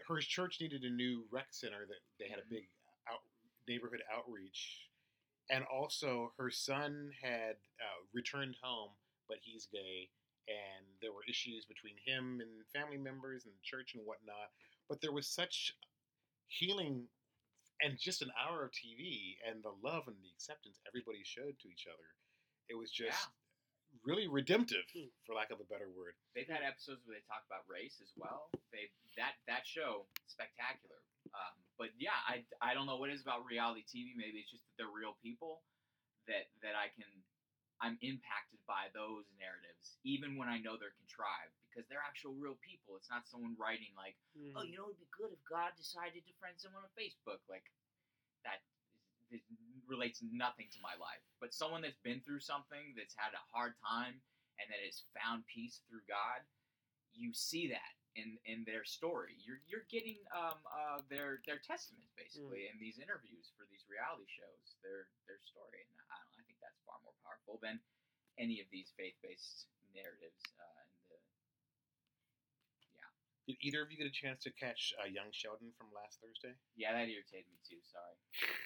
her 0.08 0.20
church 0.20 0.58
needed 0.62 0.84
a 0.84 0.90
new 0.90 1.26
rec 1.32 1.48
center 1.52 1.86
that 1.88 2.02
they 2.20 2.30
had 2.30 2.40
a 2.40 2.50
big 2.50 2.68
out, 3.12 3.22
neighborhood 3.68 4.02
outreach, 4.14 4.90
and 5.50 5.64
also 5.66 6.32
her 6.38 6.50
son 6.50 7.12
had 7.22 7.58
uh, 7.82 8.02
returned 8.14 8.56
home, 8.62 8.92
but 9.28 9.38
he's 9.42 9.68
gay, 9.72 10.10
and 10.48 10.86
there 11.02 11.14
were 11.14 11.26
issues 11.30 11.66
between 11.66 11.96
him 12.06 12.42
and 12.42 12.50
family 12.74 12.98
members 12.98 13.46
and 13.46 13.54
church 13.64 13.94
and 13.96 14.06
whatnot. 14.06 14.54
But 14.90 15.02
there 15.02 15.14
was 15.14 15.28
such 15.28 15.74
healing 16.48 17.08
and 17.82 18.00
just 18.00 18.22
an 18.22 18.32
hour 18.40 18.64
of 18.64 18.72
TV 18.72 19.36
and 19.50 19.64
the 19.64 19.74
love 19.84 20.04
and 20.08 20.16
the 20.22 20.32
acceptance 20.34 20.80
everybody 20.88 21.22
showed 21.24 21.58
to 21.60 21.68
each 21.68 21.88
other. 21.90 22.08
It 22.70 22.78
was 22.78 22.92
just 22.92 23.28
really 24.04 24.28
redemptive, 24.28 24.86
Hmm. 24.94 25.10
for 25.26 25.34
lack 25.36 25.52
of 25.52 25.60
a 25.60 25.66
better 25.66 25.90
word. 25.90 26.16
They've 26.34 26.48
had 26.50 26.64
episodes 26.64 27.06
where 27.06 27.16
they 27.18 27.24
talk 27.30 27.46
about 27.46 27.68
race 27.70 28.02
as 28.02 28.12
well. 28.18 28.50
They 28.72 28.92
that 29.18 29.36
that 29.48 29.66
show 29.68 30.08
spectacular. 30.28 31.00
Um, 31.34 31.56
but 31.78 31.90
yeah, 32.00 32.16
I, 32.28 32.46
I 32.62 32.74
don't 32.74 32.86
know 32.88 32.96
what 32.98 33.10
it 33.10 33.16
is 33.20 33.22
about 33.22 33.44
reality 33.46 33.84
TV. 33.84 34.16
Maybe 34.16 34.40
it's 34.40 34.52
just 34.52 34.64
that 34.68 34.76
they're 34.78 34.92
real 34.94 35.16
people 35.24 35.64
that 36.28 36.48
that 36.62 36.76
I 36.76 36.90
can 36.96 37.08
I'm 37.84 38.00
impacted 38.02 38.60
by 38.66 38.88
those 38.96 39.28
narratives 39.36 40.00
even 40.08 40.40
when 40.40 40.48
I 40.48 40.58
know 40.64 40.80
they're 40.80 40.96
contrived 40.96 41.52
because 41.68 41.84
they're 41.92 42.04
actual 42.08 42.32
real 42.40 42.56
people. 42.64 42.96
It's 42.96 43.12
not 43.12 43.28
someone 43.28 43.56
writing 43.60 43.92
like, 44.00 44.16
Mm. 44.40 44.54
oh, 44.56 44.64
you 44.64 44.78
know, 44.80 44.88
it'd 44.88 45.00
be 45.00 45.12
good 45.12 45.32
if 45.36 45.44
God 45.44 45.76
decided 45.76 46.24
to 46.26 46.34
friend 46.40 46.56
someone 46.60 46.84
on 46.88 46.90
Facebook. 46.96 47.44
Like 47.52 47.68
that 48.48 48.64
is, 49.32 49.44
it 49.44 49.44
relates 49.88 50.22
nothing 50.22 50.68
to 50.74 50.80
my 50.82 50.96
life. 50.98 51.22
But 51.40 51.54
someone 51.54 51.82
that's 51.82 52.00
been 52.02 52.22
through 52.22 52.42
something, 52.42 52.96
that's 52.98 53.16
had 53.16 53.34
a 53.34 53.48
hard 53.54 53.74
time, 53.82 54.20
and 54.60 54.66
that 54.72 54.82
has 54.84 55.04
found 55.14 55.44
peace 55.46 55.82
through 55.88 56.06
God, 56.08 56.42
you 57.16 57.32
see 57.34 57.72
that 57.72 57.96
in 58.16 58.40
in 58.48 58.64
their 58.64 58.88
story. 58.88 59.36
You're 59.44 59.62
you're 59.68 59.88
getting 59.92 60.18
um 60.32 60.60
uh 60.68 61.04
their 61.12 61.44
their 61.44 61.60
testaments 61.60 62.12
basically 62.16 62.72
in 62.72 62.80
these 62.80 62.98
interviews 62.98 63.52
for 63.56 63.68
these 63.68 63.84
reality 63.92 64.28
shows. 64.32 64.80
Their 64.80 65.12
their 65.28 65.40
story, 65.44 65.84
and 65.84 66.00
I, 66.12 66.18
I 66.20 66.42
think 66.48 66.60
that's 66.64 66.80
far 66.88 67.00
more 67.04 67.16
powerful 67.24 67.60
than 67.60 67.80
any 68.40 68.64
of 68.64 68.68
these 68.72 68.92
faith 68.96 69.16
based 69.20 69.68
narratives. 69.92 70.44
Uh, 70.56 70.84
and 70.84 70.95
Did 73.48 73.58
either 73.62 73.82
of 73.86 73.92
you 73.92 73.98
get 73.98 74.08
a 74.10 74.14
chance 74.14 74.42
to 74.44 74.52
catch 74.58 74.94
uh, 74.98 75.06
Young 75.06 75.30
Sheldon 75.30 75.70
from 75.78 75.94
last 75.94 76.18
Thursday? 76.18 76.58
yeah, 76.76 76.94
that 76.98 77.06
irritated 77.06 77.46
me 77.54 77.62
too. 77.62 77.78
Sorry. 77.86 78.18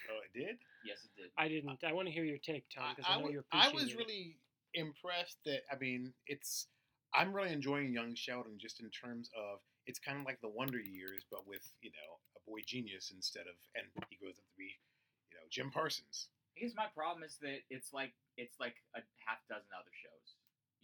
Oh, 0.08 0.24
it 0.24 0.32
did. 0.32 0.56
Yes, 0.84 1.04
it 1.04 1.12
did. 1.20 1.28
I 1.36 1.48
didn't. 1.48 1.84
I 1.84 1.92
want 1.92 2.08
to 2.08 2.14
hear 2.14 2.24
your 2.24 2.40
take, 2.40 2.64
Tom, 2.72 2.96
because 2.96 3.04
I, 3.04 3.20
know 3.20 3.28
wa- 3.28 3.32
you're 3.32 3.44
I 3.52 3.68
was 3.68 3.92
it. 3.92 3.98
really 4.00 4.40
impressed 4.72 5.36
that 5.44 5.66
I 5.70 5.76
mean 5.76 6.14
it's 6.30 6.68
I'm 7.12 7.34
really 7.34 7.52
enjoying 7.52 7.92
Young 7.92 8.14
Sheldon 8.14 8.54
just 8.56 8.80
in 8.80 8.88
terms 8.88 9.28
of 9.36 9.58
it's 9.86 9.98
kind 9.98 10.16
of 10.16 10.24
like 10.24 10.40
the 10.40 10.48
Wonder 10.48 10.80
Years, 10.80 11.26
but 11.30 11.44
with 11.46 11.66
you 11.82 11.90
know 11.92 12.10
a 12.38 12.40
boy 12.48 12.64
genius 12.64 13.12
instead 13.12 13.44
of 13.50 13.56
and 13.76 13.84
he 14.08 14.16
grows 14.16 14.38
up 14.40 14.48
to 14.48 14.56
be 14.56 14.72
you 15.28 15.36
know 15.36 15.44
Jim 15.52 15.68
Parsons. 15.70 16.32
I 16.56 16.64
guess 16.64 16.72
my 16.74 16.88
problem 16.96 17.22
is 17.22 17.36
that 17.44 17.60
it's 17.68 17.92
like 17.92 18.12
it's 18.40 18.56
like 18.58 18.80
a 18.96 19.04
half 19.28 19.44
dozen 19.48 19.68
other 19.76 19.92
shows. 19.92 20.39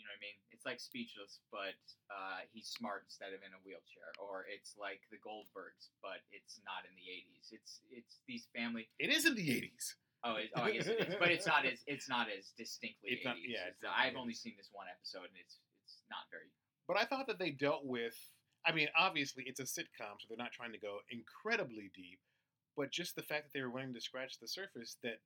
Know 0.06 0.14
what 0.14 0.22
I 0.22 0.26
mean? 0.30 0.38
It's 0.54 0.62
like 0.64 0.78
Speechless, 0.78 1.42
but 1.50 1.74
uh, 2.08 2.46
he's 2.54 2.70
smart 2.70 3.02
instead 3.10 3.34
of 3.34 3.42
in 3.42 3.50
a 3.50 3.60
wheelchair, 3.66 4.14
or 4.22 4.46
it's 4.46 4.78
like 4.78 5.02
the 5.10 5.18
Goldbergs, 5.18 5.90
but 5.98 6.22
it's 6.30 6.62
not 6.62 6.86
in 6.86 6.94
the 6.94 7.06
'80s. 7.10 7.50
It's 7.52 7.82
it's 7.90 8.22
these 8.30 8.46
family. 8.54 8.86
It 9.02 9.10
is 9.10 9.26
in 9.26 9.34
the 9.34 9.42
'80s. 9.50 9.98
Oh, 10.24 10.36
it, 10.38 10.50
oh 10.56 10.62
I 10.62 10.70
guess 10.72 10.86
it 10.86 10.98
is, 11.10 11.14
but 11.18 11.30
it's 11.30 11.46
not 11.46 11.66
as 11.66 11.82
it's 11.86 12.08
not 12.08 12.26
as 12.30 12.50
distinctly 12.56 13.10
It's 13.18 13.24
not- 13.26 13.36
80s. 13.36 13.50
yeah, 13.50 13.66
It's- 13.74 13.82
it's 13.82 13.90
I've 13.90 14.16
only 14.16 14.34
seen 14.34 14.54
this 14.56 14.70
one 14.72 14.86
episode, 14.90 15.26
and 15.28 15.38
it's 15.38 15.58
it's 15.84 16.02
not 16.10 16.30
very 16.30 16.46
but 16.88 16.96
I 16.96 17.04
thought 17.04 17.26
that 17.26 17.38
they 17.38 17.50
dealt 17.50 17.84
with. 17.84 18.14
I 18.64 18.70
mean, 18.72 18.88
obviously, 18.98 19.42
it's 19.46 19.58
a 19.60 19.64
sitcom, 19.66 20.18
so 20.18 20.26
they're 20.28 20.38
not 20.38 20.52
trying 20.52 20.72
to 20.72 20.78
go 20.78 20.98
incredibly 21.10 21.90
deep. 21.94 22.18
But 22.76 22.90
just 22.92 23.14
the 23.16 23.22
fact 23.22 23.44
that 23.44 23.52
they 23.54 23.62
were 23.62 23.70
willing 23.70 23.94
to 23.94 24.00
scratch 24.00 24.38
the 24.38 24.46
surface, 24.48 24.96
that 25.02 25.18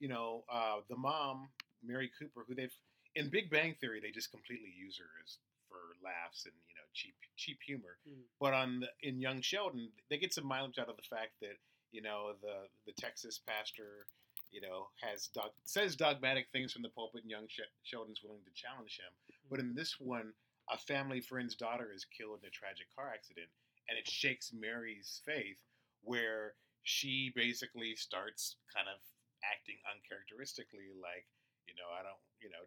you 0.00 0.08
know, 0.08 0.44
uh, 0.52 0.80
the 0.88 0.96
mom, 0.96 1.48
Mary 1.82 2.10
Cooper, 2.18 2.44
who 2.46 2.54
they've 2.54 2.74
in 3.16 3.28
Big 3.28 3.50
Bang 3.50 3.74
Theory, 3.80 4.00
they 4.00 4.10
just 4.10 4.30
completely 4.30 4.72
use 4.76 4.98
her 4.98 5.10
as 5.22 5.38
for 5.68 5.98
laughs 6.02 6.44
and 6.44 6.54
you 6.68 6.74
know 6.74 6.86
cheap 6.92 7.14
cheap 7.36 7.58
humor. 7.64 7.98
Mm. 8.08 8.22
But 8.40 8.54
on 8.54 8.80
the, 8.80 8.88
in 9.02 9.20
Young 9.20 9.40
Sheldon, 9.40 9.88
they 10.10 10.18
get 10.18 10.34
some 10.34 10.46
mileage 10.46 10.78
out 10.78 10.88
of 10.88 10.96
the 10.96 11.08
fact 11.08 11.40
that 11.40 11.58
you 11.92 12.02
know 12.02 12.34
the 12.42 12.66
the 12.86 12.92
Texas 12.92 13.38
pastor, 13.38 14.06
you 14.50 14.60
know, 14.60 14.88
has 15.02 15.28
dog, 15.28 15.50
says 15.64 15.96
dogmatic 15.96 16.46
things 16.52 16.72
from 16.72 16.82
the 16.82 16.90
pulpit, 16.90 17.22
and 17.22 17.30
Young 17.30 17.46
Sh- 17.48 17.70
Sheldon's 17.82 18.22
willing 18.22 18.44
to 18.44 18.54
challenge 18.54 18.98
him. 18.98 19.12
But 19.50 19.60
in 19.60 19.74
this 19.74 20.00
one, 20.00 20.32
a 20.70 20.78
family 20.78 21.20
friend's 21.20 21.54
daughter 21.54 21.90
is 21.94 22.04
killed 22.04 22.40
in 22.42 22.48
a 22.48 22.50
tragic 22.50 22.86
car 22.94 23.10
accident, 23.12 23.48
and 23.88 23.98
it 23.98 24.08
shakes 24.08 24.52
Mary's 24.52 25.20
faith, 25.24 25.60
where 26.02 26.54
she 26.82 27.32
basically 27.34 27.96
starts 27.96 28.56
kind 28.74 28.88
of 28.88 29.00
acting 29.44 29.76
uncharacteristically, 29.88 30.92
like 31.00 31.26
you 31.66 31.74
know, 31.76 31.88
I 31.88 32.04
don't, 32.04 32.20
you 32.40 32.50
know, 32.52 32.64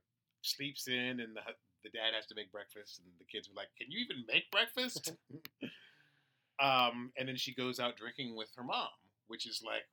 sleeps 0.47 0.87
in, 0.87 1.19
and 1.19 1.35
the 1.35 1.41
the 1.83 1.89
dad 1.89 2.13
has 2.15 2.25
to 2.27 2.35
make 2.35 2.51
breakfast, 2.51 2.99
and 2.99 3.07
the 3.19 3.25
kids 3.25 3.49
are 3.49 3.55
like, 3.55 3.69
"Can 3.77 3.91
you 3.91 3.99
even 3.99 4.25
make 4.27 4.49
breakfast?" 4.51 5.13
um, 6.59 7.11
and 7.17 7.27
then 7.27 7.35
she 7.35 7.53
goes 7.53 7.79
out 7.79 7.97
drinking 7.97 8.35
with 8.35 8.49
her 8.55 8.63
mom, 8.63 8.89
which 9.27 9.47
is 9.47 9.61
like, 9.65 9.83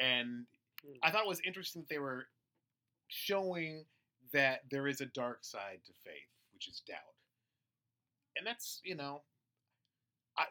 and 0.00 0.46
Hmm. 0.84 0.92
I 1.02 1.10
thought 1.10 1.24
it 1.24 1.28
was 1.28 1.40
interesting 1.46 1.82
that 1.82 1.88
they 1.88 1.98
were 1.98 2.28
showing 3.08 3.86
that 4.32 4.62
there 4.70 4.86
is 4.88 5.00
a 5.00 5.06
dark 5.06 5.44
side 5.44 5.80
to 5.86 5.92
faith, 6.04 6.30
which 6.52 6.68
is 6.68 6.80
doubt. 6.86 7.14
And 8.36 8.46
that's, 8.46 8.80
you 8.84 8.94
know, 8.94 9.22
I 10.38 10.44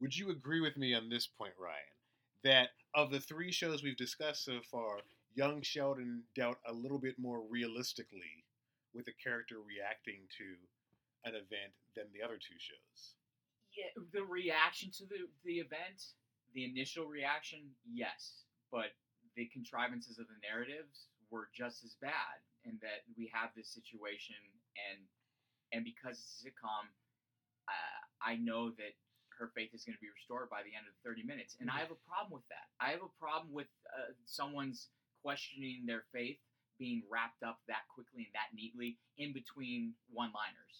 would 0.00 0.16
you 0.16 0.30
agree 0.30 0.60
with 0.60 0.76
me 0.76 0.94
on 0.94 1.08
this 1.08 1.26
point, 1.26 1.54
Ryan? 1.58 1.76
That 2.42 2.70
of 2.94 3.10
the 3.10 3.20
three 3.20 3.52
shows 3.52 3.82
we've 3.82 3.96
discussed 3.96 4.44
so 4.44 4.60
far, 4.70 4.98
young 5.40 5.62
Sheldon 5.62 6.20
dealt 6.36 6.58
a 6.68 6.72
little 6.72 7.00
bit 7.00 7.16
more 7.16 7.40
realistically 7.48 8.44
with 8.92 9.08
a 9.08 9.16
character 9.24 9.56
reacting 9.64 10.28
to 10.36 10.46
an 11.24 11.32
event 11.32 11.72
than 11.96 12.12
the 12.12 12.20
other 12.20 12.36
two 12.36 12.60
shows. 12.60 13.16
Yeah, 13.72 13.88
the 14.12 14.24
reaction 14.28 14.92
to 15.00 15.08
the 15.08 15.24
the 15.48 15.64
event, 15.64 16.12
the 16.52 16.68
initial 16.68 17.08
reaction, 17.08 17.72
yes, 17.88 18.44
but 18.68 18.92
the 19.32 19.48
contrivances 19.48 20.18
of 20.18 20.26
the 20.28 20.36
narratives 20.44 21.08
were 21.32 21.48
just 21.56 21.84
as 21.88 21.96
bad. 22.02 22.36
In 22.68 22.76
that 22.84 23.08
we 23.16 23.32
have 23.32 23.56
this 23.56 23.72
situation, 23.72 24.36
and 24.76 25.00
and 25.72 25.80
because 25.80 26.20
it's 26.20 26.36
a 26.36 26.52
sitcom, 26.52 26.84
uh, 27.64 28.00
I 28.20 28.36
know 28.36 28.76
that 28.76 28.92
her 29.40 29.48
faith 29.56 29.72
is 29.72 29.88
going 29.88 29.96
to 29.96 30.04
be 30.04 30.12
restored 30.12 30.52
by 30.52 30.60
the 30.60 30.76
end 30.76 30.84
of 30.84 30.92
the 30.92 31.00
thirty 31.00 31.24
minutes, 31.24 31.56
and 31.64 31.72
I 31.72 31.80
have 31.80 31.88
a 31.88 32.02
problem 32.04 32.36
with 32.36 32.44
that. 32.52 32.68
I 32.76 32.92
have 32.92 33.00
a 33.00 33.14
problem 33.16 33.48
with 33.56 33.72
uh, 33.96 34.12
someone's 34.28 34.92
questioning 35.22 35.84
their 35.86 36.04
faith 36.12 36.38
being 36.80 37.04
wrapped 37.12 37.44
up 37.44 37.60
that 37.68 37.84
quickly 37.92 38.24
and 38.24 38.34
that 38.34 38.56
neatly 38.56 38.96
in 39.20 39.36
between 39.36 39.92
one-liners. 40.16 40.74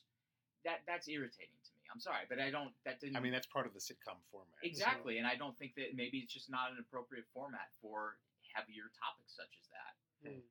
That 0.64 0.80
that's 0.88 1.08
irritating 1.08 1.56
to 1.56 1.72
me. 1.76 1.84
I'm 1.92 2.00
sorry, 2.00 2.28
but 2.28 2.40
I 2.40 2.52
don't. 2.52 2.72
That 2.84 3.00
didn't. 3.00 3.16
I 3.16 3.20
mean, 3.20 3.32
that's 3.32 3.48
part 3.48 3.64
of 3.64 3.72
the 3.72 3.80
sitcom 3.80 4.20
format. 4.28 4.60
Exactly, 4.60 5.16
and 5.16 5.26
I 5.26 5.36
don't 5.36 5.56
think 5.56 5.72
that 5.80 5.96
maybe 5.96 6.20
it's 6.20 6.32
just 6.32 6.52
not 6.52 6.72
an 6.72 6.78
appropriate 6.80 7.24
format 7.32 7.72
for 7.80 8.20
heavier 8.52 8.92
topics 8.92 9.32
such 9.36 9.52
as 9.56 9.66
that. 9.72 9.92
Mm. 10.28 10.44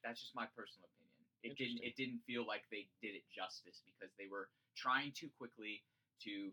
That's 0.00 0.20
just 0.20 0.32
my 0.32 0.48
personal 0.56 0.88
opinion. 0.88 1.20
It 1.44 1.52
didn't. 1.60 1.80
It 1.84 1.94
didn't 2.00 2.24
feel 2.24 2.48
like 2.48 2.64
they 2.72 2.88
did 3.04 3.12
it 3.12 3.28
justice 3.28 3.84
because 3.84 4.08
they 4.16 4.26
were 4.26 4.48
trying 4.72 5.12
too 5.12 5.28
quickly 5.36 5.84
to 6.24 6.50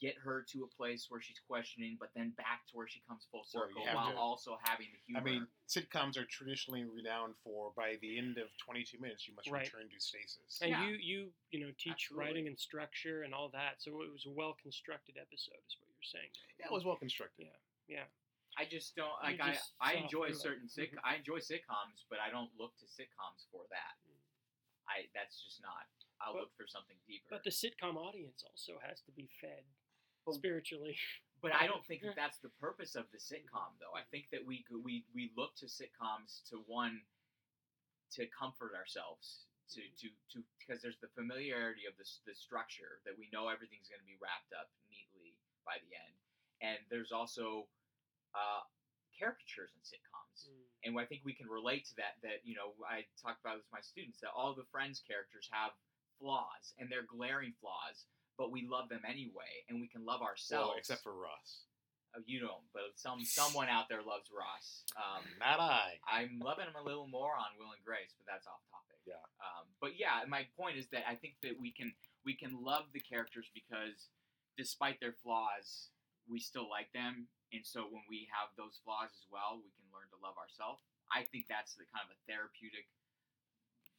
get 0.00 0.14
her 0.16 0.42
to 0.52 0.62
a 0.64 0.66
place 0.76 1.06
where 1.08 1.20
she's 1.20 1.40
questioning, 1.46 1.96
but 1.98 2.10
then 2.14 2.30
back 2.36 2.66
to 2.70 2.76
where 2.76 2.86
she 2.86 3.00
comes 3.08 3.26
full 3.30 3.44
circle 3.44 3.84
have 3.84 3.94
while 3.94 4.12
to- 4.12 4.16
also 4.16 4.58
having 4.62 4.86
the 4.92 4.98
humor. 5.06 5.20
I 5.20 5.22
mean, 5.24 5.46
sitcoms 5.68 6.16
are 6.16 6.24
traditionally 6.24 6.84
renowned 6.84 7.34
for 7.42 7.72
by 7.76 7.96
the 8.00 8.18
end 8.18 8.38
of 8.38 8.48
22 8.58 8.98
minutes, 9.00 9.26
you 9.26 9.34
must 9.34 9.48
Right. 9.50 9.64
return 9.66 9.88
to 9.90 10.00
stasis. 10.00 10.60
And 10.62 10.70
Yeah. 10.70 10.86
you, 10.86 10.94
you, 10.96 11.32
you 11.50 11.60
know, 11.66 11.72
teach 11.78 12.06
Absolutely. 12.10 12.26
writing 12.26 12.46
and 12.46 12.58
structure 12.58 13.22
and 13.24 13.34
all 13.34 13.48
that. 13.50 13.82
So 13.82 14.02
it 14.02 14.10
was 14.12 14.24
a 14.26 14.30
well 14.30 14.54
constructed 14.54 15.16
episode, 15.18 15.58
is 15.66 15.76
what 15.80 15.88
you're 15.90 16.02
saying. 16.04 16.30
yeah, 16.58 16.66
it 16.66 16.72
was 16.72 16.84
well 16.84 16.96
constructed. 16.96 17.46
Yeah. 17.46 17.96
yeah. 17.98 18.04
I 18.56 18.64
just 18.64 18.96
don't 18.96 19.08
You 19.22 19.30
like. 19.38 19.40
I 19.40 19.52
just 19.52 19.72
I 19.80 19.94
saw 19.94 20.02
enjoy 20.02 20.26
through 20.28 20.36
it. 20.36 20.40
certain 20.40 20.68
sick. 20.68 20.92
Mhm. 20.92 20.98
I 21.04 21.14
enjoy 21.16 21.38
sitcoms, 21.38 22.04
but 22.08 22.18
I 22.18 22.28
don't 22.30 22.52
look 22.56 22.76
to 22.78 22.86
sitcoms 22.86 23.46
for 23.50 23.66
that. 23.70 23.94
Mm. 24.08 24.18
I 24.88 25.08
that's 25.14 25.42
just 25.44 25.60
not. 25.62 25.86
I'll 26.20 26.32
But- 26.32 26.40
look 26.42 26.56
for 26.56 26.66
something 26.66 26.98
deeper. 27.06 27.26
But 27.30 27.44
the 27.44 27.50
sitcom 27.50 27.94
audience 27.96 28.42
also 28.42 28.80
has 28.80 29.00
to 29.02 29.12
be 29.12 29.28
fed 29.40 29.64
Well- 29.64 29.87
spiritually. 30.32 30.96
But 31.38 31.54
I 31.54 31.70
don't 31.70 31.86
think 31.86 32.02
that 32.02 32.18
that's 32.18 32.42
the 32.42 32.50
purpose 32.58 32.98
of 32.98 33.06
the 33.14 33.22
sitcom, 33.22 33.70
though. 33.78 33.94
I 33.94 34.02
think 34.10 34.26
that 34.34 34.42
we 34.42 34.66
we 34.74 35.06
we 35.14 35.30
look 35.38 35.54
to 35.62 35.70
sitcoms 35.70 36.42
to 36.50 36.58
one 36.66 36.98
to 38.18 38.26
comfort 38.34 38.74
ourselves, 38.74 39.46
to 39.70 39.78
to 40.02 40.10
to 40.34 40.42
because 40.58 40.82
there's 40.82 40.98
the 40.98 41.14
familiarity 41.14 41.86
of 41.86 41.94
the 41.94 42.06
the 42.26 42.34
structure 42.34 42.98
that 43.06 43.14
we 43.14 43.30
know 43.30 43.46
everything's 43.46 43.86
going 43.86 44.02
to 44.02 44.10
be 44.10 44.18
wrapped 44.18 44.50
up 44.50 44.66
neatly 44.90 45.38
by 45.62 45.78
the 45.86 45.94
end, 45.94 46.14
and 46.58 46.78
there's 46.90 47.14
also 47.14 47.70
uh, 48.34 48.66
caricatures 49.14 49.70
in 49.78 49.82
sitcoms. 49.86 50.50
Mm. 50.50 50.90
and 50.90 50.92
I 50.98 51.06
think 51.06 51.22
we 51.22 51.34
can 51.34 51.46
relate 51.46 51.86
to 51.92 51.94
that. 52.02 52.18
That 52.26 52.42
you 52.42 52.58
know, 52.58 52.74
I 52.82 53.06
talked 53.20 53.38
about 53.38 53.62
this 53.62 53.66
with 53.70 53.78
my 53.78 53.84
students 53.84 54.18
that 54.26 54.34
all 54.34 54.58
the 54.58 54.66
Friends 54.74 55.02
characters 55.06 55.46
have 55.54 55.70
flaws, 56.18 56.74
and 56.78 56.90
they're 56.90 57.06
glaring 57.06 57.54
flaws, 57.60 58.06
but 58.38 58.54
we 58.54 58.66
love 58.70 58.88
them 58.88 59.02
anyway, 59.02 59.66
and 59.68 59.82
we 59.82 59.88
can 59.90 60.06
love 60.06 60.22
ourselves. 60.22 60.70
Well, 60.70 60.78
except 60.78 61.02
for 61.02 61.12
Ross. 61.12 61.66
Oh, 62.16 62.24
you 62.24 62.40
don't, 62.40 62.64
but 62.72 62.96
some 62.96 63.20
someone 63.26 63.68
out 63.68 63.90
there 63.90 64.00
loves 64.00 64.32
Ross. 64.32 64.86
Um, 64.96 65.26
Not 65.42 65.60
I. 65.60 66.00
I'm 66.08 66.40
loving 66.40 66.64
him 66.64 66.78
a 66.78 66.86
little 66.86 67.10
more 67.10 67.36
on 67.36 67.52
Will 67.60 67.74
and 67.76 67.84
Grace, 67.84 68.16
but 68.16 68.24
that's 68.24 68.48
off 68.48 68.64
topic. 68.72 68.96
Yeah. 69.04 69.20
Um, 69.44 69.68
but 69.82 70.00
yeah, 70.00 70.24
my 70.24 70.48
point 70.56 70.80
is 70.80 70.88
that 70.96 71.04
I 71.04 71.20
think 71.20 71.36
that 71.44 71.60
we 71.60 71.68
can 71.68 71.92
we 72.24 72.32
can 72.32 72.64
love 72.64 72.88
the 72.96 73.04
characters 73.04 73.50
because 73.52 74.08
despite 74.56 75.02
their 75.04 75.12
flaws, 75.20 75.92
we 76.24 76.40
still 76.40 76.64
like 76.64 76.88
them, 76.96 77.28
and 77.52 77.60
so 77.60 77.84
when 77.92 78.08
we 78.08 78.24
have 78.32 78.48
those 78.56 78.80
flaws 78.84 79.12
as 79.12 79.26
well, 79.28 79.60
we 79.60 79.68
can 79.76 79.84
learn 79.92 80.08
to 80.08 80.18
love 80.24 80.40
ourselves. 80.40 80.80
I 81.12 81.28
think 81.28 81.44
that's 81.48 81.76
the 81.76 81.88
kind 81.92 82.04
of 82.08 82.16
a 82.16 82.20
therapeutic 82.28 82.88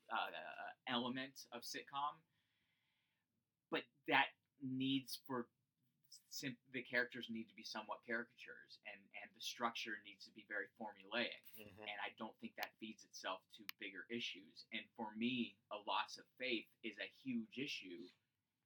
uh, 0.10 0.30
uh, 0.34 0.70
element 0.90 1.46
of 1.54 1.62
sitcom, 1.62 2.18
but 3.72 3.84
that 4.08 4.28
needs 4.62 5.20
for 5.28 5.48
sim- 6.30 6.58
the 6.74 6.84
characters 6.84 7.28
need 7.30 7.46
to 7.50 7.56
be 7.56 7.64
somewhat 7.64 8.00
caricatures, 8.06 8.80
and 8.86 9.00
and 9.22 9.30
the 9.36 9.42
structure 9.42 10.00
needs 10.06 10.26
to 10.26 10.32
be 10.32 10.46
very 10.48 10.68
formulaic 10.80 11.44
Mhm. 11.58 11.80
and 11.82 12.00
I 12.02 12.10
don't 12.18 12.38
think 12.40 12.56
that 12.56 12.72
feeds 12.80 13.04
itself 13.04 13.42
to 13.58 13.66
bigger 13.80 14.06
issues. 14.10 14.66
And 14.72 14.88
for 14.96 15.14
me, 15.16 15.58
a 15.72 15.78
loss 15.78 16.18
of 16.18 16.26
faith 16.38 16.68
is 16.84 16.98
a 17.00 17.08
huge 17.24 17.58
issue, 17.58 18.10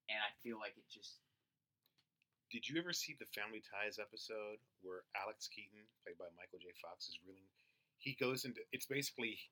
and 0.09 0.21
I 0.23 0.31
feel 0.43 0.59
like 0.59 0.77
it 0.77 0.87
just 0.89 1.19
Did 2.49 2.69
you 2.69 2.77
ever 2.77 2.93
see 2.93 3.13
the 3.15 3.25
Family 3.27 3.61
Ties 3.61 3.97
episode 3.97 4.59
where 4.81 5.05
Alex 5.15 5.47
Keaton, 5.47 5.87
played 6.03 6.19
by 6.19 6.29
Michael 6.37 6.59
J. 6.59 6.71
Fox, 6.73 7.09
is 7.09 7.19
reeling? 7.25 7.49
He 7.97 8.13
goes 8.13 8.45
into 8.45 8.61
it's 8.71 8.85
basically 8.85 9.49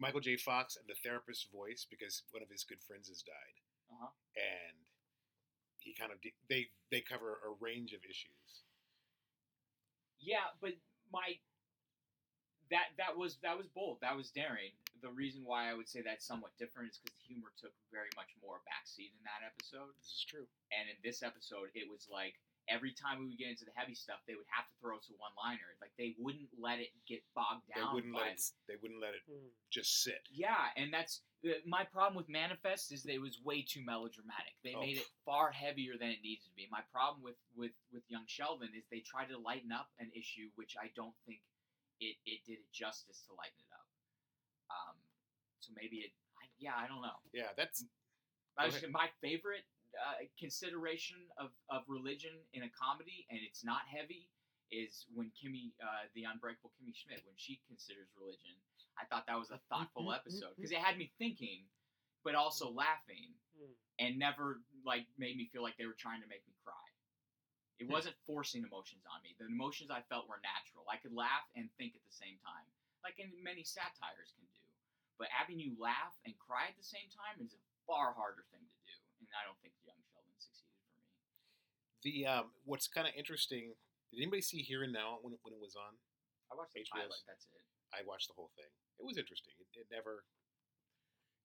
Michael 0.00 0.20
J. 0.20 0.36
Fox 0.36 0.74
and 0.76 0.88
the 0.88 0.96
therapist's 0.96 1.44
voice 1.44 1.84
because 1.88 2.24
one 2.32 2.42
of 2.42 2.50
his 2.50 2.64
good 2.64 2.82
friends 2.82 3.08
has 3.08 3.22
died, 3.22 3.60
uh-huh. 3.92 4.10
and 4.36 4.76
he 5.78 5.94
kind 5.94 6.12
of 6.12 6.20
de- 6.20 6.34
they 6.48 6.68
they 6.90 7.00
cover 7.00 7.40
a 7.44 7.52
range 7.60 7.92
of 7.92 8.00
issues. 8.04 8.64
yeah, 10.20 10.54
but 10.60 10.72
my 11.12 11.36
that 12.70 12.94
that 12.96 13.16
was 13.16 13.36
that 13.42 13.56
was 13.58 13.68
bold, 13.68 13.98
that 14.00 14.16
was 14.16 14.30
daring. 14.30 14.72
The 15.02 15.10
reason 15.12 15.42
why 15.44 15.68
I 15.68 15.74
would 15.74 15.88
say 15.88 16.00
that's 16.00 16.24
somewhat 16.24 16.56
different 16.58 16.90
is 16.94 16.98
because 17.02 17.18
the 17.20 17.26
humor 17.34 17.52
took 17.58 17.74
very 17.90 18.08
much 18.16 18.30
more 18.40 18.62
backseat 18.64 19.12
in 19.12 19.22
that 19.26 19.42
episode. 19.44 19.92
This 19.98 20.14
is 20.14 20.24
true. 20.24 20.46
And 20.70 20.88
in 20.88 20.96
this 21.02 21.22
episode, 21.26 21.74
it 21.74 21.90
was 21.90 22.06
like 22.08 22.38
every 22.68 22.92
time 22.92 23.18
we 23.20 23.26
would 23.26 23.38
get 23.38 23.48
into 23.48 23.64
the 23.64 23.72
heavy 23.74 23.94
stuff, 23.94 24.22
they 24.26 24.34
would 24.34 24.46
have 24.48 24.66
to 24.68 24.74
throw 24.80 24.96
us 24.96 25.10
a 25.10 25.16
one-liner. 25.18 25.74
Like 25.80 25.90
they 25.98 26.14
wouldn't 26.18 26.48
let 26.58 26.78
it 26.78 26.90
get 27.08 27.22
bogged 27.34 27.66
down. 27.68 27.74
They 27.74 27.80
down. 27.82 27.94
wouldn't 27.94 28.14
by 28.14 28.20
let 28.20 28.38
it. 28.38 28.42
They 28.68 28.76
wouldn't 28.80 29.00
let 29.00 29.14
it 29.14 29.22
Mm. 29.28 29.50
just 29.70 30.02
sit. 30.02 30.22
Yeah, 30.30 30.70
and 30.76 30.92
that's 30.92 31.22
uh, 31.44 31.58
my 31.66 31.82
problem 31.84 32.14
with 32.14 32.28
Manifest 32.28 32.92
is 32.92 33.02
that 33.02 33.12
it 33.12 33.20
was 33.20 33.40
way 33.42 33.62
too 33.62 33.82
melodramatic. 33.84 34.54
They 34.62 34.74
Oh. 34.74 34.80
made 34.80 34.96
it 34.98 35.06
far 35.24 35.50
heavier 35.50 35.98
than 35.98 36.10
it 36.10 36.22
needed 36.22 36.44
to 36.44 36.50
be. 36.54 36.68
My 36.70 36.82
problem 36.92 37.22
with 37.22 37.36
with 37.56 37.72
with 37.92 38.04
Young 38.08 38.26
Sheldon 38.26 38.70
is 38.76 38.84
they 38.90 39.00
tried 39.00 39.26
to 39.30 39.38
lighten 39.38 39.72
up 39.72 39.90
an 39.98 40.10
issue 40.14 40.50
which 40.54 40.76
I 40.80 40.88
don't 40.94 41.16
think 41.26 41.42
it 42.00 42.16
it 42.26 42.44
did 42.46 42.58
it 42.62 42.70
justice 42.72 43.22
to 43.26 43.34
lighten 43.34 43.58
it 43.58 43.72
up. 43.74 43.86
Um, 44.70 44.96
so 45.60 45.72
maybe 45.74 45.96
it. 46.06 46.12
I, 46.40 46.46
yeah, 46.58 46.74
I 46.76 46.86
don't 46.86 47.02
know. 47.02 47.18
Yeah, 47.32 47.50
that's 47.56 47.84
I 48.56 48.62
Go 48.62 48.66
was- 48.66 48.76
ahead. 48.76 48.90
my 48.92 49.08
favorite 49.20 49.64
uh, 49.96 50.24
consideration 50.38 51.18
of, 51.38 51.50
of 51.70 51.82
religion 51.88 52.32
in 52.52 52.62
a 52.64 52.70
comedy, 52.72 53.26
and 53.30 53.38
it's 53.42 53.64
not 53.64 53.82
heavy, 53.90 54.28
is 54.72 55.04
when 55.12 55.28
Kimmy, 55.36 55.72
uh, 55.82 56.08
the 56.14 56.24
unbreakable 56.24 56.72
Kimmy 56.80 56.94
Schmidt, 56.96 57.20
when 57.28 57.36
she 57.36 57.60
considers 57.68 58.08
religion. 58.16 58.56
I 58.96 59.04
thought 59.08 59.26
that 59.26 59.38
was 59.38 59.50
a 59.50 59.60
thoughtful 59.68 60.12
episode 60.12 60.52
because 60.56 60.72
it 60.72 60.78
had 60.80 60.96
me 60.98 61.12
thinking. 61.18 61.68
but 62.24 62.34
also 62.38 62.70
laughing, 62.70 63.34
Hmm. 63.58 63.74
and 63.98 64.18
never 64.18 64.62
like 64.86 65.06
made 65.18 65.36
me 65.36 65.46
feel 65.52 65.62
like 65.62 65.76
they 65.76 65.86
were 65.86 65.98
trying 65.98 66.22
to 66.22 66.28
make 66.30 66.46
me 66.46 66.54
cry. 66.64 66.86
It 67.82 67.88
wasn't 67.90 68.14
forcing 68.26 68.62
emotions 68.62 69.02
on 69.10 69.18
me. 69.26 69.34
The 69.38 69.46
emotions 69.50 69.90
I 69.90 70.02
felt 70.06 70.28
were 70.30 70.38
natural. 70.38 70.86
I 70.86 70.96
could 71.02 71.12
laugh 71.12 71.42
and 71.58 71.66
think 71.76 71.96
at 71.98 72.04
the 72.06 72.14
same 72.14 72.38
time, 72.46 72.62
like 73.02 73.18
in 73.18 73.34
many 73.42 73.64
satires 73.66 74.30
can 74.38 74.46
do. 74.54 74.62
But 75.18 75.28
having 75.34 75.58
you 75.58 75.74
laugh 75.78 76.14
and 76.24 76.38
cry 76.38 76.68
at 76.70 76.76
the 76.78 76.84
same 76.86 77.10
time 77.10 77.42
is 77.42 77.52
a 77.54 77.62
far 77.90 78.14
harder 78.14 78.46
thing 78.54 78.62
to 78.62 78.62
do, 78.62 78.62
and 78.62 78.71
I 79.36 79.42
don't 79.48 79.56
think 79.64 79.74
Young 79.84 79.98
Sheldon 80.12 80.36
succeeded 80.38 80.76
for 80.84 80.92
me. 80.92 81.04
The 82.04 82.14
um, 82.28 82.46
what's 82.64 82.86
kind 82.88 83.06
of 83.08 83.14
interesting. 83.16 83.74
Did 84.12 84.20
anybody 84.20 84.42
see 84.44 84.60
Here 84.60 84.82
and 84.84 84.92
Now 84.92 85.18
when 85.24 85.32
it, 85.32 85.40
when 85.42 85.56
it 85.56 85.60
was 85.62 85.72
on? 85.76 85.96
I 86.52 86.56
watched 86.56 86.76
the 86.76 86.84
HBO's. 86.84 87.08
pilot. 87.08 87.20
That's 87.24 87.48
it. 87.48 87.64
I 87.96 88.04
watched 88.04 88.28
the 88.28 88.36
whole 88.36 88.52
thing. 88.56 88.68
It 89.00 89.04
was 89.08 89.16
interesting. 89.16 89.56
It, 89.60 89.68
it 89.72 89.86
never. 89.88 90.24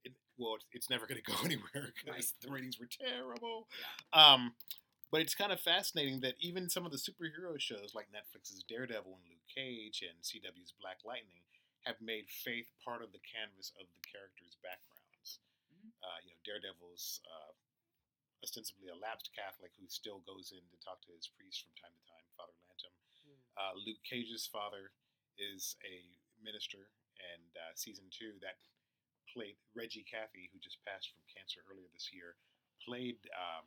It, 0.04 0.14
well, 0.36 0.56
it's, 0.60 0.68
it's 0.76 0.90
never 0.92 1.08
going 1.08 1.20
to 1.24 1.28
go 1.28 1.40
anywhere 1.48 1.96
because 1.96 2.36
Right. 2.36 2.44
the 2.44 2.52
ratings 2.52 2.76
were 2.80 2.88
terrible. 2.92 3.68
Um, 4.12 4.56
but 5.12 5.24
it's 5.24 5.36
kind 5.36 5.56
of 5.56 5.60
fascinating 5.64 6.20
that 6.28 6.36
even 6.44 6.68
some 6.68 6.84
of 6.84 6.92
the 6.92 7.00
superhero 7.00 7.56
shows 7.56 7.96
like 7.96 8.12
Netflix's 8.12 8.60
Daredevil 8.68 9.08
and 9.16 9.24
Luke 9.32 9.48
Cage 9.48 10.04
and 10.04 10.20
CW's 10.20 10.76
Black 10.76 11.00
Lightning 11.08 11.48
have 11.88 11.96
made 12.04 12.28
faith 12.28 12.68
part 12.84 13.00
of 13.00 13.16
the 13.16 13.24
canvas 13.24 13.72
of 13.80 13.88
the 13.96 14.04
characters' 14.04 14.60
backgrounds. 14.60 15.40
Mhm. 15.72 15.96
Uh, 16.04 16.20
you 16.28 16.36
know, 16.36 16.40
Daredevil's 16.44 17.24
uh, 17.24 17.56
ostensibly 18.44 18.90
a 18.94 18.98
lapsed 18.98 19.34
Catholic 19.34 19.74
who 19.78 19.90
still 19.90 20.22
goes 20.26 20.54
in 20.54 20.62
to 20.70 20.78
talk 20.82 21.02
to 21.06 21.12
his 21.14 21.30
priest 21.30 21.66
from 21.66 21.74
time 21.78 21.94
to 21.94 22.04
time, 22.06 22.26
Father 22.38 22.56
Lantom. 22.66 22.94
Hmm. 23.26 23.42
Uh, 23.58 23.74
Luke 23.82 24.02
Cage's 24.06 24.46
father 24.46 24.94
is 25.38 25.78
a 25.86 26.06
minister, 26.42 26.90
and 27.34 27.50
uh, 27.58 27.74
season 27.74 28.06
two 28.14 28.38
that 28.42 28.62
played 29.34 29.58
Reggie 29.74 30.06
Cathy, 30.06 30.50
who 30.54 30.58
just 30.62 30.82
passed 30.86 31.10
from 31.14 31.22
cancer 31.30 31.62
earlier 31.70 31.90
this 31.94 32.10
year, 32.14 32.38
played 32.86 33.18
um, 33.34 33.66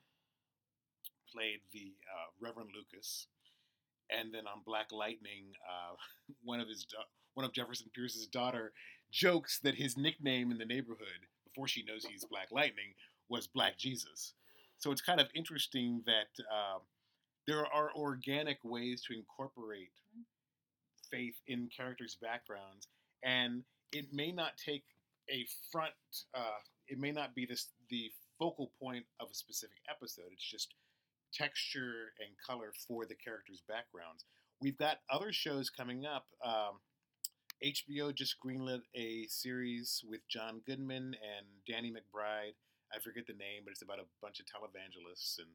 played 1.31 1.63
the 1.73 1.95
uh, 2.11 2.31
Reverend 2.43 2.71
Lucas, 2.75 3.27
and 4.11 4.35
then 4.35 4.47
on 4.47 4.63
Black 4.67 4.91
Lightning, 4.91 5.55
uh, 5.63 5.95
one 6.43 6.59
of 6.59 6.69
his 6.69 6.85
da- 6.85 7.11
one 7.35 7.47
of 7.47 7.53
Jefferson 7.53 7.91
Pierce's 7.95 8.27
daughter 8.27 8.73
jokes 9.11 9.59
that 9.63 9.75
his 9.75 9.97
nickname 9.97 10.51
in 10.51 10.59
the 10.59 10.65
neighborhood 10.65 11.27
before 11.45 11.67
she 11.67 11.85
knows 11.85 12.05
he's 12.05 12.25
Black 12.25 12.49
Lightning 12.51 12.95
was 13.29 13.47
Black 13.47 13.77
Jesus. 13.79 14.35
So 14.81 14.91
it's 14.91 15.03
kind 15.03 15.21
of 15.21 15.29
interesting 15.35 16.03
that 16.07 16.43
um, 16.51 16.81
there 17.47 17.67
are 17.67 17.91
organic 17.95 18.59
ways 18.65 19.03
to 19.09 19.15
incorporate 19.15 19.93
faith 21.11 21.35
in 21.47 21.69
characters' 21.75 22.17
backgrounds, 22.21 22.89
and 23.23 23.63
it 23.93 24.07
may 24.13 24.33
not 24.33 24.53
take 24.57 24.85
a 25.31 25.47
front. 25.71 25.93
Uh, 26.35 26.61
it 26.89 26.99
may 26.99 27.13
not 27.13 27.35
be 27.35 27.47
this 27.47 27.69
the 27.91 28.11
focal 28.39 28.73
point 28.83 29.05
of 29.21 29.29
a 29.31 29.35
specific 29.35 29.77
episode. 29.89 30.33
It's 30.33 30.51
just 30.51 30.75
texture 31.33 32.13
and 32.19 32.31
color 32.45 32.73
for 32.89 33.05
the 33.05 33.15
characters' 33.15 33.63
backgrounds. 33.69 34.25
We've 34.63 34.79
got 34.79 34.99
other 35.11 35.33
shows 35.33 35.69
coming 35.71 36.07
up. 36.07 36.27
Um, 36.45 36.81
HBO 37.63 38.15
just 38.15 38.37
greenlit 38.45 38.81
a 38.95 39.27
series 39.29 40.03
with 40.09 40.21
John 40.29 40.63
Goodman 40.67 41.15
and 41.15 41.47
Danny 41.69 41.93
McBride. 41.93 42.55
I 42.95 42.99
forget 42.99 43.27
the 43.27 43.39
name, 43.39 43.63
but 43.65 43.71
it's 43.71 43.83
about 43.83 44.03
a 44.03 44.09
bunch 44.21 44.41
of 44.41 44.47
televangelists 44.47 45.39
and 45.39 45.49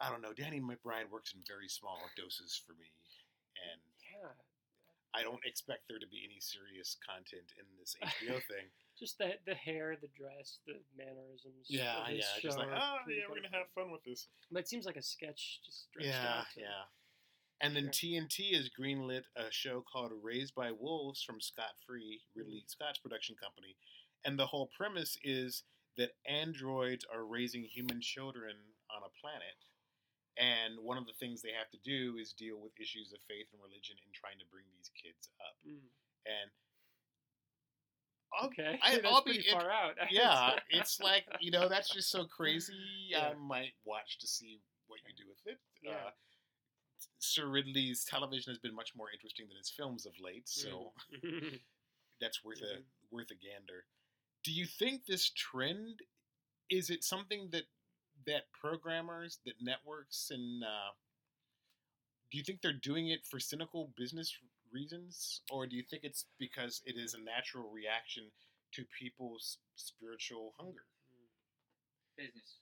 I 0.00 0.10
don't 0.10 0.22
know. 0.22 0.32
Danny 0.32 0.60
McBride 0.60 1.10
works 1.10 1.34
in 1.34 1.42
very 1.42 1.68
small 1.68 1.98
doses 2.16 2.54
for 2.54 2.72
me, 2.74 2.86
and 3.72 3.80
Yeah. 4.14 4.32
I 5.14 5.22
don't 5.22 5.44
expect 5.44 5.88
there 5.88 5.98
to 5.98 6.06
be 6.06 6.22
any 6.24 6.38
serious 6.38 6.96
content 7.02 7.50
in 7.58 7.64
this 7.80 7.96
HBO 8.02 8.38
thing. 8.50 8.70
Just 8.98 9.18
the 9.18 9.38
the 9.46 9.54
hair, 9.54 9.96
the 10.00 10.08
dress, 10.08 10.58
the 10.66 10.78
mannerisms. 10.96 11.66
Yeah, 11.68 12.08
yeah, 12.08 12.22
just 12.40 12.58
like 12.58 12.68
oh 12.68 12.98
yeah, 13.08 13.26
we're 13.28 13.36
gonna 13.36 13.56
have 13.56 13.70
fun 13.74 13.90
with 13.90 14.04
this. 14.04 14.28
But 14.52 14.60
it 14.60 14.68
seems 14.68 14.86
like 14.86 14.96
a 14.96 15.02
sketch 15.02 15.60
just 15.64 15.88
stretched 15.90 16.08
Yeah, 16.08 16.44
yeah. 16.56 16.84
And 17.60 17.74
then 17.74 17.88
TNT 17.88 18.54
has 18.54 18.70
greenlit 18.70 19.24
a 19.36 19.50
show 19.50 19.82
called 19.92 20.12
Raised 20.22 20.54
by 20.54 20.70
Wolves 20.70 21.22
from 21.22 21.40
Scott 21.40 21.74
Free, 21.84 22.20
mm-hmm. 22.30 22.40
Ridley 22.40 22.64
Scott's 22.66 22.98
production 22.98 23.34
company. 23.34 23.74
And 24.24 24.38
the 24.38 24.46
whole 24.46 24.70
premise 24.76 25.18
is 25.24 25.64
that 25.98 26.16
androids 26.26 27.04
are 27.12 27.24
raising 27.26 27.64
human 27.64 28.00
children 28.00 28.54
on 28.94 29.02
a 29.04 29.12
planet. 29.20 29.58
And 30.38 30.78
one 30.78 30.96
of 30.96 31.06
the 31.06 31.18
things 31.18 31.42
they 31.42 31.50
have 31.58 31.68
to 31.74 31.78
do 31.82 32.16
is 32.16 32.32
deal 32.32 32.58
with 32.62 32.70
issues 32.80 33.12
of 33.12 33.18
faith 33.26 33.50
and 33.52 33.60
religion 33.60 33.96
in 34.06 34.10
trying 34.14 34.38
to 34.38 34.46
bring 34.50 34.64
these 34.78 34.90
kids 34.94 35.28
up. 35.42 35.58
Mm. 35.66 35.90
And 36.26 36.50
I'll, 38.38 38.46
Okay, 38.48 38.78
I, 38.82 38.92
that's 39.02 39.06
I'll 39.06 39.24
be 39.24 39.42
far 39.50 39.70
out. 39.70 39.94
yeah, 40.10 40.52
it's 40.70 41.00
like 41.00 41.24
you 41.40 41.50
know 41.50 41.68
that's 41.68 41.88
just 41.92 42.10
so 42.10 42.24
crazy. 42.24 42.74
Yeah. 43.10 43.30
I 43.30 43.34
might 43.34 43.72
watch 43.84 44.18
to 44.20 44.26
see 44.28 44.60
what 44.86 45.00
you 45.08 45.14
do 45.16 45.28
with 45.28 45.40
it. 45.52 45.58
Yeah. 45.82 45.92
Uh, 45.92 46.10
Sir 47.18 47.46
Ridley's 47.48 48.04
television 48.04 48.52
has 48.52 48.58
been 48.58 48.74
much 48.74 48.92
more 48.94 49.06
interesting 49.12 49.46
than 49.48 49.56
his 49.56 49.70
films 49.70 50.06
of 50.06 50.12
late, 50.22 50.48
so 50.48 50.92
Mm. 51.24 51.58
that's 52.20 52.44
worth 52.44 52.60
a 52.62 52.78
Mhm. 52.78 52.84
worth 53.10 53.30
a 53.30 53.34
gander. 53.34 53.86
Do 54.48 54.54
you 54.54 54.64
think 54.64 55.04
this 55.04 55.28
trend 55.28 56.00
is 56.70 56.88
it 56.88 57.04
something 57.04 57.50
that 57.52 57.64
that 58.26 58.50
programmers, 58.58 59.40
that 59.44 59.56
networks, 59.60 60.30
and 60.30 60.64
uh, 60.64 60.92
do 62.30 62.38
you 62.38 62.44
think 62.44 62.62
they're 62.62 62.72
doing 62.72 63.08
it 63.08 63.26
for 63.26 63.38
cynical 63.38 63.90
business 63.94 64.34
reasons, 64.72 65.42
or 65.50 65.66
do 65.66 65.76
you 65.76 65.82
think 65.82 66.02
it's 66.02 66.24
because 66.38 66.80
it 66.86 66.96
is 66.96 67.12
a 67.12 67.20
natural 67.20 67.68
reaction 67.70 68.24
to 68.72 68.86
people's 68.98 69.58
spiritual 69.76 70.54
hunger? 70.58 70.86
Business. 72.16 72.56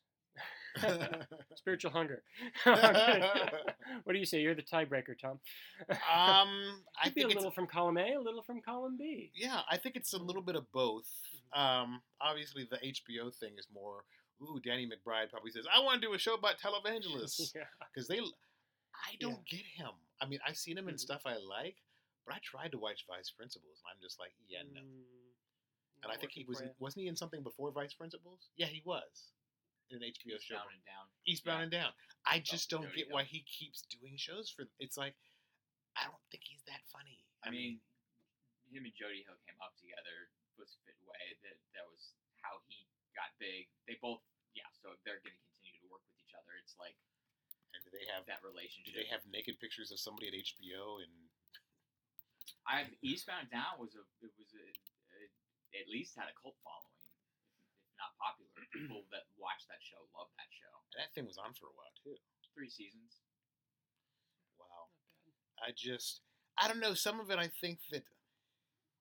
Spiritual 1.54 1.90
hunger. 1.90 2.22
what 2.64 4.12
do 4.12 4.18
you 4.18 4.26
say? 4.26 4.40
You're 4.40 4.54
the 4.54 4.62
tiebreaker, 4.62 5.18
Tom. 5.20 5.38
um, 5.90 6.82
I 7.02 7.06
a 7.06 7.10
think 7.10 7.26
it's 7.26 7.34
little 7.36 7.50
from 7.50 7.66
column 7.66 7.96
A, 7.98 8.14
a 8.14 8.20
little 8.20 8.42
from 8.42 8.60
column 8.60 8.96
B. 8.98 9.32
yeah, 9.34 9.60
I 9.70 9.76
think 9.76 9.96
it's 9.96 10.12
a 10.12 10.18
little 10.18 10.42
bit 10.42 10.56
of 10.56 10.70
both. 10.72 11.08
Um, 11.54 12.02
obviously, 12.20 12.68
the 12.70 12.76
HBO 12.78 13.34
thing 13.34 13.52
is 13.58 13.66
more. 13.72 14.04
Ooh, 14.42 14.60
Danny 14.62 14.86
McBride 14.86 15.30
probably 15.30 15.50
says, 15.50 15.64
"I 15.74 15.80
want 15.80 16.00
to 16.02 16.06
do 16.08 16.12
a 16.14 16.18
show 16.18 16.34
about 16.34 16.56
televangelists." 16.58 17.52
yeah. 17.54 17.62
because 17.92 18.06
they 18.08 18.18
i 19.04 19.12
don't 19.20 19.44
get 19.46 19.60
him 19.76 19.90
i 20.22 20.26
mean 20.26 20.38
i've 20.48 20.56
seen 20.56 20.78
him 20.78 20.88
in 20.88 20.94
Mhm. 20.94 21.00
stuff 21.00 21.20
i 21.26 21.36
like 21.36 21.76
but 22.24 22.34
i 22.34 22.38
tried 22.42 22.72
to 22.72 22.78
watch 22.78 23.04
vice 23.06 23.28
principals 23.30 23.76
and 23.84 23.92
i'm 23.92 24.00
just 24.02 24.18
like 24.18 24.30
yeah 24.48 24.60
no 24.72 24.80
Mm, 24.80 26.02
and 26.02 26.12
i 26.12 26.16
think 26.16 26.32
he 26.32 26.44
was 26.48 26.62
in, 26.62 26.70
wasn't 26.78 27.02
he 27.02 27.08
in 27.08 27.14
something 27.14 27.42
before 27.42 27.70
vice 27.72 27.92
principals 27.92 28.48
yeah 28.56 28.66
he 28.68 28.80
was 28.86 29.32
in 29.90 30.02
an 30.02 30.08
hbo 30.16 30.36
show 30.42 30.56
Down 30.58 30.70
and 30.74 30.84
down. 30.84 31.04
eastbound 31.26 31.58
Yeah. 31.58 31.66
and 31.66 31.72
down 31.72 31.90
i 32.26 32.38
oh, 32.38 32.44
just 32.44 32.72
Oh, 32.74 32.82
don't 32.82 32.90
get 32.94 33.06
why 33.10 33.22
he 33.24 33.44
keeps 33.46 33.82
doing 33.86 34.14
shows 34.18 34.50
for 34.50 34.66
it's 34.82 34.96
like 34.98 35.14
i 35.96 36.04
don't 36.04 36.22
think 36.30 36.42
he's 36.46 36.62
that 36.66 36.82
funny 36.90 37.22
I 37.46 37.50
mean, 37.54 37.78
him 38.74 38.82
and 38.82 38.96
Jody 38.98 39.22
Hill 39.22 39.38
came 39.46 39.54
up 39.62 39.70
together 39.78 40.34
was 40.58 40.74
a 40.74 40.78
fit 40.82 40.98
way. 41.06 41.38
That 41.46 41.54
that 41.78 41.86
was 41.86 42.10
how 42.42 42.58
he 42.66 42.82
got 43.14 43.30
big. 43.38 43.70
They 43.86 43.94
both, 44.02 44.18
yeah. 44.58 44.66
So 44.82 44.98
they're 45.06 45.22
going 45.22 45.36
to 45.38 45.44
continue 45.54 45.78
to 45.78 45.86
work 45.86 46.02
with 46.10 46.18
each 46.18 46.34
other. 46.34 46.50
It's 46.58 46.74
like 46.74 46.98
and 47.70 47.78
do 47.86 47.94
they 47.94 48.02
have 48.10 48.26
that 48.26 48.42
relationship? 48.42 48.90
do 48.90 48.98
they 48.98 49.06
have 49.06 49.22
naked 49.30 49.62
pictures 49.62 49.94
of 49.94 50.02
somebody 50.02 50.26
at 50.26 50.34
hbo 50.34 51.06
and 51.06 51.14
I 52.66 52.90
Eastbound 53.06 53.46
and 53.46 53.52
Down 53.54 53.78
was 53.78 53.94
a 53.94 54.02
it 54.26 54.34
was 54.34 54.50
a, 54.58 54.66
a 54.66 55.18
at 55.78 55.86
least 55.86 56.18
had 56.18 56.26
a 56.26 56.34
cult 56.34 56.58
following, 56.66 57.05
not 58.00 58.12
popular. 58.20 58.50
People 58.72 59.04
that 59.12 59.24
watch 59.40 59.64
that 59.68 59.80
show 59.80 60.00
love 60.16 60.28
that 60.36 60.50
show. 60.52 60.72
and 60.92 61.00
that 61.02 61.10
thing 61.16 61.24
was 61.26 61.38
on 61.40 61.52
for 61.56 61.66
a 61.70 61.74
while 61.76 61.92
too 62.04 62.16
Three 62.54 62.68
seasons. 62.70 63.20
wow 64.58 64.88
Not 65.26 65.66
bad. 65.66 65.68
I 65.68 65.74
just, 65.76 66.20
I 66.56 66.68
don't 66.68 66.80
know. 66.80 66.94
Some 66.94 67.20
of 67.20 67.30
it, 67.30 67.38
I 67.38 67.48
think 67.60 67.80
that 67.92 68.04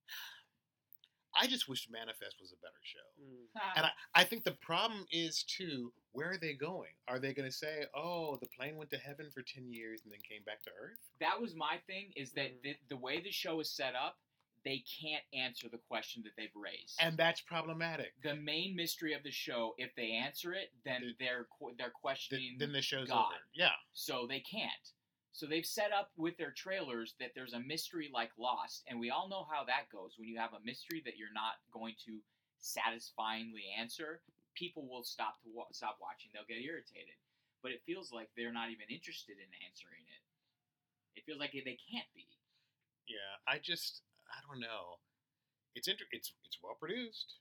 I 1.39 1.47
just 1.47 1.67
wish 1.67 1.87
Manifest 1.91 2.35
was 2.39 2.53
a 2.53 2.59
better 2.63 2.79
show. 2.83 3.07
Mm. 3.19 3.47
And 3.75 3.85
I, 3.85 3.91
I 4.21 4.23
think 4.23 4.43
the 4.45 4.55
problem 4.63 5.05
is 5.11 5.43
too, 5.43 5.91
where 6.13 6.31
are 6.31 6.37
they 6.37 6.53
going? 6.53 6.95
Are 7.09 7.19
they 7.19 7.33
going 7.33 7.49
to 7.49 7.55
say, 7.55 7.83
"Oh, 7.93 8.37
the 8.41 8.47
plane 8.57 8.77
went 8.77 8.89
to 8.91 8.97
heaven 8.97 9.29
for 9.33 9.41
ten 9.41 9.67
years 9.71 10.01
and 10.03 10.11
then 10.13 10.19
came 10.23 10.43
back 10.45 10.63
to 10.63 10.69
Earth"? 10.81 10.97
that 11.19 11.39
was 11.41 11.53
my 11.55 11.77
thing. 11.87 12.11
Is 12.15 12.31
that 12.33 12.51
Mhm. 12.55 12.61
the, 12.63 12.75
the 12.89 12.97
way 12.97 13.19
the 13.21 13.31
show 13.31 13.59
is 13.59 13.69
set 13.69 13.95
up, 13.95 14.17
they 14.65 14.83
can't 14.99 15.23
answer 15.33 15.69
the 15.69 15.77
question 15.87 16.23
that 16.23 16.31
they've 16.35 16.55
raised. 16.55 16.97
And 16.99 17.15
that's 17.17 17.39
problematic. 17.41 18.13
the 18.23 18.35
main 18.35 18.75
mystery 18.75 19.13
of 19.13 19.21
the 19.23 19.31
show, 19.31 19.75
if 19.77 19.93
they 19.95 20.11
answer 20.11 20.53
it, 20.53 20.73
then 20.83 21.01
The- 21.01 21.13
they're 21.19 21.47
they're 21.77 21.87
Th- 21.87 21.93
questioning. 21.93 22.57
then 22.57 22.71
the 22.73 22.81
show's 22.81 23.07
God. 23.09 23.27
over. 23.33 23.41
Yeah. 23.53 23.75
so 23.93 24.25
they 24.27 24.41
can't. 24.41 24.91
So 25.31 25.45
they've 25.45 25.65
set 25.65 25.91
up 25.91 26.11
with 26.17 26.37
their 26.37 26.51
trailers 26.51 27.13
that 27.19 27.33
there's 27.35 27.53
a 27.53 27.59
mystery 27.59 28.09
like 28.11 28.31
Lost, 28.37 28.83
and 28.87 28.99
we 28.99 29.09
all 29.11 29.27
know 29.27 29.43
how 29.51 29.65
that 29.65 29.89
goes. 29.91 30.17
When 30.17 30.27
you 30.29 30.37
have 30.39 30.53
a 30.53 30.59
mystery 30.61 31.01
that 31.05 31.17
you're 31.17 31.33
not 31.33 31.55
going 31.71 31.95
to 32.05 32.19
satisfyingly 32.59 33.65
answer, 33.77 34.21
people 34.55 34.87
will 34.87 35.03
stop 35.03 35.41
to 35.43 35.49
wa- 35.53 35.67
stop 35.71 35.97
watching. 36.01 36.31
They'll 36.33 36.45
get 36.47 36.63
irritated. 36.63 37.15
But 37.61 37.71
it 37.71 37.83
feels 37.85 38.11
like 38.11 38.29
they're 38.35 38.53
not 38.53 38.69
even 38.69 38.87
interested 38.89 39.37
in 39.37 39.49
answering 39.67 40.05
it. 40.07 41.19
It 41.19 41.25
feels 41.25 41.39
like 41.39 41.51
they 41.51 41.77
can't 41.91 42.07
be. 42.15 42.27
Yeah. 43.07 43.17
I 43.47 43.59
just, 43.59 44.01
I 44.31 44.39
don't 44.47 44.59
know. 44.59 44.99
It's 45.75 45.87
inter- 45.87 46.07
it's 46.11 46.33
it's 46.45 46.57
well 46.63 46.75
produced. 46.79 47.35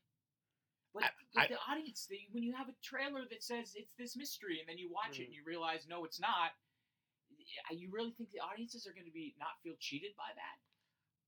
But, 0.95 1.05
I- 1.05 1.11
but 1.35 1.43
I- 1.45 1.47
the 1.49 1.59
audience, 1.69 2.07
they, 2.09 2.29
when 2.31 2.43
you 2.43 2.55
have 2.55 2.69
a 2.69 2.77
trailer 2.83 3.27
that 3.31 3.43
says 3.43 3.75
it's 3.75 3.95
this 3.99 4.15
mystery, 4.17 4.61
and 4.61 4.69
then 4.69 4.79
you 4.79 4.91
watch 4.91 5.19
it 5.19 5.23
Mm. 5.23 5.25
and 5.27 5.35
you 5.35 5.43
realize 5.45 5.87
no, 5.89 6.05
it's 6.05 6.21
not. 6.21 6.53
You 7.71 7.91
really 7.93 8.13
think 8.17 8.31
the 8.33 8.41
audiences 8.41 8.87
are 8.87 8.95
going 8.95 9.05
to 9.07 9.13
be 9.15 9.35
not 9.39 9.61
feel 9.63 9.75
cheated 9.79 10.15
by 10.17 10.31
that? 10.35 10.57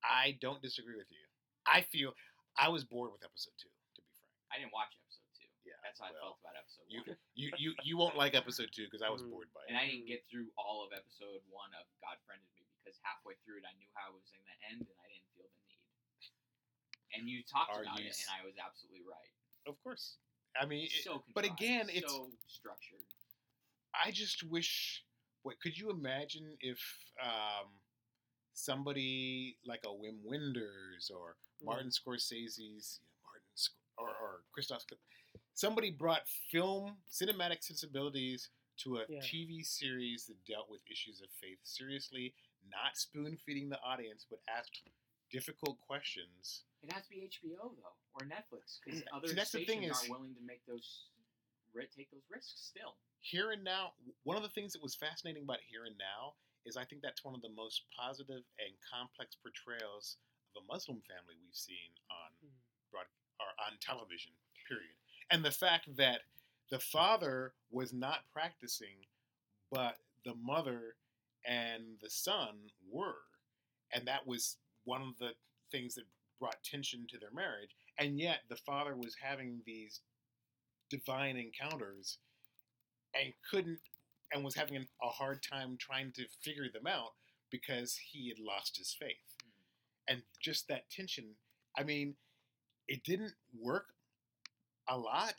I 0.07 0.39
don't 0.41 0.63
disagree 0.63 0.97
with 0.97 1.11
you. 1.11 1.25
I 1.67 1.83
feel 1.83 2.15
I 2.57 2.69
was 2.71 2.85
bored 2.85 3.11
with 3.13 3.25
episode 3.27 3.53
two. 3.59 3.69
To 3.69 4.01
be 4.01 4.13
frank, 4.17 4.33
I 4.53 4.57
didn't 4.63 4.73
watch 4.73 4.95
episode 4.97 5.29
two. 5.37 5.51
yeah, 5.67 5.77
That's 5.83 5.99
how 6.01 6.09
I 6.09 6.15
felt 6.15 6.39
about 6.41 6.57
episode 6.57 6.87
You 6.89 7.01
one. 7.05 7.19
you 7.35 7.47
you 7.59 7.71
you 7.83 7.95
won't 7.99 8.17
like 8.17 8.35
episode 8.39 8.71
two 8.73 8.87
because 8.87 9.03
I 9.03 9.11
was 9.11 9.23
Mm. 9.23 9.31
bored 9.35 9.51
by 9.53 9.67
it. 9.67 9.75
And 9.75 9.77
I 9.77 9.87
didn't 9.91 10.07
get 10.07 10.23
through 10.31 10.49
all 10.57 10.87
of 10.87 10.93
episode 10.95 11.43
one 11.51 11.75
of 11.75 11.85
God 12.01 12.17
Friended 12.25 12.49
Me 12.55 12.65
because 12.87 13.03
halfway 13.03 13.35
through 13.43 13.59
it, 13.59 13.67
I 13.67 13.75
knew 13.83 13.91
how 13.99 14.15
it 14.15 14.23
was 14.23 14.31
going 14.31 14.47
to 14.47 14.59
end, 14.71 14.87
and 14.87 14.99
I 15.03 15.07
didn't 15.11 15.27
feel 15.35 15.51
the 15.51 15.63
need. 15.67 15.83
And 17.19 17.27
you 17.27 17.43
talked 17.43 17.75
Are 17.75 17.83
about 17.83 17.99
you 17.99 18.07
it, 18.07 18.15
s- 18.15 18.23
and 18.23 18.31
I 18.39 18.47
was 18.47 18.55
absolutely 18.63 19.03
right. 19.03 19.35
Of 19.67 19.75
course. 19.83 20.23
I 20.55 20.65
mean, 20.71 20.87
it- 20.87 21.03
so 21.03 21.27
but 21.35 21.43
again, 21.45 21.91
it's 21.91 22.07
so 22.07 22.31
structured. 22.47 23.03
I 23.91 24.15
just 24.15 24.47
wish. 24.47 25.03
What 25.43 25.59
could 25.61 25.77
you 25.79 25.91
imagine 25.91 26.57
if 26.61 26.79
um, 27.23 27.71
somebody 28.55 29.59
like 29.67 29.83
a 29.85 29.89
Wim 29.91 30.23
Wenders 30.25 31.11
or 31.11 31.37
Mm. 31.63 31.67
Martin 31.67 31.89
Scorsese's, 31.91 33.01
you 33.01 33.09
know, 33.09 33.17
Martin 33.25 33.49
Sc- 33.55 33.73
or, 33.97 34.09
or 34.11 34.41
Christoph, 34.53 34.85
somebody 35.55 35.91
brought 35.91 36.29
film 36.51 36.99
cinematic 37.11 37.63
sensibilities 37.65 38.51
to 38.79 38.99
a 38.99 39.05
Yeah. 39.09 39.21
TV 39.21 39.65
series 39.65 40.27
that 40.27 40.37
dealt 40.45 40.69
with 40.69 40.83
issues 40.91 41.23
of 41.23 41.31
faith 41.41 41.59
seriously, 41.63 42.35
not 42.71 42.97
spoon 42.97 43.37
feeding 43.37 43.69
the 43.69 43.81
audience, 43.81 44.27
but 44.29 44.41
ask 44.49 44.69
difficult 45.31 45.81
questions. 45.81 46.65
It 46.83 46.93
has 46.93 47.05
to 47.05 47.11
be 47.11 47.29
HBO 47.29 47.75
though, 47.77 47.97
or 48.15 48.27
Netflix, 48.27 48.79
because 48.85 49.03
other 49.13 49.29
that's 49.35 49.51
the 49.51 49.59
stations 49.65 49.67
thing 49.69 49.83
is- 49.85 49.97
aren't 49.99 50.11
willing 50.11 50.35
to 50.35 50.41
make 50.43 50.65
those 50.67 51.07
take 51.95 52.11
those 52.11 52.25
risks 52.31 52.59
still. 52.73 52.97
Here 53.21 53.51
and 53.53 53.63
Now, 53.63 53.93
one 54.23 54.37
of 54.39 54.43
the 54.43 54.49
things 54.49 54.73
that 54.73 54.81
was 54.83 54.95
fascinating 54.95 55.43
about 55.43 55.61
Here 55.61 55.85
and 55.85 55.99
Now 55.99 56.37
is 56.65 56.77
I 56.77 56.87
think 56.87 57.03
that's 57.03 57.23
one 57.23 57.35
of 57.35 57.43
the 57.43 57.51
most 57.51 57.83
positive 57.91 58.43
and 58.59 58.81
complex 58.81 59.35
portrayals 59.37 60.17
of 60.57 60.63
a 60.63 60.67
Muslim 60.67 61.03
family 61.03 61.35
we've 61.37 61.55
seen 61.55 61.93
on 62.09 62.33
Mm. 62.43 62.53
broad 62.91 63.07
or 63.41 63.47
on 63.61 63.77
television. 63.79 64.33
Period. 64.67 64.97
And 65.31 65.45
the 65.45 65.51
fact 65.53 65.95
that 65.97 66.23
the 66.71 66.79
father 66.81 67.55
was 67.71 67.93
not 67.93 68.27
practicing, 68.33 69.07
but 69.71 70.01
the 70.25 70.35
mother 70.37 70.97
and 71.47 71.83
the 72.03 72.11
son 72.11 72.57
were, 72.91 73.23
and 73.93 74.07
that 74.07 74.27
was 74.27 74.57
one 74.85 75.03
of 75.03 75.19
the 75.19 75.31
things 75.71 75.95
that 75.95 76.05
brought 76.41 76.63
tension 76.65 77.07
to 77.11 77.19
their 77.19 77.33
marriage. 77.33 77.71
And 77.99 78.19
yet 78.19 78.41
the 78.49 78.57
father 78.57 78.95
was 78.97 79.17
having 79.23 79.61
these 79.65 80.01
divine 80.91 81.37
encounters 81.37 82.19
and 83.15 83.33
couldn't 83.51 83.79
and 84.33 84.45
was 84.45 84.57
having 84.57 84.77
an, 84.77 84.89
a 85.03 85.09
hard 85.09 85.43
time 85.43 85.77
trying 85.81 86.13
to 86.13 86.25
figure 86.43 86.67
them 86.73 86.87
out 86.87 87.13
because 87.51 87.99
he 88.11 88.29
had 88.29 88.39
lost 88.39 88.77
his 88.77 88.95
faith 88.99 89.17
and 90.09 90.23
just 90.41 90.69
that 90.69 90.91
tension 90.91 91.25
i 91.77 91.83
mean 91.83 92.15
it 92.87 93.03
didn't 93.03 93.33
work 93.61 93.87
a 94.89 94.97
lot 94.97 95.35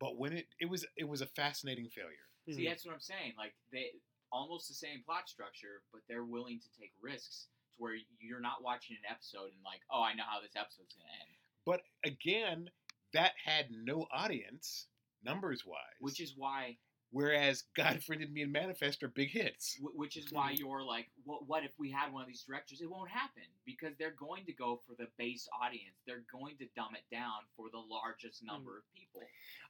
but 0.00 0.18
when 0.18 0.32
it 0.32 0.46
it 0.60 0.68
was 0.68 0.84
it 0.96 1.08
was 1.08 1.20
a 1.20 1.26
fascinating 1.26 1.88
failure 1.88 2.26
Mm. 2.48 2.54
See, 2.56 2.68
that's 2.68 2.84
what 2.84 2.94
I'm 2.94 3.00
saying. 3.00 3.34
Like 3.38 3.54
they 3.72 3.90
almost 4.32 4.68
the 4.68 4.74
same 4.74 5.02
plot 5.04 5.28
structure, 5.28 5.82
but 5.92 6.02
they're 6.08 6.24
willing 6.24 6.58
to 6.60 6.80
take 6.80 6.92
risks 7.00 7.46
to 7.76 7.82
where 7.82 7.94
you're 8.18 8.40
not 8.40 8.62
watching 8.64 8.96
an 8.96 9.10
episode 9.10 9.52
and 9.52 9.62
like, 9.64 9.80
oh, 9.90 10.02
I 10.02 10.14
know 10.14 10.24
how 10.26 10.40
this 10.40 10.56
episode's 10.56 10.94
gonna 10.94 11.12
end. 11.20 11.36
but 11.64 11.80
again 12.04 12.70
that 13.12 13.32
had 13.44 13.66
no 13.70 14.06
audience 14.12 14.86
numbers 15.22 15.64
wise 15.66 15.98
Which 16.00 16.20
is 16.20 16.34
why, 16.36 16.78
whereas 17.12 17.64
god 17.76 18.02
friended 18.02 18.32
me 18.32 18.42
and 18.42 18.52
manifest 18.52 19.02
are 19.02 19.08
big 19.08 19.30
hits 19.30 19.78
which 19.94 20.16
is 20.16 20.26
why 20.32 20.50
you're 20.56 20.82
like, 20.82 21.06
what? 21.24 21.46
What 21.46 21.62
if 21.64 21.72
we 21.78 21.90
had 21.90 22.12
one 22.12 22.22
of 22.22 22.28
these 22.28 22.42
directors? 22.42 22.80
It 22.80 22.90
won't 22.90 23.10
happen 23.10 23.44
because 23.64 23.94
they're 23.98 24.16
going 24.18 24.44
to 24.46 24.52
go 24.52 24.80
for 24.86 24.94
the 24.98 25.06
base 25.18 25.48
audience. 25.62 26.00
They're 26.06 26.24
going 26.32 26.56
to 26.58 26.66
dumb 26.74 26.94
it 26.96 27.06
down 27.14 27.46
for 27.56 27.68
the 27.70 27.78
largest 27.78 28.42
number 28.44 28.78
of 28.78 28.84
people. 28.96 29.22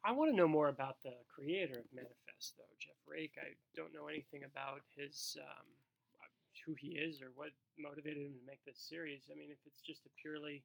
I 0.04 0.12
want 0.12 0.30
to 0.30 0.36
know 0.36 0.48
more 0.48 0.68
about 0.68 1.02
the 1.02 1.14
creator 1.28 1.78
of 1.80 1.88
Manifest, 1.92 2.56
though, 2.56 2.74
Jeff 2.80 2.96
Rake. 3.06 3.34
I 3.38 3.54
don't 3.76 3.92
know 3.92 4.06
anything 4.08 4.42
about 4.44 4.80
his 4.96 5.36
um, 5.42 5.66
who 6.66 6.74
he 6.78 6.98
is 6.98 7.20
or 7.20 7.30
what 7.34 7.50
motivated 7.78 8.22
him 8.26 8.34
to 8.38 8.46
make 8.46 8.62
this 8.64 8.78
series. 8.78 9.28
I 9.30 9.34
mean, 9.34 9.50
if 9.50 9.58
it's 9.66 9.82
just 9.82 10.06
a 10.06 10.12
purely, 10.20 10.62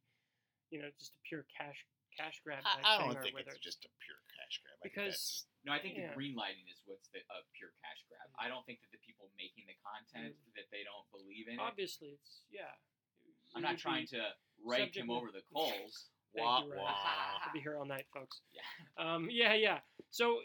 you 0.69 0.82
know, 0.82 0.89
just 0.99 1.13
a 1.17 1.21
pure 1.28 1.45
cash 1.57 1.86
cash 2.17 2.41
grab 2.43 2.63
I, 2.65 2.82
I 2.82 2.97
don't 2.97 3.15
or 3.15 3.21
think 3.21 3.36
whether 3.36 3.51
it's 3.53 3.61
just 3.61 3.86
a 3.86 3.93
pure 4.01 4.17
cash 4.34 4.57
grab 4.65 4.78
I 4.82 4.89
think 4.89 4.95
Because- 4.95 5.45
No, 5.68 5.76
I 5.76 5.80
think 5.84 5.99
Yeah. 5.99 6.07
the 6.09 6.15
green 6.15 6.32
lighting 6.34 6.63
is 6.72 6.80
what's 6.88 7.11
the 7.11 7.20
a 7.28 7.43
pure 7.59 7.76
cash 7.84 7.99
grab. 8.07 8.32
I 8.39 8.47
don't 8.47 8.63
think 8.65 8.80
that 8.88 8.91
the 8.95 9.03
people 9.03 9.28
making 9.36 9.68
the 9.68 9.76
content 9.84 10.32
that 10.55 10.72
they 10.72 10.88
don't 10.88 11.03
believe 11.11 11.51
in 11.51 11.59
it. 11.59 11.59
obviously 11.59 12.15
it's 12.15 12.47
yeah. 12.49 12.72
I'm 13.53 13.61
we 13.61 13.68
not 13.68 13.78
trying 13.78 14.07
to 14.15 14.32
rake 14.63 14.80
subject 14.95 15.03
him 15.03 15.07
ma- 15.11 15.18
over 15.20 15.32
the 15.32 15.43
coals. 15.53 16.07
Thank 16.34 16.45
Wah, 16.47 16.63
you, 16.63 16.72
wah. 16.76 16.95
I'll 17.43 17.53
be 17.53 17.59
here 17.59 17.76
all 17.78 17.86
night, 17.86 18.07
folks. 18.13 18.39
Yeah. 18.55 18.63
Um, 18.95 19.28
yeah, 19.30 19.53
yeah. 19.55 19.80
So, 20.09 20.39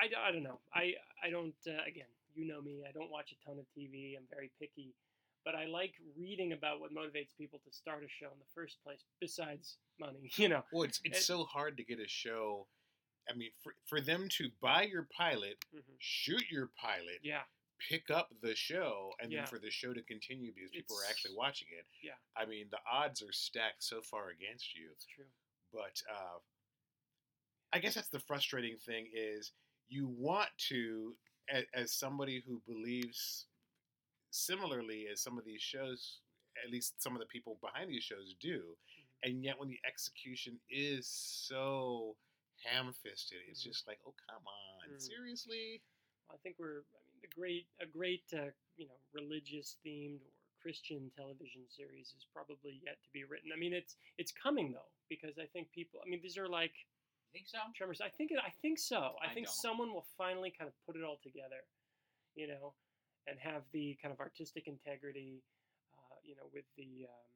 I, 0.00 0.10
I 0.28 0.32
don't 0.32 0.42
know. 0.42 0.58
I 0.74 0.94
I 1.22 1.30
don't. 1.30 1.54
Uh, 1.66 1.82
again, 1.86 2.10
you 2.34 2.46
know 2.46 2.60
me. 2.62 2.82
I 2.88 2.92
don't 2.92 3.10
watch 3.10 3.30
a 3.32 3.38
ton 3.46 3.58
of 3.58 3.66
TV. 3.76 4.16
I'm 4.16 4.26
very 4.30 4.50
picky, 4.58 4.94
but 5.44 5.54
I 5.54 5.66
like 5.66 5.94
reading 6.18 6.52
about 6.52 6.80
what 6.80 6.90
motivates 6.92 7.36
people 7.38 7.60
to 7.64 7.70
start 7.72 8.02
a 8.04 8.08
show 8.08 8.26
in 8.32 8.38
the 8.38 8.50
first 8.54 8.82
place. 8.82 9.00
Besides 9.20 9.76
money, 9.98 10.30
you 10.36 10.48
know. 10.48 10.62
Well, 10.72 10.84
it's, 10.84 11.00
it's 11.04 11.18
It- 11.20 11.24
so 11.24 11.44
hard 11.44 11.76
to 11.78 11.84
get 11.84 11.98
a 12.00 12.08
show. 12.08 12.66
I 13.30 13.34
mean, 13.36 13.50
for, 13.62 13.74
for 13.86 14.00
them 14.00 14.28
to 14.38 14.50
buy 14.60 14.82
your 14.82 15.06
pilot, 15.16 15.56
hmm 15.72 15.78
shoot 15.98 16.44
your 16.50 16.70
pilot, 16.80 17.20
Yeah, 17.22 17.42
pick 17.88 18.10
up 18.10 18.30
the 18.42 18.54
show, 18.54 19.12
and 19.20 19.30
Yeah. 19.30 19.40
then 19.40 19.46
for 19.48 19.58
the 19.58 19.70
show 19.70 19.92
to 19.92 20.02
continue 20.02 20.52
because 20.54 20.70
people 20.70 20.96
are 20.96 21.08
actually 21.08 21.34
watching 21.36 21.68
it. 21.78 21.86
yeah. 22.02 22.14
I 22.36 22.46
mean, 22.46 22.66
the 22.70 22.78
odds 22.90 23.22
are 23.22 23.32
stacked 23.32 23.84
so 23.84 24.00
far 24.02 24.30
against 24.30 24.74
you. 24.74 24.88
it's 24.92 25.06
true. 25.06 25.26
But 25.72 26.02
uh, 26.10 26.38
I 27.72 27.78
guess 27.78 27.94
that's 27.94 28.08
the 28.08 28.18
frustrating 28.18 28.76
thing 28.78 29.08
is 29.14 29.52
you 29.88 30.08
want 30.08 30.48
to, 30.68 31.14
as, 31.48 31.64
as 31.74 31.92
somebody 31.92 32.42
who 32.46 32.60
believes 32.66 33.46
similarly 34.30 35.06
as 35.12 35.20
some 35.22 35.38
of 35.38 35.44
these 35.44 35.62
shows, 35.62 36.18
at 36.64 36.70
least 36.70 37.00
some 37.02 37.14
of 37.14 37.20
the 37.20 37.26
people 37.26 37.58
behind 37.60 37.90
these 37.90 38.02
shows 38.04 38.34
do, 38.40 38.76
and 39.22 39.44
yet 39.44 39.58
when 39.58 39.68
the 39.68 39.78
execution 39.86 40.58
is 40.70 41.06
so 41.08 42.16
ham-fisted, 42.64 43.38
it's 43.48 43.60
Mhm. 43.60 43.64
just 43.64 43.86
like, 43.86 44.00
oh 44.06 44.14
come 44.28 44.46
on, 44.46 44.90
Mm. 44.90 45.00
seriously? 45.00 45.82
I 46.30 46.36
think 46.38 46.58
we're. 46.58 46.80
I 46.94 47.00
mean, 47.06 47.20
the 47.22 47.28
great 47.28 47.66
a 47.80 47.86
great 47.86 48.24
uh, 48.32 48.50
you 48.76 48.86
know 48.86 48.98
religious 49.12 49.78
themed 49.84 50.20
or 50.22 50.32
Christian 50.62 51.10
television 51.16 51.68
series 51.68 52.12
is 52.14 52.24
probably 52.32 52.80
yet 52.84 53.02
to 53.02 53.10
be 53.12 53.24
written. 53.24 53.50
I 53.52 53.56
mean, 53.56 53.72
it's 53.72 53.96
it's 54.18 54.32
coming 54.32 54.72
though 54.72 54.90
because 55.08 55.38
I 55.38 55.46
think 55.46 55.70
people. 55.72 56.00
I 56.04 56.08
mean, 56.08 56.20
these 56.22 56.36
are 56.38 56.48
like 56.48 56.74
You 57.32 57.32
think 57.32 57.48
so? 57.48 57.58
Tremors. 57.74 58.00
I 58.00 58.08
think 58.10 58.32
I 58.32 58.50
think 58.62 58.78
so. 58.78 59.16
I, 59.22 59.26
I 59.30 59.34
think 59.34 59.46
don't. 59.46 59.54
someone 59.54 59.92
will 59.92 60.06
finally 60.18 60.50
kind 60.50 60.68
of 60.68 60.74
put 60.84 60.96
it 60.96 61.04
all 61.04 61.18
together, 61.22 61.62
you 62.34 62.46
know, 62.48 62.74
and 63.26 63.38
have 63.38 63.62
the 63.72 63.94
kind 64.02 64.12
of 64.12 64.18
artistic 64.20 64.66
integrity, 64.66 65.42
uh, 65.94 66.16
you 66.24 66.34
know, 66.36 66.48
with 66.52 66.64
the, 66.76 67.06
um, 67.06 67.26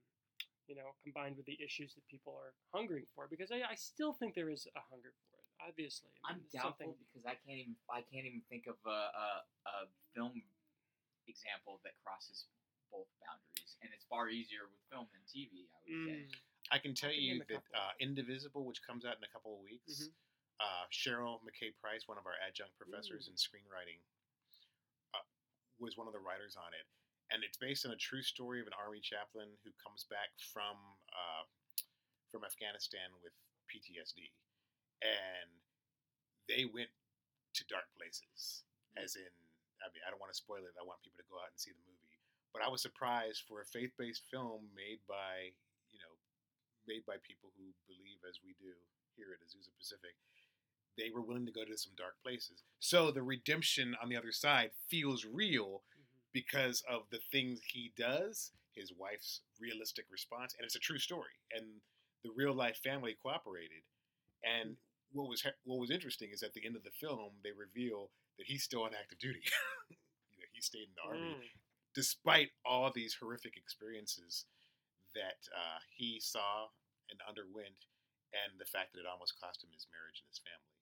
you 0.68 0.74
know, 0.76 0.96
combined 1.04 1.36
with 1.36 1.46
the 1.46 1.58
issues 1.62 1.94
that 1.94 2.04
people 2.08 2.32
are 2.36 2.52
hungering 2.72 3.04
for. 3.14 3.28
Because 3.28 3.52
I, 3.52 3.60
I 3.68 3.74
still 3.76 4.12
think 4.16 4.34
there 4.34 4.48
is 4.50 4.66
a 4.76 4.82
hunger 4.90 5.12
for 5.28 5.36
it. 5.38 5.48
Obviously, 5.60 6.10
I 6.24 6.32
I'm 6.32 6.38
mean, 6.42 6.48
doubtful 6.52 6.96
something- 6.96 7.06
because 7.12 7.24
I 7.28 7.36
can't 7.46 7.60
even 7.60 7.76
I 7.88 8.00
can't 8.08 8.26
even 8.26 8.42
think 8.50 8.66
of 8.66 8.76
a, 8.84 8.98
a, 9.12 9.26
a 9.68 9.74
film 10.16 10.34
example 11.28 11.80
that 11.84 11.96
crosses 12.04 12.46
both 12.92 13.08
boundaries, 13.22 13.76
and 13.82 13.90
it's 13.94 14.04
far 14.06 14.28
easier 14.28 14.68
with 14.68 14.80
film 14.92 15.06
than 15.12 15.22
TV. 15.26 15.66
I 15.72 15.76
would 15.84 16.00
say. 16.06 16.18
Mm, 16.26 16.28
I 16.72 16.78
can 16.80 16.92
tell 16.96 17.12
can 17.12 17.20
you 17.20 17.34
that 17.48 17.64
uh, 17.76 17.92
Indivisible, 18.00 18.64
which 18.64 18.80
comes 18.84 19.04
out 19.04 19.16
in 19.20 19.24
a 19.24 19.32
couple 19.32 19.52
of 19.56 19.60
weeks, 19.60 20.08
Mhm. 20.08 20.12
uh, 20.64 20.84
Cheryl 20.90 21.40
McKay 21.44 21.76
Price, 21.80 22.08
one 22.08 22.16
of 22.18 22.24
our 22.26 22.36
adjunct 22.40 22.72
professors 22.80 23.28
Ooh. 23.28 23.32
in 23.32 23.36
screenwriting, 23.36 24.00
uh, 25.12 25.22
was 25.78 25.96
one 25.96 26.06
of 26.08 26.14
the 26.16 26.20
writers 26.24 26.56
on 26.56 26.72
it. 26.72 26.86
And 27.32 27.40
it's 27.42 27.56
based 27.56 27.88
on 27.88 27.92
a 27.92 27.98
true 27.98 28.22
story 28.22 28.60
of 28.60 28.68
an 28.68 28.76
army 28.76 29.00
chaplain 29.00 29.48
who 29.64 29.72
comes 29.80 30.04
back 30.06 30.30
from 30.52 30.76
uh, 31.10 31.44
from 32.28 32.44
Afghanistan 32.44 33.14
with 33.22 33.32
PTSD, 33.70 34.28
and 35.02 35.48
they 36.50 36.66
went 36.68 36.90
to 37.54 37.62
dark 37.70 37.88
places. 37.96 38.66
As 38.94 39.18
in, 39.18 39.32
I 39.82 39.90
mean, 39.90 40.02
I 40.06 40.10
don't 40.10 40.22
want 40.22 40.30
to 40.30 40.38
spoil 40.38 40.62
it. 40.62 40.78
I 40.78 40.86
want 40.86 41.02
people 41.02 41.18
to 41.18 41.26
go 41.26 41.40
out 41.42 41.50
and 41.50 41.58
see 41.58 41.74
the 41.74 41.82
movie. 41.82 42.18
But 42.54 42.62
I 42.62 42.70
was 42.70 42.82
surprised 42.82 43.42
for 43.50 43.58
a 43.58 43.66
faith-based 43.66 44.30
film 44.30 44.70
made 44.70 45.02
by, 45.10 45.50
you 45.90 45.98
know, 45.98 46.14
made 46.86 47.02
by 47.02 47.18
people 47.26 47.50
who 47.58 47.74
believe 47.90 48.22
as 48.22 48.38
we 48.46 48.54
do 48.62 48.70
here 49.18 49.34
at 49.34 49.42
Azusa 49.42 49.74
Pacific, 49.74 50.14
they 50.94 51.10
were 51.10 51.22
willing 51.22 51.46
to 51.46 51.52
go 51.52 51.66
to 51.66 51.76
some 51.76 51.98
dark 51.98 52.14
places. 52.22 52.62
So 52.78 53.10
the 53.10 53.26
redemption 53.26 53.96
on 53.98 54.08
the 54.08 54.16
other 54.16 54.30
side 54.30 54.70
feels 54.86 55.26
real. 55.26 55.82
Because 56.34 56.84
of 56.90 57.04
the 57.10 57.20
things 57.32 57.60
he 57.72 57.92
does, 57.96 58.52
his 58.74 58.92
wife's 58.98 59.42
realistic 59.60 60.06
response, 60.12 60.54
and 60.58 60.66
it's 60.66 60.76
a 60.76 60.80
true 60.80 60.98
story. 60.98 61.38
And 61.56 61.80
the 62.24 62.32
real 62.36 62.54
life 62.54 62.78
family 62.84 63.16
cooperated. 63.22 63.84
And 64.44 64.76
what 65.12 65.28
was 65.28 65.44
what 65.64 65.78
was 65.80 65.90
interesting 65.90 66.30
is 66.32 66.42
at 66.42 66.54
the 66.54 66.66
end 66.66 66.76
of 66.76 66.84
the 66.84 66.90
film 67.00 67.32
they 67.44 67.52
reveal 67.52 68.10
that 68.38 68.46
he's 68.48 68.64
still 68.64 68.84
on 68.84 68.92
active 68.98 69.18
duty. 69.20 69.42
you 69.90 70.38
know, 70.38 70.50
he 70.52 70.60
stayed 70.62 70.88
in 70.90 70.96
the 70.96 71.08
army 71.08 71.38
Mm. 71.40 71.48
despite 71.94 72.50
all 72.64 72.90
these 72.92 73.14
horrific 73.14 73.56
experiences 73.56 74.46
that 75.14 75.40
uh, 75.54 75.78
he 75.96 76.20
saw 76.20 76.68
and 77.10 77.20
underwent, 77.28 77.86
and 78.34 78.58
the 78.58 78.66
fact 78.66 78.92
that 78.94 79.00
it 79.00 79.06
almost 79.10 79.38
cost 79.40 79.62
him 79.62 79.70
his 79.72 79.86
marriage 79.92 80.20
and 80.20 80.28
his 80.30 80.40
family. 80.42 80.74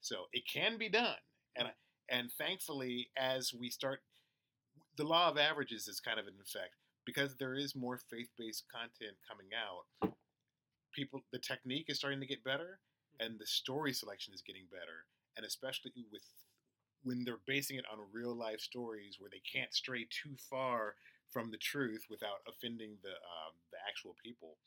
So 0.00 0.26
it 0.32 0.44
can 0.48 0.78
be 0.78 0.88
done, 0.88 1.20
and 1.56 1.68
and 2.10 2.32
thankfully, 2.32 3.10
as 3.16 3.54
we 3.54 3.70
start, 3.70 4.02
the 5.00 5.08
law 5.08 5.32
of 5.32 5.38
averages 5.38 5.88
is 5.88 5.98
kind 5.98 6.20
of 6.20 6.28
in 6.28 6.36
effect 6.44 6.76
because 7.08 7.32
there 7.34 7.56
is 7.56 7.74
more 7.74 7.96
faith-based 7.96 8.68
content 8.68 9.16
coming 9.24 9.48
out. 9.56 10.12
People, 10.92 11.24
the 11.32 11.40
technique 11.40 11.88
is 11.88 11.96
starting 11.96 12.20
to 12.20 12.28
get 12.28 12.44
better, 12.44 12.84
and 13.18 13.40
the 13.40 13.46
story 13.48 13.96
selection 13.96 14.34
is 14.36 14.44
getting 14.44 14.68
better, 14.68 15.08
and 15.40 15.46
especially 15.46 16.04
with 16.12 16.20
when 17.00 17.24
they're 17.24 17.40
basing 17.48 17.80
it 17.80 17.88
on 17.88 17.96
real 18.12 18.36
life 18.36 18.60
stories 18.60 19.16
where 19.16 19.32
they 19.32 19.40
can't 19.40 19.72
stray 19.72 20.04
too 20.12 20.36
far 20.36 21.00
from 21.32 21.48
the 21.48 21.56
truth 21.56 22.04
without 22.12 22.44
offending 22.44 23.00
the 23.00 23.16
um, 23.16 23.56
the 23.72 23.80
actual 23.88 24.12
people. 24.20 24.60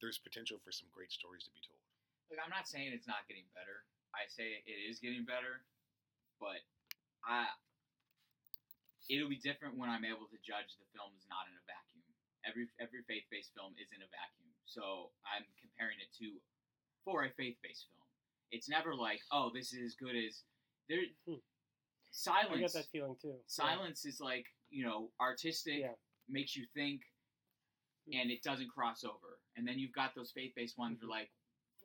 There's 0.00 0.16
potential 0.16 0.56
for 0.64 0.72
some 0.72 0.88
great 0.96 1.12
stories 1.12 1.44
to 1.44 1.52
be 1.52 1.60
told. 1.60 1.84
Like 2.32 2.40
I'm 2.40 2.48
not 2.48 2.64
saying 2.64 2.88
it's 2.96 3.10
not 3.10 3.28
getting 3.28 3.44
better. 3.52 3.84
I 4.16 4.24
say 4.32 4.64
it 4.64 4.80
is 4.80 4.96
getting 4.96 5.28
better, 5.28 5.60
but 6.40 6.64
I 7.20 7.52
it'll 9.08 9.28
be 9.32 9.40
different 9.40 9.76
when 9.76 9.88
I'm 9.90 10.04
able 10.04 10.28
to 10.28 10.38
judge 10.44 10.76
the 10.78 10.86
films 10.92 11.24
not 11.28 11.48
in 11.48 11.54
a 11.56 11.64
vacuum. 11.64 12.04
Every 12.46 12.64
every 12.80 13.02
faith 13.08 13.26
based 13.32 13.52
film 13.56 13.74
is 13.76 13.90
in 13.92 14.00
a 14.00 14.08
vacuum, 14.08 14.48
so 14.64 15.10
I'm 15.26 15.44
comparing 15.60 15.98
it 16.00 16.12
to 16.22 16.38
for 17.04 17.24
a 17.24 17.30
faith 17.36 17.56
based 17.62 17.88
film. 17.90 18.06
It's 18.50 18.68
never 18.68 18.94
like 18.94 19.20
oh 19.32 19.50
this 19.52 19.72
is 19.72 19.92
as 19.92 19.94
good 19.94 20.16
as 20.16 20.44
there. 20.88 21.04
Hmm. 21.26 21.42
Silence. 22.10 22.56
I 22.56 22.60
get 22.60 22.72
that 22.72 22.88
feeling 22.90 23.16
too. 23.20 23.36
Yeah. 23.36 23.44
Silence 23.46 24.04
is 24.06 24.20
like 24.20 24.46
you 24.70 24.84
know 24.84 25.10
artistic, 25.20 25.80
Yeah. 25.84 25.96
makes 26.28 26.56
you 26.56 26.64
think, 26.74 27.02
and 28.12 28.30
it 28.30 28.42
doesn't 28.42 28.68
cross 28.70 29.04
over. 29.04 29.40
And 29.56 29.66
then 29.66 29.78
you've 29.78 29.92
got 29.92 30.14
those 30.14 30.30
faith 30.30 30.52
based 30.56 30.78
ones 30.78 31.00
where 31.00 31.10
like 31.10 31.30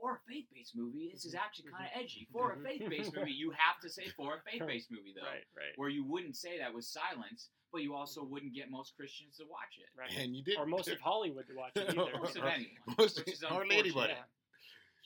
for 0.03 0.19
a 0.19 0.21
faith 0.27 0.43
based 0.51 0.75
movie, 0.75 1.07
this 1.15 1.23
is 1.23 1.31
Mhm. 1.33 1.39
actually 1.39 1.71
kind 1.71 1.85
of 1.87 1.91
edgy. 1.95 2.27
For 2.35 2.51
a 2.51 2.57
Mhm. 2.59 2.63
faith 2.67 2.89
based 2.89 3.13
movie, 3.15 3.31
you 3.31 3.51
have 3.51 3.79
to 3.79 3.87
say 3.89 4.09
for 4.19 4.35
a 4.35 4.41
faith 4.43 4.59
based 4.67 4.91
movie 4.91 5.13
though, 5.15 5.23
Right, 5.23 5.47
right, 5.55 5.77
where 5.79 5.87
you 5.87 6.03
wouldn't 6.03 6.35
say 6.35 6.57
that 6.59 6.73
with 6.73 6.83
Silence, 6.83 7.51
but 7.71 7.83
you 7.83 7.95
also 7.95 8.21
wouldn't 8.21 8.53
get 8.53 8.69
most 8.69 8.97
Christians 8.97 9.37
to 9.37 9.45
watch 9.47 9.77
it. 9.79 9.87
right. 9.95 10.11
And 10.19 10.35
you 10.35 10.43
did, 10.43 10.57
Or 10.59 10.65
most 10.65 10.89
of 10.89 10.99
Hollywood 11.09 11.47
to 11.47 11.55
watch 11.55 11.71
it 11.77 11.87
either. 11.97 12.17
Most 12.19 12.35
of 12.35 12.43
anyone, 12.43 12.75
most- 12.97 13.17
which 13.19 13.31
is 13.31 13.43
hardly 13.43 13.77
anybody. 13.77 14.11
Yeah. 14.11 14.25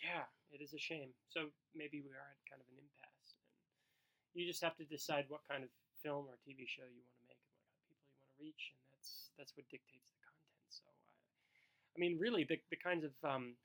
yeah, 0.01 0.25
it 0.49 0.61
is 0.61 0.73
a 0.73 0.79
shame. 0.79 1.13
So 1.29 1.53
maybe 1.75 2.01
we 2.01 2.09
are 2.09 2.31
at 2.33 2.49
kind 2.49 2.59
of 2.59 2.67
an 2.69 2.79
impasse. 2.79 3.35
And 4.33 4.41
you 4.41 4.47
just 4.49 4.63
have 4.63 4.75
to 4.77 4.85
decide 4.85 5.29
what 5.29 5.45
kind 5.47 5.63
of 5.63 5.69
film 6.01 6.25
or 6.27 6.37
TV 6.37 6.65
show 6.67 6.85
you 6.89 7.01
want 7.05 7.13
to 7.21 7.25
make 7.27 7.37
and 7.37 7.53
what 7.53 7.69
kind 7.69 7.77
of 7.77 7.85
people 7.85 8.01
you 8.09 8.17
want 8.17 8.33
to 8.33 8.41
reach, 8.41 8.73
and 8.73 8.81
that's 8.97 9.29
that's 9.37 9.55
what 9.55 9.69
dictates 9.69 10.09
the 10.09 10.17
content. 10.25 10.65
So, 10.69 10.85
I, 10.89 10.93
I 11.93 11.97
mean, 11.99 12.17
really, 12.17 12.43
the 12.45 12.59
the 12.71 12.77
kinds 12.77 13.03
of 13.05 13.13
um, 13.23 13.57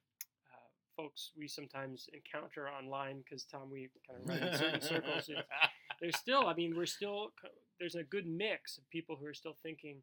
folks 0.96 1.30
we 1.36 1.48
sometimes 1.48 2.08
encounter 2.12 2.68
online, 2.68 3.22
because 3.24 3.44
Tom, 3.44 3.70
we 3.70 3.88
kind 4.06 4.20
of 4.22 4.28
run 4.28 4.38
in 4.48 4.58
certain 4.58 4.80
circles. 4.80 5.28
It's, 5.28 5.40
there's 6.00 6.16
still, 6.18 6.46
I 6.46 6.54
mean, 6.54 6.74
we're 6.76 6.86
still 6.86 7.32
there's 7.78 7.94
a 7.94 8.02
good 8.04 8.26
mix 8.26 8.78
of 8.78 8.88
people 8.90 9.16
who 9.16 9.26
are 9.26 9.34
still 9.34 9.56
thinking 9.62 9.96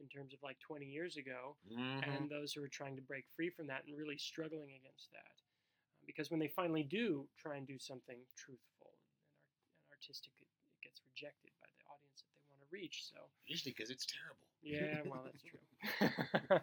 in 0.00 0.08
terms 0.08 0.32
of 0.32 0.40
like 0.42 0.58
20 0.60 0.86
years 0.86 1.16
ago, 1.16 1.56
Mhm. 1.70 2.02
and 2.08 2.30
those 2.30 2.52
who 2.52 2.62
are 2.64 2.68
trying 2.72 2.96
to 2.96 3.02
break 3.02 3.24
free 3.36 3.50
from 3.50 3.66
that 3.68 3.84
and 3.86 3.96
really 3.96 4.16
struggling 4.18 4.72
against 4.72 5.10
that. 5.12 5.36
Uh, 5.44 6.00
because 6.06 6.30
when 6.30 6.40
they 6.40 6.48
finally 6.48 6.82
do 6.82 7.28
try 7.36 7.56
and 7.56 7.66
do 7.66 7.78
something 7.78 8.16
truthful 8.36 8.90
and, 8.96 9.04
art- 9.12 9.68
and 9.84 9.90
artistic, 9.92 10.32
it, 10.40 10.48
it 10.48 10.80
gets 10.88 11.02
rejected 11.04 11.52
by 11.60 11.68
the 11.76 11.84
audience 11.92 12.24
that 12.24 12.32
they 12.34 12.42
want 12.48 12.60
to 12.64 12.68
reach. 12.72 13.04
So, 13.12 13.20
Usually 13.46 13.72
because 13.76 13.90
it's 13.90 14.06
terrible. 14.08 14.48
yeah, 14.64 15.02
well, 15.04 15.22
that's 15.22 15.42
true. 15.50 15.60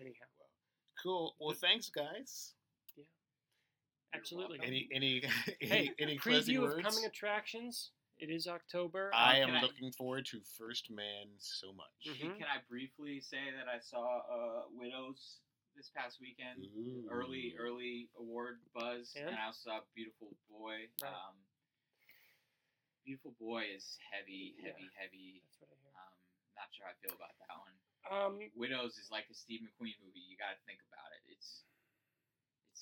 Anyhow, 0.00 0.26
Cool. 1.00 1.36
Well, 1.38 1.54
thanks, 1.54 1.88
guys. 1.90 2.54
Absolutely. 4.14 4.58
Any 4.62 4.88
any 4.92 5.22
any, 5.60 5.70
Hey, 5.70 5.90
any 5.98 6.16
closing 6.18 6.56
preview 6.56 6.64
of 6.64 6.70
words? 6.74 6.82
coming 6.86 7.04
attractions. 7.04 7.92
It 8.18 8.30
is 8.30 8.48
October. 8.48 9.12
I 9.14 9.38
Uh, 9.40 9.42
am 9.42 9.48
can 9.48 9.56
I- 9.56 9.62
looking 9.62 9.92
forward 9.92 10.26
to 10.26 10.40
First 10.58 10.90
Man 10.90 11.26
so 11.38 11.72
much. 11.72 12.02
Mhm. 12.18 12.36
Can 12.38 12.46
I 12.50 12.58
briefly 12.68 13.20
say 13.20 13.50
that 13.56 13.68
I 13.68 13.78
saw 13.78 14.18
uh, 14.26 14.62
Widows 14.74 15.38
this 15.76 15.90
past 15.94 16.18
weekend? 16.20 16.66
Ooh. 16.76 17.06
Early, 17.08 17.54
early 17.56 18.10
award 18.18 18.58
buzz, 18.74 19.14
And? 19.14 19.28
and, 19.30 19.36
I 19.38 19.46
also 19.46 19.70
saw 19.70 19.80
Beautiful 19.94 20.34
Boy. 20.50 20.88
Right. 21.00 21.12
Um, 21.14 21.36
Beautiful 23.06 23.32
Boy 23.40 23.64
is 23.72 23.96
heavy, 24.10 24.56
Yeah. 24.58 24.72
heavy, 24.74 24.90
heavy. 24.98 25.40
That's 25.46 25.60
what 25.62 25.70
I 25.70 25.76
hear. 25.80 25.94
Um, 25.94 26.12
not 26.58 26.68
sure 26.74 26.84
how 26.86 26.92
I 26.92 26.96
feel 27.00 27.14
about 27.16 27.32
that 27.38 27.56
one. 27.56 27.76
Um, 28.10 28.34
Widows 28.58 28.98
is 28.98 29.10
like 29.14 29.30
a 29.30 29.34
Steve 29.34 29.60
McQueen 29.62 29.94
movie. 30.02 30.20
You 30.26 30.36
got 30.36 30.58
to 30.58 30.60
think 30.66 30.80
about 30.90 31.08
it. 31.14 31.22
It's 31.32 31.62
it's 31.70 31.77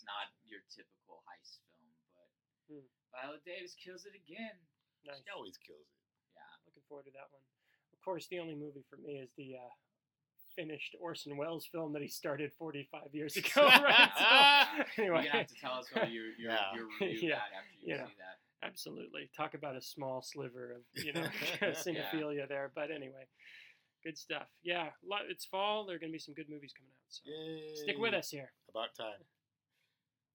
not 0.06 0.30
your 0.46 0.62
typical 0.72 1.20
heist 1.28 1.58
film, 1.68 1.86
but 2.14 2.28
Hmm. 2.70 2.86
Viola 3.14 3.38
Davis 3.44 3.74
kills 3.74 4.06
it 4.06 4.14
again. 4.14 4.54
nice. 5.04 5.18
She 5.22 5.30
always 5.34 5.56
kills 5.58 5.86
it. 5.86 6.00
Yeah. 6.34 6.42
Looking 6.66 6.82
forward 6.88 7.06
to 7.06 7.14
that 7.14 7.30
one. 7.30 7.42
Of 7.94 8.00
course, 8.04 8.26
the 8.28 8.38
only 8.38 8.54
movie 8.54 8.84
for 8.90 8.96
me 8.98 9.18
is 9.18 9.30
the 9.36 9.56
uh, 9.56 9.72
finished 10.54 10.96
Orson 11.00 11.36
Welles 11.36 11.66
film 11.66 11.92
that 11.94 12.02
he 12.02 12.08
started 12.08 12.52
45 12.58 13.14
years 13.14 13.36
ago. 13.40 13.66
right? 13.66 14.84
So, 14.96 15.02
You're 15.02 15.14
anyway, 15.14 15.26
gonna 15.30 15.38
have 15.44 15.46
to 15.48 15.54
tell 15.60 15.74
us 15.74 15.86
what 15.92 16.10
your 16.10 16.26
your, 16.38 16.50
Yeah. 16.52 16.74
your 16.74 16.86
review 17.00 17.28
Yeah. 17.30 17.36
got 17.36 17.52
after 17.56 17.74
you 17.80 17.94
Yeah. 17.94 18.06
see 18.06 18.14
that. 18.18 18.38
absolutely. 18.66 19.30
Talk 19.36 19.54
about 19.54 19.76
a 19.76 19.80
small 19.82 20.22
sliver 20.22 20.72
of 20.72 20.82
you 21.04 21.12
know 21.12 21.22
cinephilia 21.86 22.48
there, 22.48 22.70
but 22.74 22.90
anyway, 22.90 23.26
good 24.04 24.18
stuff. 24.18 24.48
Yeah, 24.62 24.90
it's 25.28 25.44
fall. 25.46 25.84
There 25.86 25.96
are 25.96 25.98
going 25.98 26.10
to 26.10 26.16
be 26.16 26.18
some 26.18 26.34
good 26.34 26.48
movies 26.48 26.72
coming 26.76 26.92
out. 26.92 27.06
So 27.08 27.22
Yay. 27.26 27.74
stick 27.76 27.98
with 27.98 28.14
us 28.14 28.28
here. 28.30 28.52
About 28.70 28.94
time. 28.96 29.22